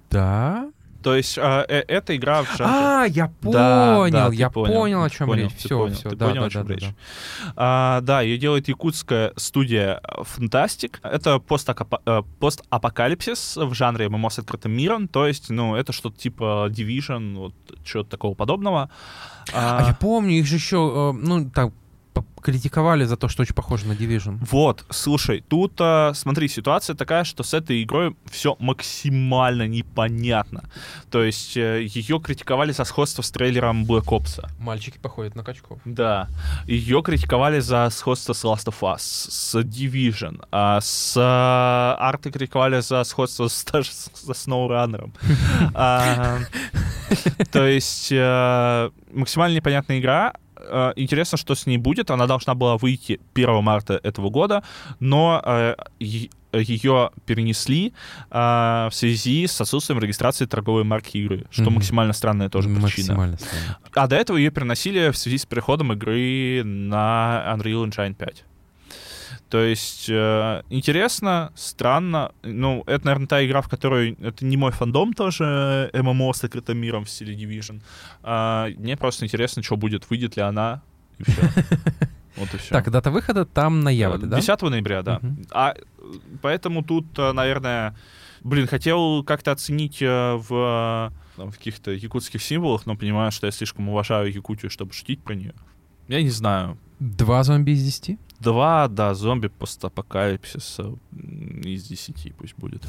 Да. 0.09 0.69
То 1.05 1.15
есть 1.15 1.37
а, 1.37 1.63
э- 1.69 1.83
эта 1.87 2.15
игра 2.15 2.41
в 2.41 2.57
жанре... 2.57 2.73
А, 2.73 3.05
я 3.05 3.27
понял, 3.27 4.09
да, 4.09 4.29
я 4.33 4.49
понял, 4.49 4.73
понял, 4.73 5.03
о 5.03 5.09
чем 5.11 5.27
понял, 5.27 5.43
речь. 5.43 5.55
Все, 5.55 5.77
понял, 5.77 5.93
все, 5.93 6.09
ты 6.09 6.15
да, 6.15 6.25
понял, 6.25 6.41
да, 6.41 6.47
о 6.47 6.49
чем 6.49 6.65
да, 6.65 6.73
речь. 6.73 6.81
да. 6.81 7.53
А, 7.55 8.01
да, 8.01 8.21
ее 8.21 8.39
делает 8.39 8.67
якутская 8.67 9.31
студия 9.35 10.01
Фантастик. 10.23 10.99
Это 11.03 11.35
постакапа- 11.35 12.01
э, 12.07 12.23
постапокалипсис 12.39 13.55
в 13.55 13.71
жанре 13.75 14.09
ММО 14.09 14.31
с 14.31 14.39
открытым 14.39 14.71
миром. 14.71 15.07
То 15.07 15.27
есть, 15.27 15.51
ну, 15.51 15.75
это 15.75 15.93
что-то 15.93 16.17
типа 16.17 16.69
Division, 16.71 17.35
вот 17.35 17.53
что-то 17.85 18.09
такого 18.09 18.33
подобного. 18.33 18.89
А 19.53 19.83
я 19.85 19.93
помню, 19.93 20.31
их 20.31 20.47
же 20.47 20.55
еще, 20.55 21.13
э, 21.13 21.19
ну, 21.21 21.47
так, 21.51 21.71
критиковали 22.41 23.05
за 23.05 23.17
то, 23.17 23.27
что 23.27 23.41
очень 23.41 23.55
похоже 23.55 23.87
на 23.87 23.93
Division. 23.93 24.37
Вот, 24.51 24.85
слушай, 24.89 25.43
тут, 25.47 25.73
а, 25.79 26.13
смотри, 26.13 26.47
ситуация 26.47 26.95
такая, 26.95 27.23
что 27.23 27.43
с 27.43 27.53
этой 27.53 27.81
игрой 27.81 28.15
все 28.29 28.55
максимально 28.59 29.67
непонятно. 29.67 30.63
То 31.09 31.23
есть 31.23 31.55
ее 31.55 32.19
критиковали 32.19 32.71
за 32.71 32.83
сходство 32.85 33.23
с 33.23 33.31
трейлером 33.31 33.83
Black 33.85 34.05
Ops. 34.05 34.47
Мальчики 34.59 34.99
походят 34.99 35.35
на 35.35 35.43
качков. 35.43 35.79
Да, 35.85 36.27
ее 36.67 37.01
критиковали 37.01 37.59
за 37.59 37.89
сходство 37.89 38.33
с 38.33 38.43
Last 38.45 38.67
of 38.67 38.79
Us, 38.81 38.99
с 38.99 39.55
Division, 39.55 40.45
а 40.51 40.79
с 40.81 41.15
а, 41.17 41.97
арты 41.99 42.31
критиковали 42.31 42.79
за 42.81 43.03
сходство 43.03 43.47
с, 43.47 43.63
даже 43.71 43.89
со 43.91 44.31
SnowRunner. 44.31 45.11
То 47.51 47.65
есть 47.67 48.11
э, 48.11 48.89
максимально 49.11 49.55
непонятная 49.55 49.99
игра. 49.99 50.33
Э, 50.67 50.93
Интересно, 50.95 51.37
что 51.37 51.55
с 51.55 51.65
ней 51.65 51.77
будет. 51.77 52.11
Она 52.11 52.27
должна 52.27 52.55
была 52.55 52.77
выйти 52.77 53.19
1 53.33 53.63
марта 53.63 53.99
этого 54.03 54.29
года, 54.29 54.63
но 54.99 55.41
э, 55.45 55.75
ее 56.53 57.11
перенесли 57.25 57.93
а, 58.31 58.87
в 58.89 58.95
связи 58.95 59.45
с 59.45 59.59
отсутствием 59.59 59.99
регистрации 59.99 60.45
торговой 60.45 60.83
марки 60.83 61.17
игры, 61.17 61.45
что 61.51 61.63
Мгм. 61.63 61.73
максимально 61.75 62.13
странная 62.13 62.49
тоже 62.49 62.69
причина. 62.69 62.81
Максимально 62.83 63.37
странно. 63.37 63.77
А 63.93 64.07
до 64.07 64.15
этого 64.15 64.37
ее 64.37 64.51
переносили 64.51 65.09
в 65.11 65.17
связи 65.17 65.37
с 65.37 65.45
переходом 65.45 65.91
игры 65.93 66.63
на 66.63 67.43
Unreal 67.57 67.85
Engine 67.89 68.13
5. 68.15 68.45
То 69.49 69.63
есть 69.63 70.09
э, 70.09 70.63
интересно, 70.69 71.51
странно. 71.55 72.31
Ну, 72.43 72.83
это, 72.87 73.05
наверное, 73.05 73.27
та 73.27 73.45
игра, 73.45 73.61
в 73.61 73.69
которой 73.69 74.17
это 74.21 74.43
не 74.43 74.57
мой 74.57 74.71
фандом 74.71 75.13
тоже, 75.13 75.89
э, 75.93 76.01
ММО 76.01 76.33
с 76.33 76.43
открытым 76.43 76.77
миром 76.79 77.05
в 77.05 77.09
стиле 77.09 77.35
Division. 77.35 77.81
А, 78.23 78.67
мне 78.77 78.97
просто 78.97 79.25
интересно, 79.25 79.61
что 79.61 79.77
будет, 79.77 80.09
выйдет 80.09 80.35
ли 80.35 80.41
она, 80.41 80.81
и 81.19 81.23
все. 81.23 81.41
Вот 82.37 82.53
и 82.53 82.57
все. 82.57 82.71
Так, 82.71 82.91
дата 82.91 83.11
выхода 83.11 83.45
там 83.45 83.79
ноябрь, 83.79 84.25
да? 84.25 84.35
10 84.41 84.61
ноября, 84.63 85.03
да. 85.03 85.19
Мгм. 85.21 85.45
А 85.51 85.73
поэтому 86.41 86.83
тут, 86.83 87.17
э, 87.17 87.31
наверное, 87.31 87.95
блин, 88.41 88.67
хотел 88.67 89.23
как-то 89.23 89.53
оценить 89.53 90.01
в, 90.01 91.13
там, 91.37 91.51
в 91.51 91.57
каких-то 91.57 91.91
якутских 91.91 92.41
символах, 92.43 92.85
но 92.85 92.97
понимаю, 92.97 93.31
что 93.31 93.45
я 93.45 93.51
слишком 93.51 93.87
уважаю 93.87 94.33
Якутию, 94.33 94.69
чтобы 94.69 94.91
шутить 94.91 95.23
про 95.23 95.33
нее. 95.33 95.53
Я 96.09 96.21
не 96.21 96.29
знаю. 96.29 96.77
Два 96.99 97.43
зомби 97.43 97.71
из 97.71 97.83
десяти? 97.83 98.17
Два, 98.39 98.87
да, 98.87 99.13
зомби 99.13 99.47
постапокалипсиса 99.47 100.95
из 101.63 101.83
десяти 101.83 102.31
пусть 102.31 102.55
будет. 102.57 102.83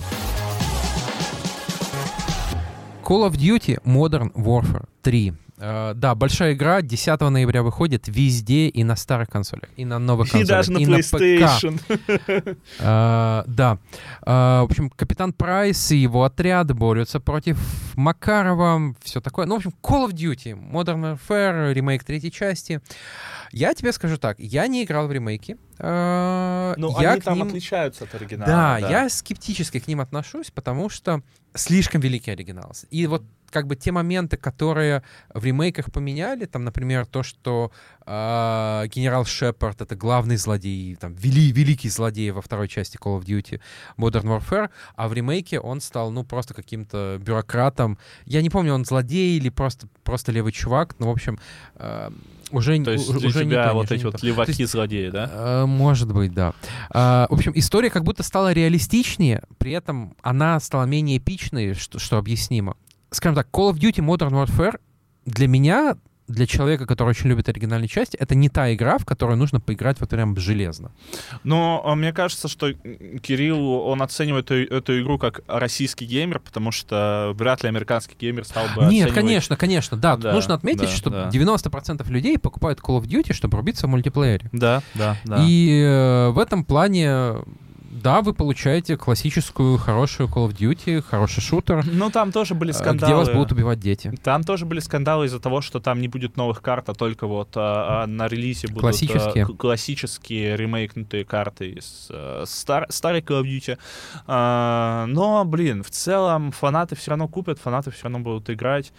Call 3.03 3.29
of 3.29 3.37
Duty 3.37 3.81
Modern 3.85 4.33
Warfare 4.33 4.89
3. 5.03 5.35
Э, 5.59 5.93
да, 5.95 6.15
большая 6.15 6.53
игра, 6.53 6.83
10 6.83 7.21
ноября 7.31 7.63
выходит 7.63 8.09
везде 8.09 8.69
и 8.69 8.85
на 8.85 8.95
старых 8.97 9.29
консолях, 9.31 9.71
и 9.77 9.85
на 9.87 9.99
новых 9.99 10.29
И 10.29 10.31
консолях, 10.33 10.49
даже 10.67 10.73
на 10.73 10.79
ПК. 10.81 10.87
PlayStation. 10.87 11.81
Э, 12.79 13.45
да. 13.47 13.79
Э, 14.27 14.61
в 14.61 14.65
общем, 14.65 14.91
Капитан 14.91 15.33
Прайс 15.33 15.91
и 15.93 15.97
его 15.97 16.25
отряд 16.25 16.73
борются 16.75 17.21
против 17.21 17.59
Макарова, 17.97 18.95
все 19.03 19.21
такое. 19.21 19.47
Ну, 19.47 19.55
в 19.55 19.59
общем, 19.59 19.73
Call 19.83 20.09
of 20.09 20.13
Duty, 20.13 20.53
Modern 20.73 21.19
Warfare, 21.19 21.73
ремейк 21.73 22.05
третьей 22.05 22.31
части. 22.31 22.81
Я 23.53 23.73
тебе 23.75 23.93
скажу 23.93 24.19
так, 24.19 24.39
я 24.39 24.67
не 24.67 24.85
играл 24.85 25.07
в 25.09 25.13
ремейки. 25.13 25.57
Э, 25.79 26.75
Ну, 26.77 26.95
они 26.97 27.21
там 27.21 27.39
ним- 27.39 27.47
отличаются 27.49 28.05
от 28.05 28.15
оригинала. 28.15 28.47
Да, 28.47 28.79
я 28.79 29.09
скептически 29.09 29.79
к 29.81 29.87
ним 29.89 30.01
отношусь, 30.01 30.51
потому 30.51 30.89
что 30.91 31.23
слишком 31.55 32.01
великий 32.01 32.31
оригинал. 32.33 32.73
И 32.91 33.07
вот 33.07 33.23
как 33.51 33.67
бы 33.67 33.77
те 33.77 33.93
моменты, 33.93 34.37
которые 34.37 35.03
в 35.35 35.45
ремейках 35.45 35.93
поменяли, 35.93 36.45
там, 36.47 36.65
например, 36.65 37.07
то, 37.07 37.23
что 37.23 37.71
э, 38.07 38.85
генерал 38.89 39.25
Шепард— 39.25 39.81
это 39.83 39.97
главный 39.97 40.37
злодей, 40.37 40.95
там, 40.97 41.15
вели, 41.15 41.53
великий 41.53 41.89
злодей 41.89 42.31
во 42.31 42.41
второй 42.41 42.69
части 42.69 42.97
Call 42.99 43.21
of 43.21 43.25
Duty 43.25 43.61
Modern 43.99 44.25
Warfare, 44.25 44.71
а 44.95 45.09
в 45.09 45.13
ремейке 45.13 45.61
он 45.61 45.81
стал, 45.81 46.11
ну, 46.11 46.25
просто 46.25 46.55
каким-то 46.55 47.19
бюрократом. 47.21 47.99
Я 48.25 48.43
не 48.43 48.51
помню, 48.51 48.75
он 48.75 48.85
злодей 48.85 49.37
или 49.37 49.49
просто, 49.49 49.89
просто 50.05 50.33
левый 50.33 50.53
чувак, 50.53 50.95
но, 50.99 51.09
в 51.09 51.11
общем, 51.11 51.39
э, 51.77 52.11
уже, 52.53 52.79
То 52.85 52.93
есть 52.93 53.09
у- 53.11 53.19
для 53.19 53.29
уже 53.29 53.45
не 53.45 53.51
тебя 53.51 53.69
то, 53.69 53.75
вот 53.75 53.91
эти 53.91 53.99
не 53.99 54.05
вот 54.05 54.21
то. 54.21 54.27
леваки-злодеи, 54.27 55.11
да? 55.11 55.31
Э, 55.33 55.67
Может 55.67 56.13
быть, 56.13 56.33
да. 56.33 56.55
А, 56.91 57.27
В 57.29 57.35
общем, 57.35 57.51
история 57.57 57.91
как 57.91 58.05
будто 58.05 58.23
стала 58.23 58.53
реалистичнее, 58.53 59.43
при 59.59 59.73
этом 59.73 60.15
она 60.23 60.61
стала 60.61 60.85
менее 60.85 61.19
эпичной, 61.19 61.75
что, 61.75 61.99
что 61.99 62.19
объяснимо. 62.19 62.77
Скажем 63.11 63.35
так, 63.35 63.49
Call 63.53 63.73
of 63.73 63.79
Duty 63.79 64.05
Modern 64.05 64.33
Warfare 64.33 64.79
для 65.25 65.49
меня, 65.49 65.97
для 66.29 66.47
человека, 66.47 66.87
который 66.87 67.11
очень 67.11 67.29
любит 67.29 67.49
оригинальные 67.49 67.89
части, 67.89 68.17
это 68.17 68.35
не 68.35 68.49
та 68.49 68.75
игра, 68.75 68.99
в 68.99 69.05
которую 69.05 69.39
нужно 69.39 69.61
поиграть 69.61 70.01
вот 70.01 70.11
прям 70.11 70.37
железно. 70.37 70.91
Но 71.45 71.83
а, 71.85 71.95
мне 71.95 72.13
кажется, 72.13 72.49
что 72.49 72.73
Кирилл, 72.73 73.75
он 73.87 74.03
оценивает 74.03 74.51
эту, 74.51 74.75
эту 74.75 75.01
игру 75.01 75.19
как 75.19 75.43
российский 75.47 76.05
геймер, 76.05 76.41
потому 76.41 76.73
что 76.73 77.33
вряд 77.37 77.63
ли 77.63 77.69
американский 77.69 78.17
геймер 78.19 78.45
стал 78.45 78.65
бы 78.75 78.83
Нет, 78.83 79.07
оценивать- 79.07 79.15
конечно, 79.15 79.57
конечно, 79.57 79.97
да. 79.97 80.17
Да, 80.17 80.33
нужно 80.33 80.55
отметить, 80.55 80.83
да, 80.83 80.89
что 80.89 81.11
да. 81.11 81.29
90% 81.29 82.09
людей 82.11 82.39
покупают 82.39 82.81
Call 82.81 83.01
of 83.01 83.07
Duty, 83.07 83.33
чтобы 83.33 83.57
рубиться 83.59 83.87
в 83.87 83.91
мультиплеере. 83.91 84.49
Да, 84.53 84.83
да, 84.95 85.17
да. 85.25 85.45
И 85.47 85.81
э, 85.81 86.31
в 86.31 86.39
этом 86.41 86.65
плане, 86.65 87.37
да, 88.03 88.21
вы 88.23 88.33
получаете 88.35 88.97
классическую 88.97 89.79
хорошую 89.79 90.29
Call 90.29 90.49
of 90.49 90.57
Duty, 90.57 91.01
хороший 91.03 91.41
шутер, 91.41 91.85
Ну, 91.91 92.11
там 92.11 92.33
тоже 92.33 92.55
были 92.55 92.71
э, 92.71 92.75
скандалы. 92.75 93.13
где 93.13 93.15
вас 93.15 93.29
будут 93.31 93.53
убивать 93.53 93.81
дети. 93.81 94.13
Там 94.23 94.45
тоже 94.45 94.65
были 94.67 94.81
скандалы 94.81 95.27
из-за 95.27 95.41
того, 95.41 95.61
что 95.61 95.81
там 95.81 96.01
не 96.01 96.09
будет 96.09 96.37
новых 96.37 96.63
карт, 96.63 96.89
а 96.89 96.95
только 96.95 97.27
вот 97.27 97.51
а, 97.57 98.03
а 98.03 98.07
на 98.07 98.27
релизе 98.29 98.69
будут 98.69 98.79
а, 98.79 98.89
Классические. 98.89 99.47
к- 99.47 99.57
классические 99.57 100.57
ремейкнутые 100.57 101.25
карты 101.25 101.71
из 101.71 102.09
а, 102.11 102.45
стар- 102.47 102.87
старой 102.91 103.21
Call 103.21 103.43
of 103.43 103.45
Duty. 103.45 103.79
А, 104.27 105.07
но, 105.09 105.45
блин, 105.45 105.83
в 105.83 105.91
целом 105.91 106.53
фанаты 106.53 106.97
все 106.97 107.11
равно 107.13 107.29
купят, 107.29 107.59
фанаты 107.59 107.91
все 107.91 108.05
равно 108.05 108.19
будут 108.21 108.51
играть. 108.51 108.93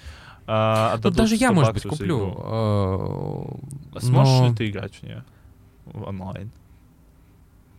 а, 0.48 0.92
Тут 0.98 1.00
отдадут 1.08 1.18
даже 1.18 1.36
я, 1.36 1.48
100 1.50 1.54
может 1.56 1.74
быть, 1.74 1.84
куплю. 1.84 2.34
э, 2.38 3.96
А 3.96 4.00
сможешь 4.00 4.40
но 4.40 4.48
ли 4.50 4.56
ты 4.56 4.70
играть 4.70 4.96
в 4.96 5.04
нее 5.04 5.24
в 5.86 6.04
онлайн? 6.08 6.52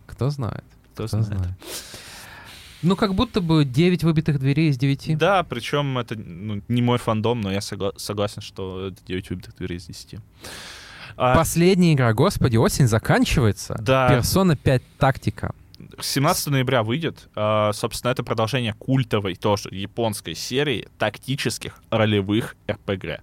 Кто 0.05 0.29
знает, 0.29 0.63
Кто 1.07 1.17
кто 1.17 1.23
знает. 1.23 1.41
знает. 1.41 1.55
Ну, 2.81 2.95
как 2.95 3.13
будто 3.13 3.41
бы 3.41 3.65
9 3.65 4.03
выбитых 4.03 4.39
дверей 4.39 4.69
из 4.69 4.77
9. 4.77 5.17
Да, 5.17 5.43
причем 5.43 5.97
это 5.97 6.15
ну, 6.15 6.61
не 6.69 6.81
мой 6.81 6.97
фандом, 6.97 7.41
но 7.41 7.51
я 7.51 7.59
согла- 7.59 7.97
согласен, 7.97 8.41
что 8.41 8.87
это 8.87 8.97
9 9.05 9.29
выбитых 9.29 9.55
дверей 9.55 9.77
из 9.77 9.85
10. 9.85 10.19
А, 11.17 11.35
Последняя 11.35 11.93
игра, 11.93 12.13
господи, 12.13 12.55
осень 12.55 12.87
заканчивается. 12.87 13.75
Да. 13.81 14.07
Персона 14.07 14.55
5 14.55 14.81
тактика. 14.97 15.53
17 15.99 16.47
ноября 16.47 16.83
выйдет. 16.83 17.27
А, 17.35 17.73
собственно, 17.73 18.11
это 18.11 18.23
продолжение 18.23 18.73
культовой 18.73 19.35
тоже 19.35 19.69
японской 19.71 20.33
серии 20.33 20.87
тактических 20.97 21.81
ролевых 21.89 22.55
РПГ. 22.71 23.21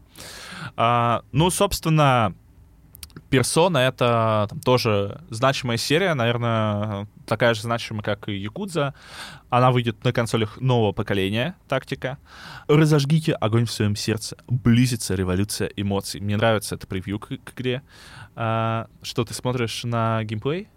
А, 0.77 1.23
ну, 1.32 1.48
собственно, 1.51 2.35
Персона— 3.30 3.78
это 3.88 4.47
там, 4.48 4.60
тоже 4.60 5.20
значимая 5.30 5.76
серия, 5.76 6.14
наверное, 6.14 7.09
такая 7.26 7.55
же 7.55 7.62
значимая, 7.62 8.02
как 8.02 8.28
и 8.28 8.36
Якудза. 8.36 8.94
Она 9.51 9.70
выйдет 9.70 10.05
на 10.05 10.12
консолях 10.12 10.60
нового 10.60 10.93
поколения, 10.93 11.56
тактика. 11.68 12.18
Разожгите 12.68 13.32
огонь 13.32 13.66
в 13.66 13.72
своем 13.72 13.97
сердце. 13.97 14.36
Близится 14.48 15.14
революция 15.14 15.68
эмоций. 15.76 16.20
Мне 16.20 16.36
нравится 16.36 16.74
это 16.74 16.86
превью 16.86 17.18
к, 17.18 17.28
к 17.28 17.52
игре. 17.55 17.82
А, 18.34 18.88
что, 19.02 19.24
ты 19.24 19.34
смотришь 19.34 19.84
на 19.84 20.22
геймплей? 20.24 20.68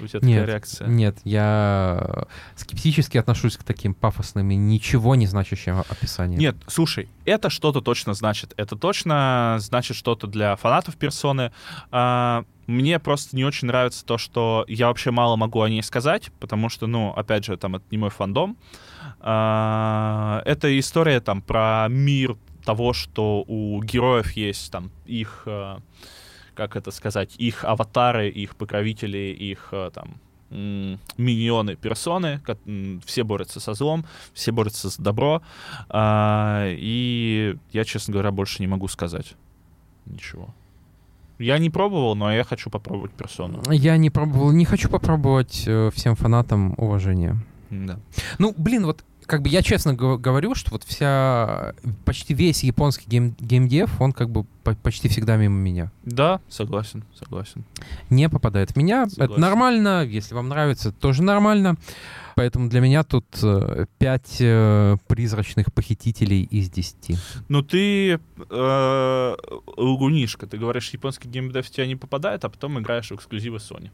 У 0.00 0.06
тебя 0.06 0.20
такая 0.20 0.34
Нет, 0.34 0.48
реакция? 0.48 0.88
нет, 0.88 1.18
я 1.24 2.26
скептически 2.56 3.18
отношусь 3.18 3.56
к 3.56 3.64
таким 3.64 3.94
пафосным 3.94 4.50
и 4.50 4.56
ничего 4.56 5.14
не 5.14 5.26
значащим 5.26 5.78
описаниям. 5.78 6.40
Нет, 6.40 6.56
слушай, 6.66 7.08
это 7.24 7.50
что-то 7.50 7.80
точно 7.80 8.14
значит. 8.14 8.54
Это 8.56 8.76
точно 8.76 9.56
значит 9.60 9.96
что-то 9.96 10.26
для 10.26 10.56
фанатов 10.56 10.96
персоны. 10.96 11.52
А, 11.90 12.44
мне 12.66 12.98
просто 12.98 13.36
не 13.36 13.44
очень 13.44 13.68
нравится 13.68 14.04
то, 14.04 14.18
что 14.18 14.64
я 14.68 14.88
вообще 14.88 15.10
мало 15.10 15.36
могу 15.36 15.62
о 15.62 15.68
ней 15.68 15.82
сказать, 15.82 16.30
потому 16.38 16.68
что, 16.68 16.86
ну, 16.86 17.12
опять 17.12 17.44
же, 17.44 17.56
там, 17.56 17.76
это 17.76 17.84
не 17.90 17.98
мой 17.98 18.10
фандом. 18.10 18.56
А, 19.20 20.42
это 20.44 20.78
история 20.78 21.20
там 21.20 21.42
про 21.42 21.86
мир 21.88 22.36
того, 22.64 22.92
что 22.92 23.44
у 23.48 23.82
героев 23.82 24.32
есть 24.32 24.70
там 24.70 24.90
их, 25.06 25.44
э, 25.46 25.78
как 26.58 26.74
это 26.74 26.90
сказать, 26.90 27.36
их 27.38 27.64
аватары, 27.64 28.28
их 28.28 28.56
покровители, 28.56 29.36
их 29.52 29.68
э, 29.70 29.90
там 29.94 30.08
миньоны, 31.18 31.76
персоны, 31.76 32.40
все 33.04 33.22
борются 33.22 33.60
со 33.60 33.74
злом, 33.74 34.04
все 34.34 34.50
борются 34.50 34.88
за 34.88 35.00
добро, 35.02 35.42
а, 35.88 36.64
и 36.66 37.56
я, 37.72 37.84
честно 37.84 38.12
говоря, 38.12 38.32
больше 38.32 38.62
не 38.62 38.66
могу 38.66 38.88
сказать 38.88 39.34
ничего. 40.06 40.48
Я 41.38 41.58
не 41.58 41.70
пробовал, 41.70 42.16
но 42.16 42.32
я 42.32 42.42
хочу 42.42 42.70
попробовать 42.70 43.12
персону. 43.12 43.62
Я 43.70 43.96
не 43.98 44.10
пробовал, 44.10 44.50
не 44.50 44.64
хочу 44.64 44.88
попробовать 44.88 45.62
э, 45.66 45.90
всем 45.94 46.16
фанатам 46.16 46.74
уважения. 46.76 47.36
Да. 47.70 48.00
Ну, 48.38 48.52
блин, 48.56 48.86
вот 48.86 49.04
как 49.28 49.42
бы 49.42 49.48
я 49.50 49.62
честно 49.62 49.94
го- 49.94 50.18
говорю, 50.18 50.54
что 50.56 50.72
вот 50.72 50.82
вся, 50.84 51.74
почти 52.04 52.34
весь 52.34 52.64
японский 52.64 53.04
гейм, 53.08 53.36
геймдев, 53.38 54.00
он 54.00 54.12
как 54.12 54.30
бы 54.30 54.44
по- 54.64 54.74
почти 54.74 55.08
всегда 55.08 55.36
мимо 55.36 55.54
меня. 55.56 55.92
Да, 56.04 56.40
согласен, 56.48 57.04
согласен. 57.14 57.64
Не 58.10 58.28
попадает 58.28 58.70
в 58.72 58.76
меня. 58.76 59.02
Это 59.02 59.10
Согласен. 59.14 59.40
нормально, 59.40 60.04
если 60.04 60.34
вам 60.34 60.48
нравится, 60.48 60.90
тоже 60.92 61.22
нормально. 61.22 61.76
Поэтому 62.36 62.68
для 62.70 62.80
меня 62.80 63.02
тут 63.04 63.26
э, 63.42 63.86
пять 63.98 64.36
э, 64.40 64.96
призрачных 65.08 65.72
похитителей 65.74 66.42
из 66.44 66.70
десяти. 66.70 67.16
Ну 67.48 67.62
ты 67.62 68.20
э, 68.50 69.36
лгунишка, 69.76 70.46
ты 70.46 70.56
говоришь, 70.56 70.90
японский 70.90 71.28
геймдев 71.28 71.66
в 71.66 71.70
тебя 71.70 71.86
не 71.86 71.96
попадает, 71.96 72.44
а 72.44 72.48
потом 72.48 72.78
играешь 72.78 73.08
в 73.10 73.14
эксклюзивы 73.14 73.58
Sony. 73.58 73.90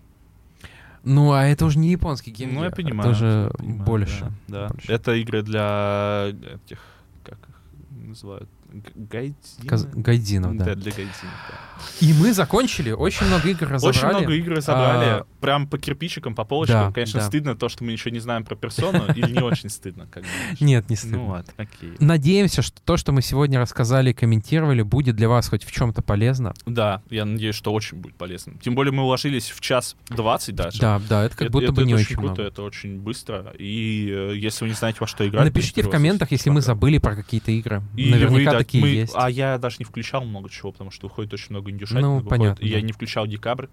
Ну, 1.04 1.32
а 1.32 1.44
это 1.44 1.66
уже 1.66 1.78
не 1.78 1.90
японский 1.90 2.30
геймдев. 2.30 2.58
Ну, 2.58 2.64
я 2.64 2.70
понимаю. 2.70 3.10
Это 3.10 3.18
уже 3.18 3.50
понимаю, 3.58 3.84
больше. 3.84 4.32
Да, 4.48 4.68
да. 4.68 4.68
больше. 4.68 4.92
Это 4.92 5.12
игры 5.14 5.42
для 5.42 6.32
этих, 6.64 6.80
как 7.22 7.38
их 7.48 8.06
называют, 8.06 8.48
Г- 8.74 8.90
гайдзины? 8.96 9.68
Каз- 9.68 9.86
Гайдзинов, 9.86 10.56
да. 10.56 10.74
для 10.74 10.90
гайдзинов, 10.90 11.14
да. 11.48 11.54
И 12.00 12.12
мы 12.12 12.32
закончили. 12.32 12.90
Очень 12.90 13.26
много 13.26 13.48
игр 13.48 13.68
разобрали. 13.68 13.96
Очень 13.96 14.08
много 14.18 14.34
игр 14.34 14.62
собрали, 14.62 15.04
А, 15.20 15.26
прям 15.40 15.68
по 15.68 15.78
кирпичикам, 15.78 16.34
по 16.34 16.44
полочкам. 16.44 16.88
да, 16.88 16.92
Конечно, 16.92 17.20
да. 17.20 17.26
стыдно 17.26 17.54
то, 17.54 17.68
что 17.68 17.84
мы 17.84 17.92
ничего 17.92 18.10
не 18.10 18.18
знаем 18.18 18.44
про 18.44 18.56
персону, 18.56 19.04
или 19.14 19.30
не 19.30 19.40
очень 19.42 19.68
стыдно, 19.70 20.08
как? 20.10 20.24
Нет, 20.58 20.90
не 20.90 20.96
стыдно. 20.96 21.18
Ну 21.18 21.26
ладно, 21.28 21.52
окей. 21.56 21.92
Надеемся, 22.00 22.62
что 22.62 22.80
то, 22.82 22.96
что 22.96 23.12
мы 23.12 23.22
сегодня 23.22 23.60
рассказали 23.60 24.10
и 24.10 24.12
комментировали, 24.12 24.82
будет 24.82 25.14
для 25.14 25.28
вас 25.28 25.48
хоть 25.48 25.62
в 25.64 25.70
чем-то 25.70 26.02
полезно. 26.02 26.52
Да, 26.66 27.00
я 27.10 27.24
надеюсь, 27.24 27.54
что 27.54 27.72
очень 27.72 27.98
будет 27.98 28.16
полезно. 28.16 28.54
Тем 28.60 28.74
более 28.74 28.92
мы 28.92 29.04
уложились 29.04 29.50
в 29.50 29.60
час 29.60 29.94
двадцать 30.08 30.56
даже. 30.56 30.80
Да, 30.80 31.00
да, 31.08 31.24
это 31.24 31.36
как 31.36 31.50
будто 31.50 31.70
бы 31.70 31.84
не 31.84 31.92
это 31.92 32.02
очень 32.02 32.16
круто, 32.16 32.42
это 32.42 32.62
очень 32.62 32.98
быстро. 32.98 33.52
И 33.56 34.08
э, 34.10 34.36
если 34.36 34.64
вы 34.64 34.70
не 34.70 34.74
знаете, 34.74 34.98
во 35.00 35.06
что 35.06 35.26
играть... 35.28 35.44
Напишите 35.44 35.82
в 35.82 35.90
комментах, 35.90 36.32
если 36.32 36.50
мы 36.50 36.60
забыли 36.60 36.98
про 36.98 37.14
какие-то 37.14 37.52
игры. 37.52 37.82
Наверняка 37.96 38.52
да, 38.52 38.63
такие 38.64 38.82
мы- 38.82 38.88
есть. 38.88 39.12
А 39.16 39.30
я 39.30 39.58
даже 39.58 39.76
не 39.78 39.84
включал 39.84 40.24
много 40.24 40.48
чего, 40.50 40.72
потому 40.72 40.90
что 40.90 41.06
выходит 41.06 41.32
очень 41.32 41.48
много 41.50 41.70
индюшатины. 41.70 42.00
Ну, 42.02 42.14
выходит, 42.16 42.30
понятно, 42.30 42.64
Я 42.64 42.80
не 42.80 42.92
включал 42.92 43.26
декабрь, 43.26 43.66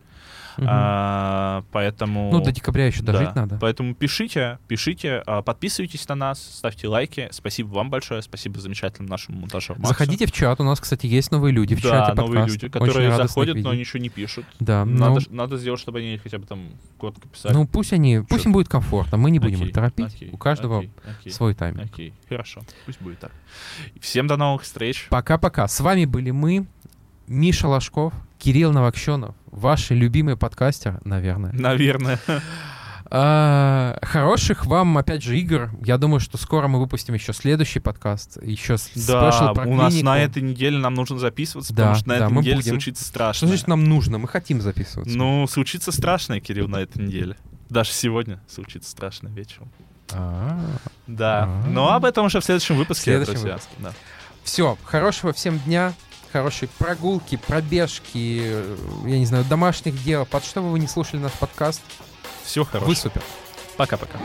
А, 0.68 1.64
поэтому... 1.72 2.32
Ну, 2.32 2.42
до 2.42 2.52
декабря 2.52 2.88
еще 2.88 3.04
да, 3.04 3.14
дожить 3.14 3.36
надо. 3.36 3.58
Поэтому 3.60 3.96
пишите, 3.96 4.60
пишите, 4.68 5.24
а, 5.26 5.42
подписывайтесь 5.42 6.08
на 6.08 6.16
нас, 6.16 6.42
ставьте 6.42 6.88
лайки. 6.88 7.30
Спасибо 7.32 7.70
вам 7.70 7.90
большое, 7.90 8.22
спасибо 8.22 8.60
замечательному 8.60 9.10
нашему 9.10 9.40
монтажеру 9.40 9.80
Максу. 9.80 9.94
Заходите 9.94 10.26
в 10.26 10.32
чат, 10.32 10.60
у 10.60 10.64
нас, 10.64 10.80
кстати, 10.80 11.08
есть 11.08 11.32
новые 11.32 11.54
люди 11.54 11.76
в 11.76 11.82
да, 11.82 11.90
чате 11.90 12.14
новые 12.14 12.42
подкаста. 12.42 12.66
люди, 12.66 12.70
которые 12.70 13.16
заходят, 13.16 13.58
но 13.58 13.74
ничего 13.74 14.00
не 14.00 14.10
пишут. 14.10 14.46
Да, 14.60 14.86
ну, 14.86 14.98
Надо, 14.98 15.20
ж- 15.22 15.28
надо 15.30 15.58
сделать, 15.58 15.80
чтобы 15.80 16.00
они 16.00 16.18
хотя 16.18 16.38
бы 16.38 16.46
там 16.46 16.70
коротко 16.98 17.28
писали. 17.28 17.54
ну 17.54 17.68
пусть 17.68 17.94
они, 17.94 18.22
пусть 18.28 18.44
Чё? 18.44 18.50
им 18.50 18.54
будет 18.54 18.68
комфортно, 18.68 19.18
мы 19.18 19.32
не 19.32 19.40
будем 19.40 19.58
Окей, 19.58 19.68
их 19.68 19.74
торопить, 19.74 20.16
окей, 20.16 20.30
у 20.32 20.38
каждого 20.38 20.80
окей, 20.80 20.92
окей, 21.20 21.32
свой 21.32 21.54
тайминг. 21.56 21.86
Окей, 21.86 22.14
хорошо, 22.30 22.62
пусть 22.86 23.02
будет 23.02 23.20
так. 23.20 23.32
Всем 24.00 24.28
до 24.28 24.38
новых 24.38 24.64
встреч. 24.64 25.08
Пока-пока. 25.10 25.68
С 25.68 25.80
вами 25.80 26.06
были 26.06 26.32
мы, 26.32 26.66
Миша 27.28 27.68
Ложков, 27.68 28.14
Кирилл 28.40 28.72
Новокщенов, 28.72 29.36
ваши 29.52 29.94
любимые 29.96 30.38
подкастеры, 30.38 31.00
наверное. 31.04 31.52
Наверное. 31.54 32.20
А, 33.14 33.98
Хороших 34.04 34.66
вам, 34.66 34.98
опять 34.98 35.22
же, 35.22 35.38
игр. 35.38 35.70
Я 35.84 35.98
думаю, 35.98 36.22
что 36.22 36.38
скоро 36.38 36.70
мы 36.70 36.80
выпустим 36.80 37.14
еще 37.14 37.34
следующий 37.34 37.80
подкаст, 37.80 38.42
еще 38.42 38.78
Да, 38.96 39.32
спешл 39.32 39.54
про 39.54 39.68
у 39.68 39.74
нас 39.74 39.92
клинику. 39.92 40.06
на 40.06 40.18
этой 40.20 40.42
неделе 40.42 40.78
нам 40.78 40.94
нужно 40.94 41.20
записываться, 41.20 41.74
Да, 41.74 41.84
потому 41.94 41.96
что 42.00 42.08
на 42.08 42.18
да, 42.20 42.26
этой 42.28 42.38
неделе 42.38 42.56
будем. 42.56 42.70
случится 42.72 43.04
Что 43.04 43.10
страшное. 43.12 43.50
значит 43.50 43.68
нам 43.68 43.84
нужно? 43.84 44.18
Мы 44.18 44.30
хотим 44.30 44.62
записываться. 44.62 45.18
Ну, 45.18 45.46
случится 45.48 45.92
страшное, 45.92 46.40
Кирилл, 46.40 46.70
на 46.70 46.78
этой 46.78 47.04
неделе. 47.06 47.36
Даже 47.70 47.92
сегодня 47.92 48.40
случится 48.48 48.90
страшное 48.90 49.34
вечером. 49.34 49.70
А. 50.14 50.62
Да. 51.08 51.44
А. 51.50 51.66
Но 51.68 51.92
об 51.94 52.06
этом 52.06 52.28
уже 52.28 52.40
в 52.40 52.46
следующем 52.46 52.78
выпуске, 52.78 53.02
В 53.02 53.04
следующем 53.04 53.34
друзья. 53.34 53.54
выпуске. 53.56 53.74
Да. 53.80 53.92
Все, 54.44 54.78
хорошего 54.86 55.34
всем 55.34 55.60
дня, 55.60 55.92
хорошей 56.32 56.68
прогулки, 56.78 57.38
пробежки, 57.38 58.42
э, 58.44 58.76
я 59.06 59.20
не 59.20 59.26
знаю, 59.26 59.44
домашних 59.46 60.02
дел. 60.04 60.26
Под 60.26 60.44
что 60.46 60.62
бы 60.62 60.72
вы 60.72 60.80
не 60.80 60.88
слушали 60.88 61.20
наш 61.20 61.34
подкаст, 61.34 61.82
Всего 62.46 62.66
вы 62.66 62.72
хорошего. 62.72 62.96
супер. 62.96 63.22
Пока-пока. 63.78 64.20